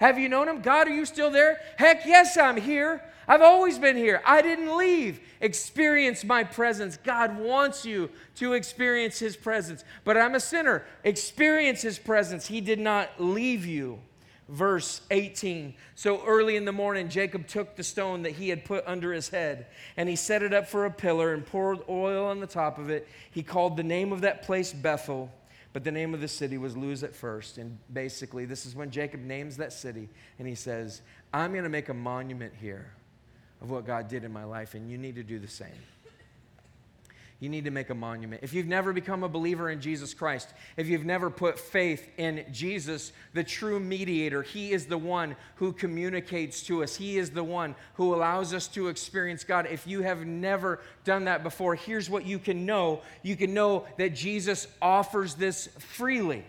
Have 0.00 0.18
you 0.18 0.28
known 0.28 0.48
him? 0.48 0.60
God, 0.60 0.88
are 0.88 0.94
you 0.94 1.06
still 1.06 1.30
there? 1.30 1.60
Heck 1.76 2.04
yes, 2.06 2.36
I'm 2.36 2.56
here. 2.56 3.02
I've 3.28 3.42
always 3.42 3.78
been 3.78 3.96
here. 3.96 4.22
I 4.24 4.40
didn't 4.42 4.76
leave. 4.76 5.20
Experience 5.40 6.24
my 6.24 6.44
presence. 6.44 6.96
God 6.96 7.38
wants 7.38 7.84
you 7.84 8.10
to 8.36 8.52
experience 8.52 9.18
his 9.18 9.36
presence. 9.36 9.84
But 10.04 10.16
I'm 10.16 10.34
a 10.34 10.40
sinner. 10.40 10.84
Experience 11.02 11.82
his 11.82 11.98
presence. 11.98 12.46
He 12.46 12.60
did 12.60 12.78
not 12.78 13.10
leave 13.18 13.66
you. 13.66 13.98
Verse 14.48 15.00
18. 15.10 15.74
So 15.96 16.24
early 16.24 16.54
in 16.54 16.64
the 16.64 16.72
morning, 16.72 17.08
Jacob 17.08 17.48
took 17.48 17.74
the 17.74 17.82
stone 17.82 18.22
that 18.22 18.32
he 18.32 18.48
had 18.48 18.64
put 18.64 18.86
under 18.86 19.12
his 19.12 19.28
head, 19.28 19.66
and 19.96 20.08
he 20.08 20.14
set 20.14 20.44
it 20.44 20.54
up 20.54 20.68
for 20.68 20.84
a 20.84 20.90
pillar 20.90 21.34
and 21.34 21.44
poured 21.44 21.80
oil 21.88 22.26
on 22.26 22.38
the 22.38 22.46
top 22.46 22.78
of 22.78 22.88
it. 22.88 23.08
He 23.32 23.42
called 23.42 23.76
the 23.76 23.82
name 23.82 24.12
of 24.12 24.20
that 24.20 24.42
place 24.42 24.72
Bethel 24.72 25.32
but 25.72 25.84
the 25.84 25.92
name 25.92 26.14
of 26.14 26.22
the 26.22 26.28
city 26.28 26.56
was 26.56 26.74
Luz 26.74 27.02
at 27.02 27.14
first. 27.14 27.58
And 27.58 27.76
basically, 27.92 28.46
this 28.46 28.64
is 28.64 28.74
when 28.74 28.90
Jacob 28.90 29.20
names 29.20 29.58
that 29.58 29.74
city 29.74 30.08
and 30.38 30.48
he 30.48 30.54
says, 30.54 31.02
I'm 31.34 31.52
going 31.52 31.64
to 31.64 31.68
make 31.68 31.90
a 31.90 31.94
monument 31.94 32.54
here 32.58 32.95
of 33.66 33.72
what 33.72 33.84
God 33.86 34.08
did 34.08 34.22
in 34.22 34.32
my 34.32 34.44
life, 34.44 34.74
and 34.74 34.88
you 34.88 34.96
need 34.96 35.16
to 35.16 35.24
do 35.24 35.38
the 35.40 35.48
same 35.48 35.68
you 37.40 37.50
need 37.50 37.64
to 37.64 37.70
make 37.70 37.90
a 37.90 37.94
monument. 37.94 38.42
If 38.42 38.54
you've 38.54 38.66
never 38.66 38.92
become 38.92 39.22
a 39.22 39.28
believer 39.28 39.68
in 39.68 39.80
Jesus 39.80 40.14
Christ, 40.14 40.54
if 40.76 40.88
you've 40.88 41.04
never 41.04 41.28
put 41.28 41.58
faith 41.58 42.08
in 42.16 42.46
Jesus, 42.50 43.12
the 43.34 43.44
true 43.44 43.78
mediator, 43.78 44.42
He 44.42 44.72
is 44.72 44.86
the 44.86 44.96
one 44.96 45.36
who 45.56 45.72
communicates 45.72 46.62
to 46.62 46.82
us, 46.82 46.96
He 46.96 47.18
is 47.18 47.30
the 47.30 47.44
one 47.44 47.74
who 47.94 48.14
allows 48.14 48.54
us 48.54 48.68
to 48.68 48.88
experience 48.88 49.44
God. 49.44 49.66
If 49.70 49.86
you 49.86 50.00
have 50.00 50.24
never 50.26 50.80
done 51.04 51.24
that 51.24 51.42
before, 51.42 51.74
here's 51.74 52.08
what 52.08 52.24
you 52.24 52.38
can 52.38 52.64
know 52.64 53.02
you 53.22 53.36
can 53.36 53.52
know 53.52 53.84
that 53.98 54.14
Jesus 54.14 54.66
offers 54.80 55.34
this 55.34 55.66
freely. 55.78 56.44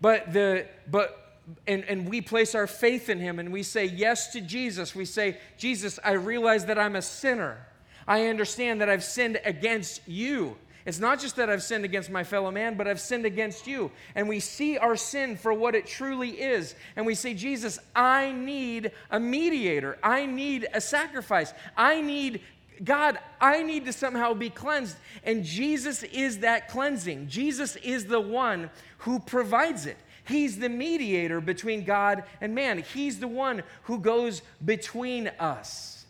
But 0.00 0.32
the, 0.32 0.66
but 0.88 1.21
and, 1.66 1.84
and 1.84 2.08
we 2.08 2.20
place 2.20 2.54
our 2.54 2.66
faith 2.66 3.08
in 3.08 3.18
him 3.18 3.38
and 3.38 3.52
we 3.52 3.62
say 3.62 3.84
yes 3.84 4.32
to 4.32 4.40
Jesus. 4.40 4.94
We 4.94 5.04
say, 5.04 5.38
Jesus, 5.58 5.98
I 6.04 6.12
realize 6.12 6.66
that 6.66 6.78
I'm 6.78 6.96
a 6.96 7.02
sinner. 7.02 7.66
I 8.06 8.26
understand 8.26 8.80
that 8.80 8.88
I've 8.88 9.04
sinned 9.04 9.40
against 9.44 10.06
you. 10.06 10.56
It's 10.84 10.98
not 10.98 11.20
just 11.20 11.36
that 11.36 11.48
I've 11.48 11.62
sinned 11.62 11.84
against 11.84 12.10
my 12.10 12.24
fellow 12.24 12.50
man, 12.50 12.76
but 12.76 12.88
I've 12.88 13.00
sinned 13.00 13.24
against 13.24 13.66
you. 13.66 13.90
And 14.14 14.28
we 14.28 14.40
see 14.40 14.78
our 14.78 14.96
sin 14.96 15.36
for 15.36 15.52
what 15.52 15.74
it 15.74 15.86
truly 15.86 16.30
is. 16.30 16.74
And 16.96 17.06
we 17.06 17.14
say, 17.14 17.34
Jesus, 17.34 17.78
I 17.94 18.32
need 18.32 18.90
a 19.10 19.20
mediator. 19.20 19.98
I 20.02 20.26
need 20.26 20.66
a 20.74 20.80
sacrifice. 20.80 21.54
I 21.76 22.02
need, 22.02 22.40
God, 22.82 23.18
I 23.40 23.62
need 23.62 23.84
to 23.84 23.92
somehow 23.92 24.34
be 24.34 24.50
cleansed. 24.50 24.96
And 25.22 25.44
Jesus 25.44 26.02
is 26.02 26.38
that 26.40 26.68
cleansing. 26.68 27.28
Jesus 27.28 27.76
is 27.76 28.06
the 28.06 28.20
one 28.20 28.68
who 28.98 29.20
provides 29.20 29.86
it. 29.86 29.98
He's 30.24 30.58
the 30.58 30.68
mediator 30.68 31.40
between 31.40 31.84
God 31.84 32.24
and 32.40 32.54
man. 32.54 32.78
He's 32.78 33.18
the 33.18 33.28
one 33.28 33.62
who 33.84 33.98
goes 33.98 34.42
between 34.64 35.28
us 35.38 36.02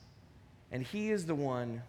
and 0.72 0.82
He 0.82 1.10
is 1.10 1.26
the 1.26 1.34
one 1.34 1.82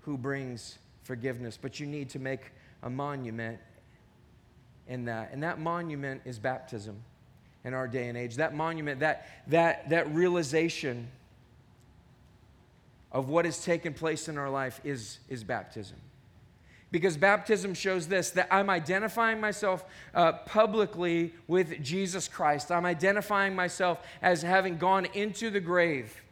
who 0.00 0.18
brings 0.18 0.78
forgiveness. 1.04 1.56
But 1.60 1.80
you 1.80 1.86
need 1.86 2.10
to 2.10 2.18
make 2.18 2.50
a 2.82 2.90
monument 2.90 3.58
in 4.88 5.04
that. 5.06 5.30
And 5.32 5.42
that 5.44 5.60
monument 5.60 6.22
is 6.24 6.38
baptism 6.38 7.00
in 7.64 7.72
our 7.72 7.86
day 7.86 8.08
and 8.08 8.18
age. 8.18 8.36
That 8.36 8.54
monument, 8.54 9.00
that, 9.00 9.28
that, 9.46 9.88
that 9.90 10.12
realization 10.12 11.08
of 13.12 13.28
what 13.28 13.44
has 13.44 13.64
taken 13.64 13.94
place 13.94 14.28
in 14.28 14.36
our 14.36 14.50
life 14.50 14.80
is, 14.82 15.20
is 15.28 15.44
baptism. 15.44 15.96
Because 16.92 17.16
baptism 17.16 17.74
shows 17.74 18.06
this 18.06 18.30
that 18.30 18.46
I'm 18.50 18.70
identifying 18.70 19.40
myself 19.40 19.84
uh, 20.14 20.32
publicly 20.32 21.34
with 21.48 21.82
Jesus 21.82 22.28
Christ. 22.28 22.70
I'm 22.70 22.86
identifying 22.86 23.56
myself 23.56 23.98
as 24.20 24.42
having 24.42 24.78
gone 24.78 25.06
into 25.06 25.50
the 25.50 25.60
grave 25.60 26.22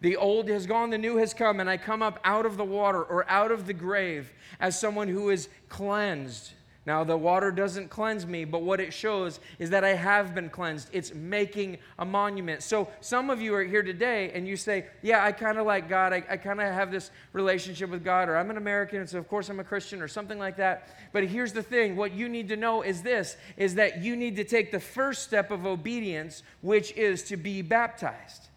the 0.00 0.16
old 0.16 0.48
has 0.48 0.66
gone, 0.66 0.90
the 0.90 0.98
new 0.98 1.16
has 1.16 1.34
come, 1.34 1.60
and 1.60 1.68
I 1.68 1.76
come 1.76 2.02
up 2.02 2.18
out 2.24 2.46
of 2.46 2.56
the 2.56 2.64
water 2.64 3.02
or 3.02 3.28
out 3.28 3.50
of 3.50 3.66
the 3.66 3.74
grave 3.74 4.32
as 4.58 4.78
someone 4.78 5.08
who 5.08 5.28
is 5.28 5.48
cleansed, 5.68 6.52
Now, 6.86 7.04
the 7.04 7.16
water 7.16 7.52
doesn't 7.52 7.90
cleanse 7.90 8.26
me, 8.26 8.46
but 8.46 8.62
what 8.62 8.80
it 8.80 8.94
shows 8.94 9.38
is 9.58 9.68
that 9.68 9.84
I 9.84 9.90
have 9.90 10.34
been 10.34 10.48
cleansed. 10.48 10.88
It's 10.92 11.12
making 11.12 11.76
a 11.98 12.06
monument. 12.06 12.62
So, 12.62 12.88
some 13.02 13.28
of 13.28 13.42
you 13.42 13.54
are 13.54 13.62
here 13.62 13.82
today 13.82 14.30
and 14.32 14.48
you 14.48 14.56
say, 14.56 14.86
Yeah, 15.02 15.22
I 15.22 15.32
kind 15.32 15.58
of 15.58 15.66
like 15.66 15.90
God. 15.90 16.14
I, 16.14 16.24
I 16.30 16.38
kind 16.38 16.58
of 16.58 16.72
have 16.72 16.90
this 16.90 17.10
relationship 17.34 17.90
with 17.90 18.02
God, 18.02 18.30
or 18.30 18.36
I'm 18.36 18.48
an 18.48 18.56
American, 18.56 19.06
so 19.06 19.18
of 19.18 19.28
course 19.28 19.50
I'm 19.50 19.60
a 19.60 19.64
Christian, 19.64 20.00
or 20.00 20.08
something 20.08 20.38
like 20.38 20.56
that. 20.56 20.88
But 21.12 21.24
here's 21.24 21.52
the 21.52 21.62
thing 21.62 21.96
what 21.96 22.12
you 22.12 22.30
need 22.30 22.48
to 22.48 22.56
know 22.56 22.80
is 22.80 23.02
this 23.02 23.36
is 23.58 23.74
that 23.74 24.00
you 24.00 24.16
need 24.16 24.36
to 24.36 24.44
take 24.44 24.72
the 24.72 24.80
first 24.80 25.22
step 25.22 25.50
of 25.50 25.66
obedience, 25.66 26.42
which 26.62 26.92
is 26.92 27.24
to 27.24 27.36
be 27.36 27.60
baptized. 27.60 28.48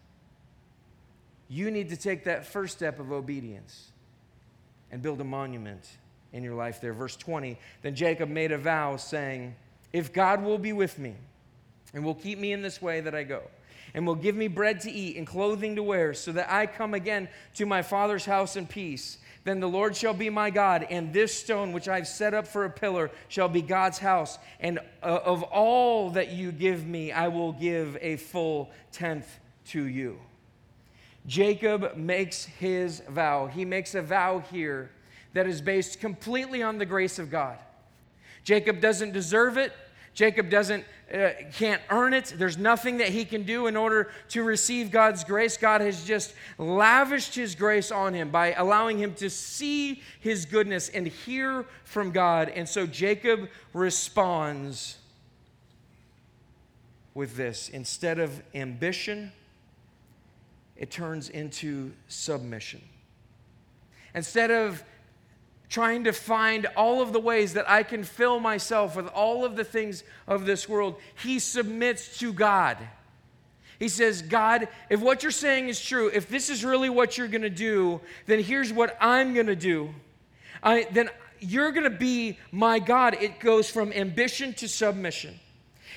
You 1.50 1.70
need 1.70 1.90
to 1.90 1.96
take 1.96 2.24
that 2.24 2.46
first 2.46 2.74
step 2.78 2.98
of 2.98 3.12
obedience 3.12 3.92
and 4.90 5.02
build 5.02 5.20
a 5.20 5.24
monument 5.24 5.98
in 6.34 6.42
your 6.42 6.54
life 6.54 6.80
there. 6.80 6.92
Verse 6.92 7.16
20 7.16 7.58
Then 7.80 7.94
Jacob 7.94 8.28
made 8.28 8.52
a 8.52 8.58
vow, 8.58 8.96
saying, 8.96 9.54
If 9.92 10.12
God 10.12 10.42
will 10.42 10.58
be 10.58 10.74
with 10.74 10.98
me 10.98 11.14
and 11.94 12.04
will 12.04 12.14
keep 12.14 12.38
me 12.38 12.52
in 12.52 12.60
this 12.60 12.82
way 12.82 13.00
that 13.00 13.14
I 13.14 13.22
go, 13.22 13.42
and 13.94 14.06
will 14.06 14.16
give 14.16 14.34
me 14.34 14.48
bread 14.48 14.80
to 14.80 14.90
eat 14.90 15.16
and 15.16 15.26
clothing 15.26 15.76
to 15.76 15.82
wear, 15.82 16.12
so 16.12 16.32
that 16.32 16.52
I 16.52 16.66
come 16.66 16.92
again 16.92 17.28
to 17.54 17.64
my 17.64 17.80
father's 17.80 18.24
house 18.24 18.56
in 18.56 18.66
peace, 18.66 19.18
then 19.44 19.60
the 19.60 19.68
Lord 19.68 19.94
shall 19.94 20.14
be 20.14 20.28
my 20.30 20.50
God, 20.50 20.86
and 20.90 21.12
this 21.12 21.32
stone 21.32 21.72
which 21.72 21.86
I've 21.86 22.08
set 22.08 22.34
up 22.34 22.46
for 22.46 22.64
a 22.64 22.70
pillar 22.70 23.10
shall 23.28 23.48
be 23.48 23.62
God's 23.62 23.98
house. 23.98 24.38
And 24.58 24.80
uh, 25.02 25.20
of 25.24 25.44
all 25.44 26.10
that 26.10 26.30
you 26.30 26.50
give 26.50 26.84
me, 26.86 27.12
I 27.12 27.28
will 27.28 27.52
give 27.52 27.96
a 28.00 28.16
full 28.16 28.70
tenth 28.90 29.38
to 29.66 29.84
you. 29.84 30.18
Jacob 31.26 31.96
makes 31.96 32.44
his 32.44 33.02
vow. 33.08 33.46
He 33.46 33.64
makes 33.64 33.94
a 33.94 34.02
vow 34.02 34.40
here 34.50 34.90
that 35.34 35.46
is 35.46 35.60
based 35.60 36.00
completely 36.00 36.62
on 36.62 36.78
the 36.78 36.86
grace 36.86 37.18
of 37.18 37.30
God. 37.30 37.58
Jacob 38.44 38.80
doesn't 38.80 39.12
deserve 39.12 39.58
it. 39.58 39.72
Jacob 40.14 40.48
doesn't 40.48 40.84
uh, 41.12 41.30
can't 41.52 41.82
earn 41.90 42.14
it. 42.14 42.32
There's 42.36 42.56
nothing 42.56 42.98
that 42.98 43.08
he 43.08 43.24
can 43.24 43.42
do 43.42 43.66
in 43.66 43.76
order 43.76 44.10
to 44.28 44.42
receive 44.42 44.90
God's 44.90 45.22
grace. 45.22 45.56
God 45.56 45.80
has 45.80 46.04
just 46.04 46.34
lavished 46.56 47.34
his 47.34 47.54
grace 47.54 47.90
on 47.90 48.14
him 48.14 48.30
by 48.30 48.52
allowing 48.54 48.98
him 48.98 49.14
to 49.14 49.28
see 49.28 50.02
his 50.20 50.46
goodness 50.46 50.88
and 50.88 51.06
hear 51.06 51.66
from 51.84 52.10
God. 52.10 52.48
And 52.48 52.68
so 52.68 52.86
Jacob 52.86 53.48
responds 53.72 54.96
with 57.12 57.36
this. 57.36 57.68
Instead 57.68 58.18
of 58.18 58.42
ambition, 58.54 59.30
it 60.76 60.90
turns 60.90 61.28
into 61.28 61.92
submission. 62.08 62.82
Instead 64.14 64.50
of 64.50 64.82
trying 65.74 66.04
to 66.04 66.12
find 66.12 66.66
all 66.76 67.02
of 67.02 67.12
the 67.12 67.18
ways 67.18 67.54
that 67.54 67.68
I 67.68 67.82
can 67.82 68.04
fill 68.04 68.38
myself 68.38 68.94
with 68.94 69.08
all 69.08 69.44
of 69.44 69.56
the 69.56 69.64
things 69.64 70.04
of 70.28 70.46
this 70.46 70.68
world, 70.68 70.94
he 71.20 71.40
submits 71.40 72.16
to 72.20 72.32
God. 72.32 72.78
He 73.80 73.88
says, 73.88 74.22
God, 74.22 74.68
if 74.88 75.00
what 75.00 75.24
you're 75.24 75.32
saying 75.32 75.68
is 75.68 75.84
true, 75.84 76.12
if 76.14 76.28
this 76.28 76.48
is 76.48 76.64
really 76.64 76.88
what 76.88 77.18
you're 77.18 77.26
going 77.26 77.42
to 77.42 77.50
do, 77.50 78.00
then 78.26 78.40
here's 78.40 78.72
what 78.72 78.96
I'm 79.00 79.34
going 79.34 79.48
to 79.48 79.56
do. 79.56 79.92
I, 80.62 80.86
then 80.92 81.10
you're 81.40 81.72
going 81.72 81.90
to 81.90 81.98
be 81.98 82.38
my 82.52 82.78
God. 82.78 83.16
It 83.20 83.40
goes 83.40 83.68
from 83.68 83.92
ambition 83.92 84.54
to 84.54 84.68
submission. 84.68 85.40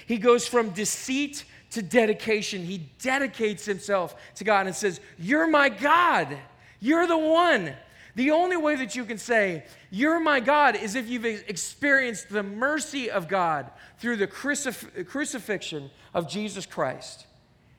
He 0.07 0.17
goes 0.17 0.47
from 0.47 0.71
deceit 0.71 1.45
to 1.69 1.83
dedication. 1.83 2.63
He 2.63 2.79
dedicates 2.99 3.65
himself 3.65 4.15
to 4.37 4.43
God 4.43 4.65
and 4.65 4.75
says, 4.75 4.99
You're 5.19 5.47
my 5.47 5.69
God. 5.69 6.35
You're 6.79 7.05
the 7.05 7.15
one. 7.15 7.75
The 8.17 8.31
only 8.31 8.57
way 8.57 8.75
that 8.77 8.95
you 8.95 9.05
can 9.05 9.19
say, 9.19 9.63
You're 9.91 10.19
my 10.19 10.39
God, 10.39 10.75
is 10.75 10.95
if 10.95 11.07
you've 11.07 11.23
experienced 11.23 12.29
the 12.29 12.41
mercy 12.41 13.11
of 13.11 13.27
God 13.27 13.69
through 13.99 14.15
the 14.15 14.25
crucif- 14.25 15.07
crucifixion 15.07 15.91
of 16.15 16.27
Jesus 16.27 16.65
Christ. 16.65 17.27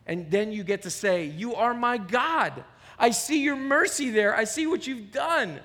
And 0.06 0.30
then 0.30 0.52
you 0.52 0.62
get 0.62 0.82
to 0.82 0.90
say, 0.90 1.24
You 1.24 1.56
are 1.56 1.74
my 1.74 1.98
God. 1.98 2.62
I 3.00 3.10
see 3.10 3.42
your 3.42 3.56
mercy 3.56 4.10
there. 4.10 4.32
I 4.32 4.44
see 4.44 4.68
what 4.68 4.86
you've 4.86 5.10
done. 5.10 5.58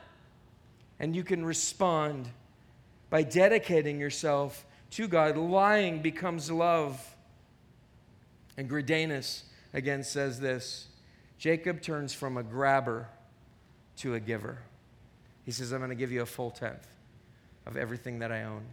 And 1.00 1.16
you 1.16 1.24
can 1.24 1.46
respond 1.46 2.28
by 3.12 3.22
dedicating 3.22 4.00
yourself 4.00 4.66
to 4.92 5.08
God. 5.08 5.38
Lying 5.38 6.02
becomes 6.02 6.50
love. 6.50 7.00
And 8.58 8.68
Greidanus 8.68 9.44
again 9.72 10.04
says 10.04 10.40
this 10.40 10.88
Jacob 11.38 11.84
turns 11.84 12.12
from 12.12 12.38
a 12.38 12.44
grabber 12.44 13.08
to 13.98 14.16
a 14.16 14.20
giver. 14.20 14.60
He 15.46 15.52
says, 15.52 15.72
I'm 15.72 15.80
going 15.80 15.90
to 15.90 15.96
give 15.96 16.12
you 16.12 16.22
a 16.22 16.26
full 16.26 16.52
tenth 16.52 16.88
of 17.66 17.78
everything 17.78 18.20
that 18.20 18.32
I 18.32 18.44
own. 18.44 18.64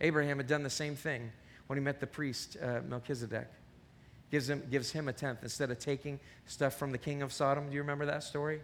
Abraham 0.00 0.38
had 0.38 0.46
done 0.46 0.62
the 0.62 0.70
same 0.70 0.96
thing 0.96 1.30
when 1.66 1.78
he 1.78 1.84
met 1.84 2.00
the 2.00 2.06
priest, 2.06 2.56
uh, 2.62 2.80
Melchizedek. 2.88 3.48
Gives 4.30 4.48
him, 4.48 4.62
gives 4.70 4.92
him 4.92 5.08
a 5.08 5.12
tenth 5.12 5.40
instead 5.42 5.70
of 5.70 5.78
taking 5.80 6.20
stuff 6.46 6.76
from 6.78 6.92
the 6.92 6.98
king 6.98 7.20
of 7.20 7.32
Sodom. 7.32 7.68
Do 7.68 7.74
you 7.74 7.80
remember 7.80 8.06
that 8.06 8.22
story? 8.22 8.60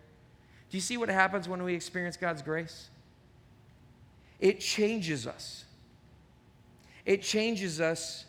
Do 0.71 0.77
you 0.77 0.81
see 0.81 0.97
what 0.97 1.09
happens 1.09 1.49
when 1.49 1.62
we 1.62 1.75
experience 1.75 2.17
God's 2.17 2.43
grace? 2.43 2.89
It 4.39 4.61
changes 4.61 5.27
us. 5.27 5.64
It 7.05 7.23
changes 7.23 7.81
us 7.81 8.27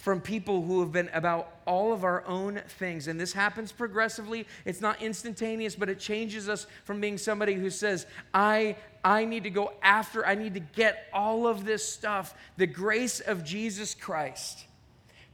from 0.00 0.18
people 0.18 0.62
who 0.62 0.80
have 0.80 0.92
been 0.92 1.10
about 1.12 1.58
all 1.66 1.92
of 1.92 2.04
our 2.04 2.26
own 2.26 2.62
things. 2.78 3.06
And 3.06 3.20
this 3.20 3.34
happens 3.34 3.70
progressively. 3.70 4.46
It's 4.64 4.80
not 4.80 5.02
instantaneous, 5.02 5.76
but 5.76 5.90
it 5.90 5.98
changes 5.98 6.48
us 6.48 6.66
from 6.84 7.02
being 7.02 7.18
somebody 7.18 7.52
who 7.52 7.68
says, 7.68 8.06
I, 8.32 8.76
I 9.04 9.26
need 9.26 9.44
to 9.44 9.50
go 9.50 9.74
after, 9.82 10.26
I 10.26 10.36
need 10.36 10.54
to 10.54 10.60
get 10.60 11.06
all 11.12 11.46
of 11.46 11.66
this 11.66 11.86
stuff. 11.86 12.34
The 12.56 12.66
grace 12.66 13.20
of 13.20 13.44
Jesus 13.44 13.94
Christ 13.94 14.64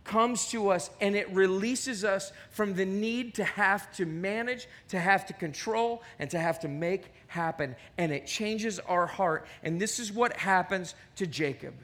comes 0.03 0.49
to 0.51 0.71
us 0.71 0.91
and 1.01 1.15
it 1.15 1.31
releases 1.31 2.05
us 2.05 2.33
from 2.51 2.75
the 2.75 2.85
need 2.85 3.35
to 3.37 3.45
have 3.45 3.93
to 3.99 4.05
manage, 4.05 4.67
to 4.89 4.99
have 4.99 5.27
to 5.27 5.33
control, 5.33 6.03
and 6.19 6.29
to 6.31 6.41
have 6.41 6.59
to 6.61 6.69
make 6.69 7.13
happen. 7.29 7.77
And 7.99 8.11
it 8.11 8.27
changes 8.27 8.81
our 8.81 9.07
heart. 9.07 9.47
And 9.63 9.81
this 9.81 10.01
is 10.01 10.13
what 10.13 10.37
happens 10.37 10.97
to 11.17 11.27
Jacob. 11.29 11.75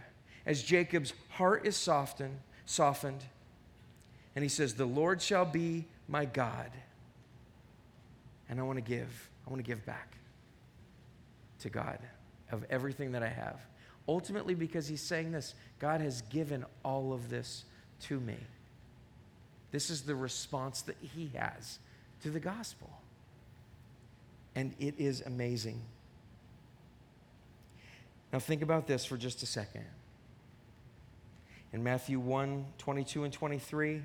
As 0.44 0.64
Jacob's 0.64 1.14
heart 1.28 1.64
is 1.64 1.76
softened, 1.76 2.40
softened. 2.66 3.22
And 4.34 4.42
he 4.42 4.48
says, 4.48 4.74
The 4.74 4.86
Lord 4.86 5.20
shall 5.20 5.44
be 5.44 5.86
my 6.08 6.24
God. 6.24 6.70
And 8.48 8.60
I 8.60 8.62
want 8.62 8.76
to 8.76 8.82
give, 8.82 9.30
I 9.46 9.50
want 9.50 9.64
to 9.64 9.66
give 9.66 9.84
back 9.86 10.16
to 11.60 11.70
God 11.70 11.98
of 12.50 12.64
everything 12.70 13.12
that 13.12 13.22
I 13.22 13.28
have. 13.28 13.60
Ultimately, 14.08 14.54
because 14.54 14.88
he's 14.88 15.00
saying 15.00 15.32
this 15.32 15.54
God 15.78 16.00
has 16.00 16.22
given 16.22 16.64
all 16.84 17.12
of 17.12 17.30
this 17.30 17.64
to 18.02 18.20
me. 18.20 18.36
This 19.70 19.88
is 19.88 20.02
the 20.02 20.14
response 20.14 20.82
that 20.82 20.96
he 21.00 21.30
has 21.36 21.78
to 22.22 22.30
the 22.30 22.40
gospel. 22.40 22.90
And 24.54 24.74
it 24.78 24.94
is 24.98 25.22
amazing. 25.22 25.80
Now, 28.32 28.38
think 28.38 28.62
about 28.62 28.86
this 28.86 29.04
for 29.04 29.16
just 29.16 29.42
a 29.42 29.46
second. 29.46 29.84
In 31.72 31.82
Matthew 31.82 32.20
1 32.20 32.66
22 32.78 33.24
and 33.24 33.32
23, 33.32 34.02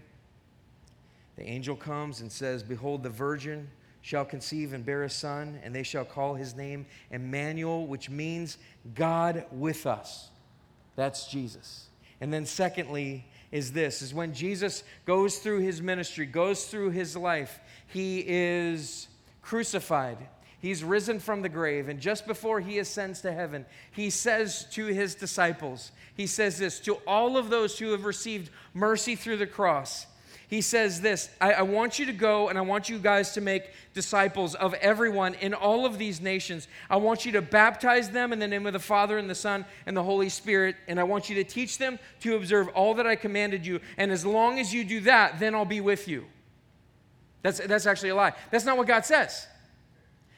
the 1.36 1.43
angel 1.43 1.76
comes 1.76 2.22
and 2.22 2.32
says, 2.32 2.63
Behold, 2.63 3.03
the 3.03 3.09
virgin 3.09 3.70
shall 4.01 4.24
conceive 4.24 4.74
and 4.74 4.86
bear 4.86 5.03
a 5.03 5.09
son, 5.09 5.59
and 5.63 5.76
they 5.76 5.84
shall 5.84 6.05
call 6.05 6.36
his 6.36 6.55
name 6.55 6.86
Emmanuel, 7.11 7.86
which 7.86 8.09
means 8.09 8.57
God 8.95 9.45
with 9.51 9.86
us. 9.86 10.30
That's 10.95 11.28
Jesus. 11.28 11.88
And 12.22 12.34
then, 12.34 12.45
secondly, 12.45 13.26
is 13.51 13.72
this 13.72 14.01
is 14.01 14.13
when 14.13 14.34
Jesus 14.34 14.84
goes 15.05 15.38
through 15.39 15.59
his 15.59 15.82
ministry, 15.82 16.26
goes 16.26 16.65
through 16.65 16.91
his 16.91 17.15
life, 17.15 17.59
he 17.88 18.24
is 18.26 19.07
crucified. 19.41 20.18
He's 20.60 20.84
risen 20.84 21.20
from 21.20 21.43
the 21.43 21.49
grave, 21.49 21.88
and 21.88 21.99
just 21.99 22.26
before 22.26 22.60
he 22.60 22.80
ascends 22.80 23.22
to 23.22 23.32
heaven, 23.32 23.66
he 23.91 24.10
says 24.10 24.66
to 24.72 24.88
his 24.88 25.14
disciples, 25.14 25.91
He 26.16 26.26
says 26.26 26.58
this 26.58 26.80
to 26.82 26.95
all 27.05 27.38
of 27.38 27.49
those 27.49 27.78
who 27.78 27.91
have 27.91 28.05
received 28.05 28.49
mercy 28.74 29.16
through 29.16 29.38
the 29.38 29.45
cross. 29.45 30.08
He 30.47 30.62
says 30.62 31.01
this 31.01 31.30
I, 31.41 31.53
I, 31.53 31.62
want 31.64 31.99
you 31.99 32.05
to 32.05 32.14
go 32.14 32.47
and 32.47 32.58
I 32.58 32.62
want 32.62 32.88
you 32.88 32.97
guys 32.97 33.34
to 33.34 33.41
make 33.41 33.70
disciples 33.93 34.55
of 34.55 34.74
everyone 34.76 35.34
in 35.36 35.53
all 35.53 35.86
of 35.86 35.97
these 35.97 36.22
nations. 36.22 36.68
I 36.89 36.95
want 36.97 37.26
you 37.26 37.34
to 37.34 37.41
baptize 37.41 38.10
them 38.10 38.32
in 38.32 38.39
the 38.39 38.47
name 38.47 38.66
of 38.66 38.74
the 38.74 38.80
Father 38.80 39.18
and 39.18 39.30
the 39.30 39.36
Son 39.36 39.66
and 39.86 39.95
the 39.95 40.03
Holy 40.03 40.30
Spirit, 40.30 40.78
and 40.88 40.99
I 40.99 41.03
want 41.03 41.30
you 41.30 41.36
to 41.36 41.43
teach 41.43 41.78
them 41.78 41.99
to 42.22 42.36
observe 42.36 42.70
all 42.70 42.93
that 42.95 43.05
I 43.05 43.16
commanded 43.16 43.66
you. 43.66 43.82
And 43.97 44.12
as 44.12 44.26
long 44.26 44.58
as 44.58 44.74
you 44.74 44.86
do 44.86 45.01
that, 45.01 45.39
then 45.39 45.53
I'll 45.53 45.66
be 45.66 45.82
with 45.82 46.08
you. 46.08 46.26
That's, 47.43 47.60
that's 47.60 47.86
actually 47.86 48.10
a 48.10 48.16
lie. 48.16 48.34
That's 48.49 48.66
not 48.66 48.78
what 48.78 48.88
God 48.88 49.05
says. 49.05 49.47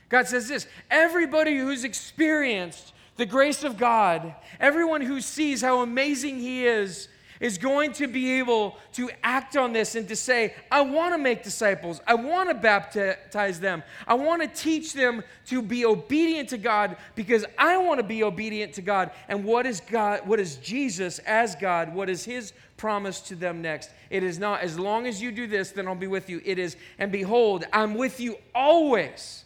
God 0.10 0.28
says 0.28 0.48
this 0.48 0.68
everybody 0.90 1.58
who's 1.58 1.84
experienced 1.84 2.94
the 3.18 3.26
grace 3.26 3.64
of 3.64 3.78
God, 3.78 4.34
everyone 4.60 5.02
who 5.02 5.22
sees 5.22 5.62
how 5.62 5.82
amazing 5.82 6.40
He 6.40 6.66
is, 6.66 7.08
is 7.40 7.58
going 7.58 7.94
to 7.94 8.08
be 8.08 8.34
able 8.34 8.78
to 8.94 9.10
act 9.24 9.56
on 9.56 9.72
this 9.72 9.96
and 9.96 10.08
to 10.08 10.16
say, 10.16 10.54
I 10.70 10.82
want 10.82 11.14
to 11.14 11.18
make 11.18 11.44
disciples. 11.44 12.02
I 12.06 12.16
want 12.16 12.50
to 12.50 12.56
baptize 12.56 13.60
them. 13.60 13.84
I 14.08 14.16
want 14.16 14.42
to 14.42 14.48
teach 14.48 14.94
them 14.94 15.24
to 15.48 15.62
be 15.62 15.86
obedient 15.86 16.50
to 16.50 16.58
God 16.58 16.98
because 17.16 17.46
I 17.58 17.78
want 17.78 18.00
to 18.00 18.06
be 18.06 18.24
obedient 18.24 18.74
to 18.74 18.82
God. 18.82 19.12
And 19.28 19.46
what 19.46 19.66
is 19.66 19.80
God, 19.80 20.28
what 20.28 20.40
is 20.40 20.58
Jesus 20.58 21.20
as 21.20 21.56
God? 21.56 21.94
What 21.94 22.10
is 22.10 22.26
his 22.26 22.54
promise 22.78 23.22
to 23.22 23.36
them 23.36 23.62
next? 23.62 23.92
It 24.10 24.24
is 24.24 24.38
not, 24.38 24.62
as 24.62 24.78
long 24.78 25.08
as 25.08 25.22
you 25.22 25.32
do 25.32 25.48
this, 25.48 25.72
then 25.72 25.88
I'll 25.88 25.96
be 25.96 26.08
with 26.08 26.30
you. 26.30 26.42
It 26.44 26.60
is, 26.60 26.76
and 26.98 27.12
behold, 27.12 27.66
I'm 27.72 27.96
with 27.96 28.20
you 28.20 28.38
always, 28.54 29.46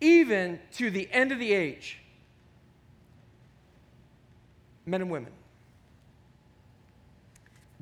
even 0.00 0.60
to 0.74 0.90
the 0.90 1.08
end 1.12 1.32
of 1.32 1.38
the 1.38 1.52
age. 1.52 1.98
Men 4.84 5.00
and 5.00 5.10
women. 5.10 5.32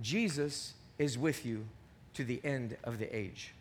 Jesus 0.00 0.74
is 0.98 1.18
with 1.18 1.44
you 1.44 1.66
to 2.14 2.24
the 2.24 2.40
end 2.44 2.76
of 2.84 2.98
the 2.98 3.14
age. 3.14 3.52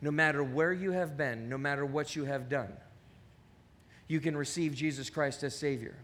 No 0.00 0.10
matter 0.10 0.42
where 0.42 0.72
you 0.72 0.92
have 0.92 1.16
been, 1.16 1.48
no 1.48 1.58
matter 1.58 1.84
what 1.84 2.14
you 2.14 2.24
have 2.24 2.48
done, 2.48 2.72
you 4.08 4.20
can 4.20 4.36
receive 4.36 4.74
Jesus 4.74 5.10
Christ 5.10 5.42
as 5.42 5.56
Savior 5.56 5.96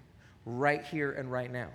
right 0.46 0.84
here 0.84 1.12
and 1.12 1.30
right 1.30 1.50
now. 1.50 1.68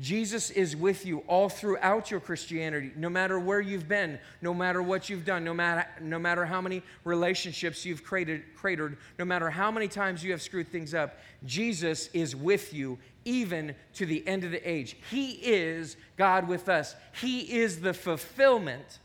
Jesus 0.00 0.50
is 0.50 0.76
with 0.76 1.04
you 1.04 1.18
all 1.26 1.48
throughout 1.48 2.10
your 2.10 2.20
Christianity, 2.20 2.92
no 2.94 3.08
matter 3.08 3.38
where 3.40 3.60
you've 3.60 3.88
been, 3.88 4.20
no 4.40 4.54
matter 4.54 4.80
what 4.80 5.10
you've 5.10 5.24
done, 5.24 5.42
no 5.42 5.52
matter, 5.52 5.86
no 6.00 6.20
matter 6.20 6.44
how 6.44 6.60
many 6.60 6.82
relationships 7.02 7.84
you've 7.84 8.04
created, 8.04 8.42
cratered, 8.54 8.96
no 9.18 9.24
matter 9.24 9.50
how 9.50 9.72
many 9.72 9.88
times 9.88 10.22
you 10.22 10.30
have 10.30 10.40
screwed 10.40 10.68
things 10.68 10.94
up. 10.94 11.18
Jesus 11.44 12.08
is 12.12 12.36
with 12.36 12.72
you 12.72 12.98
even 13.24 13.74
to 13.94 14.06
the 14.06 14.26
end 14.26 14.44
of 14.44 14.52
the 14.52 14.70
age. 14.70 14.96
He 15.10 15.32
is 15.32 15.96
God 16.16 16.46
with 16.46 16.68
us, 16.68 16.94
He 17.20 17.58
is 17.58 17.80
the 17.80 17.94
fulfillment 17.94 19.00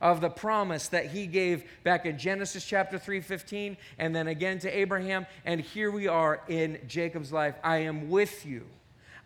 of 0.00 0.20
the 0.20 0.30
promise 0.30 0.88
that 0.88 1.06
he 1.06 1.26
gave 1.26 1.62
back 1.84 2.06
in 2.06 2.16
Genesis 2.16 2.64
chapter 2.64 2.98
3:15 2.98 3.76
and 3.98 4.16
then 4.16 4.28
again 4.28 4.58
to 4.60 4.70
Abraham 4.70 5.26
and 5.44 5.60
here 5.60 5.90
we 5.90 6.08
are 6.08 6.40
in 6.48 6.78
Jacob's 6.86 7.30
life 7.30 7.54
I 7.62 7.78
am 7.78 8.08
with 8.08 8.46
you 8.46 8.64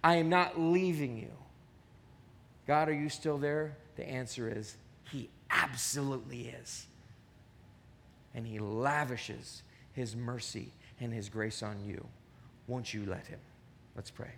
I 0.05 0.16
am 0.16 0.28
not 0.28 0.61
leaving 0.61 1.16
you. 1.16 1.30
God, 2.66 2.90
are 2.90 2.94
you 2.94 3.09
still 3.09 3.38
there? 3.38 3.78
The 3.96 4.07
answer 4.07 4.50
is 4.50 4.76
He 5.11 5.30
absolutely 5.50 6.55
is. 6.62 6.86
And 8.34 8.46
He 8.46 8.59
lavishes 8.59 9.62
His 9.94 10.14
mercy 10.14 10.72
and 11.00 11.11
His 11.11 11.30
grace 11.30 11.62
on 11.62 11.82
you. 11.86 12.07
Won't 12.66 12.92
you 12.92 13.07
let 13.07 13.26
Him? 13.26 13.38
Let's 13.96 14.11
pray. 14.11 14.28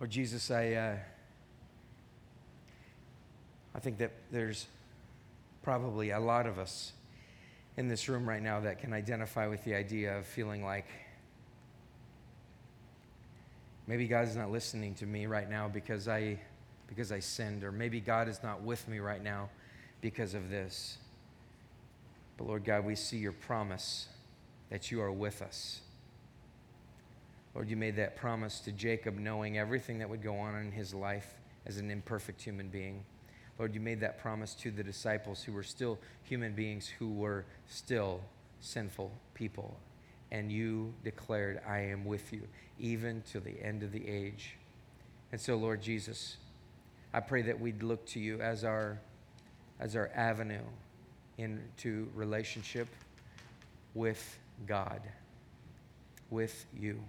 Lord 0.00 0.10
Jesus, 0.10 0.50
I. 0.50 0.72
Uh, 0.72 0.96
I 3.74 3.80
think 3.80 3.98
that 3.98 4.12
there's 4.30 4.66
probably 5.62 6.10
a 6.10 6.20
lot 6.20 6.46
of 6.46 6.58
us 6.58 6.92
in 7.76 7.88
this 7.88 8.08
room 8.08 8.28
right 8.28 8.42
now 8.42 8.60
that 8.60 8.78
can 8.78 8.92
identify 8.92 9.46
with 9.46 9.64
the 9.64 9.74
idea 9.74 10.16
of 10.16 10.26
feeling 10.26 10.64
like 10.64 10.86
maybe 13.86 14.06
God 14.06 14.28
is 14.28 14.36
not 14.36 14.50
listening 14.50 14.94
to 14.96 15.06
me 15.06 15.26
right 15.26 15.48
now 15.50 15.68
because 15.68 16.06
I 16.06 16.38
because 16.86 17.10
I 17.10 17.18
sinned 17.18 17.64
or 17.64 17.72
maybe 17.72 18.00
God 18.00 18.28
is 18.28 18.42
not 18.42 18.62
with 18.62 18.86
me 18.88 18.98
right 18.98 19.22
now 19.22 19.48
because 20.00 20.34
of 20.34 20.50
this. 20.50 20.98
But 22.36 22.46
Lord 22.46 22.64
God, 22.64 22.84
we 22.84 22.94
see 22.94 23.16
your 23.16 23.32
promise 23.32 24.08
that 24.70 24.90
you 24.90 25.00
are 25.00 25.10
with 25.10 25.40
us. 25.40 25.80
Lord, 27.54 27.70
you 27.70 27.76
made 27.76 27.96
that 27.96 28.16
promise 28.16 28.60
to 28.60 28.72
Jacob 28.72 29.16
knowing 29.16 29.56
everything 29.56 29.98
that 30.00 30.10
would 30.10 30.22
go 30.22 30.36
on 30.36 30.56
in 30.56 30.72
his 30.72 30.92
life 30.92 31.34
as 31.66 31.78
an 31.78 31.90
imperfect 31.90 32.42
human 32.42 32.68
being. 32.68 33.04
Lord, 33.58 33.74
you 33.74 33.80
made 33.80 34.00
that 34.00 34.18
promise 34.18 34.54
to 34.56 34.70
the 34.70 34.82
disciples 34.82 35.42
who 35.42 35.52
were 35.52 35.62
still 35.62 35.98
human 36.24 36.52
beings 36.54 36.88
who 36.88 37.12
were 37.12 37.44
still 37.66 38.20
sinful 38.60 39.12
people. 39.34 39.76
And 40.32 40.50
you 40.50 40.92
declared, 41.04 41.60
I 41.66 41.80
am 41.80 42.04
with 42.04 42.32
you, 42.32 42.42
even 42.80 43.22
to 43.30 43.38
the 43.40 43.62
end 43.62 43.82
of 43.82 43.92
the 43.92 44.08
age. 44.08 44.56
And 45.30 45.40
so, 45.40 45.54
Lord 45.54 45.80
Jesus, 45.80 46.38
I 47.12 47.20
pray 47.20 47.42
that 47.42 47.60
we'd 47.60 47.82
look 47.82 48.04
to 48.06 48.20
you 48.20 48.40
as 48.40 48.64
our, 48.64 48.98
as 49.78 49.94
our 49.94 50.10
avenue 50.14 50.64
into 51.38 52.08
relationship 52.14 52.88
with 53.94 54.38
God, 54.66 55.00
with 56.30 56.66
you. 56.76 57.00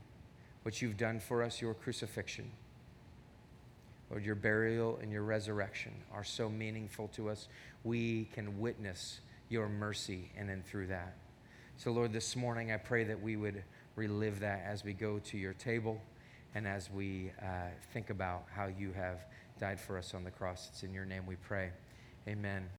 What 0.61 0.81
you've 0.81 0.97
done 0.97 1.19
for 1.19 1.41
us, 1.41 1.61
your 1.61 1.73
crucifixion 1.73 2.51
Lord, 4.09 4.23
your 4.23 4.35
burial 4.35 4.99
and 5.01 5.11
your 5.11 5.23
resurrection 5.23 5.93
are 6.13 6.23
so 6.23 6.49
meaningful 6.49 7.07
to 7.09 7.29
us. 7.29 7.47
We 7.83 8.25
can 8.33 8.59
witness 8.59 9.19
your 9.49 9.67
mercy 9.67 10.31
and 10.37 10.47
then 10.47 10.63
through 10.63 10.87
that. 10.87 11.15
So, 11.77 11.91
Lord, 11.91 12.13
this 12.13 12.35
morning 12.35 12.71
I 12.71 12.77
pray 12.77 13.03
that 13.05 13.21
we 13.21 13.35
would 13.35 13.63
relive 13.95 14.39
that 14.39 14.63
as 14.65 14.83
we 14.83 14.93
go 14.93 15.19
to 15.19 15.37
your 15.37 15.53
table 15.53 16.01
and 16.53 16.67
as 16.67 16.89
we 16.89 17.31
uh, 17.41 17.67
think 17.93 18.09
about 18.09 18.45
how 18.53 18.67
you 18.67 18.93
have 18.93 19.25
died 19.59 19.79
for 19.79 19.97
us 19.97 20.13
on 20.13 20.23
the 20.23 20.31
cross. 20.31 20.69
It's 20.71 20.83
in 20.83 20.93
your 20.93 21.05
name 21.05 21.25
we 21.25 21.35
pray. 21.35 21.71
Amen. 22.27 22.69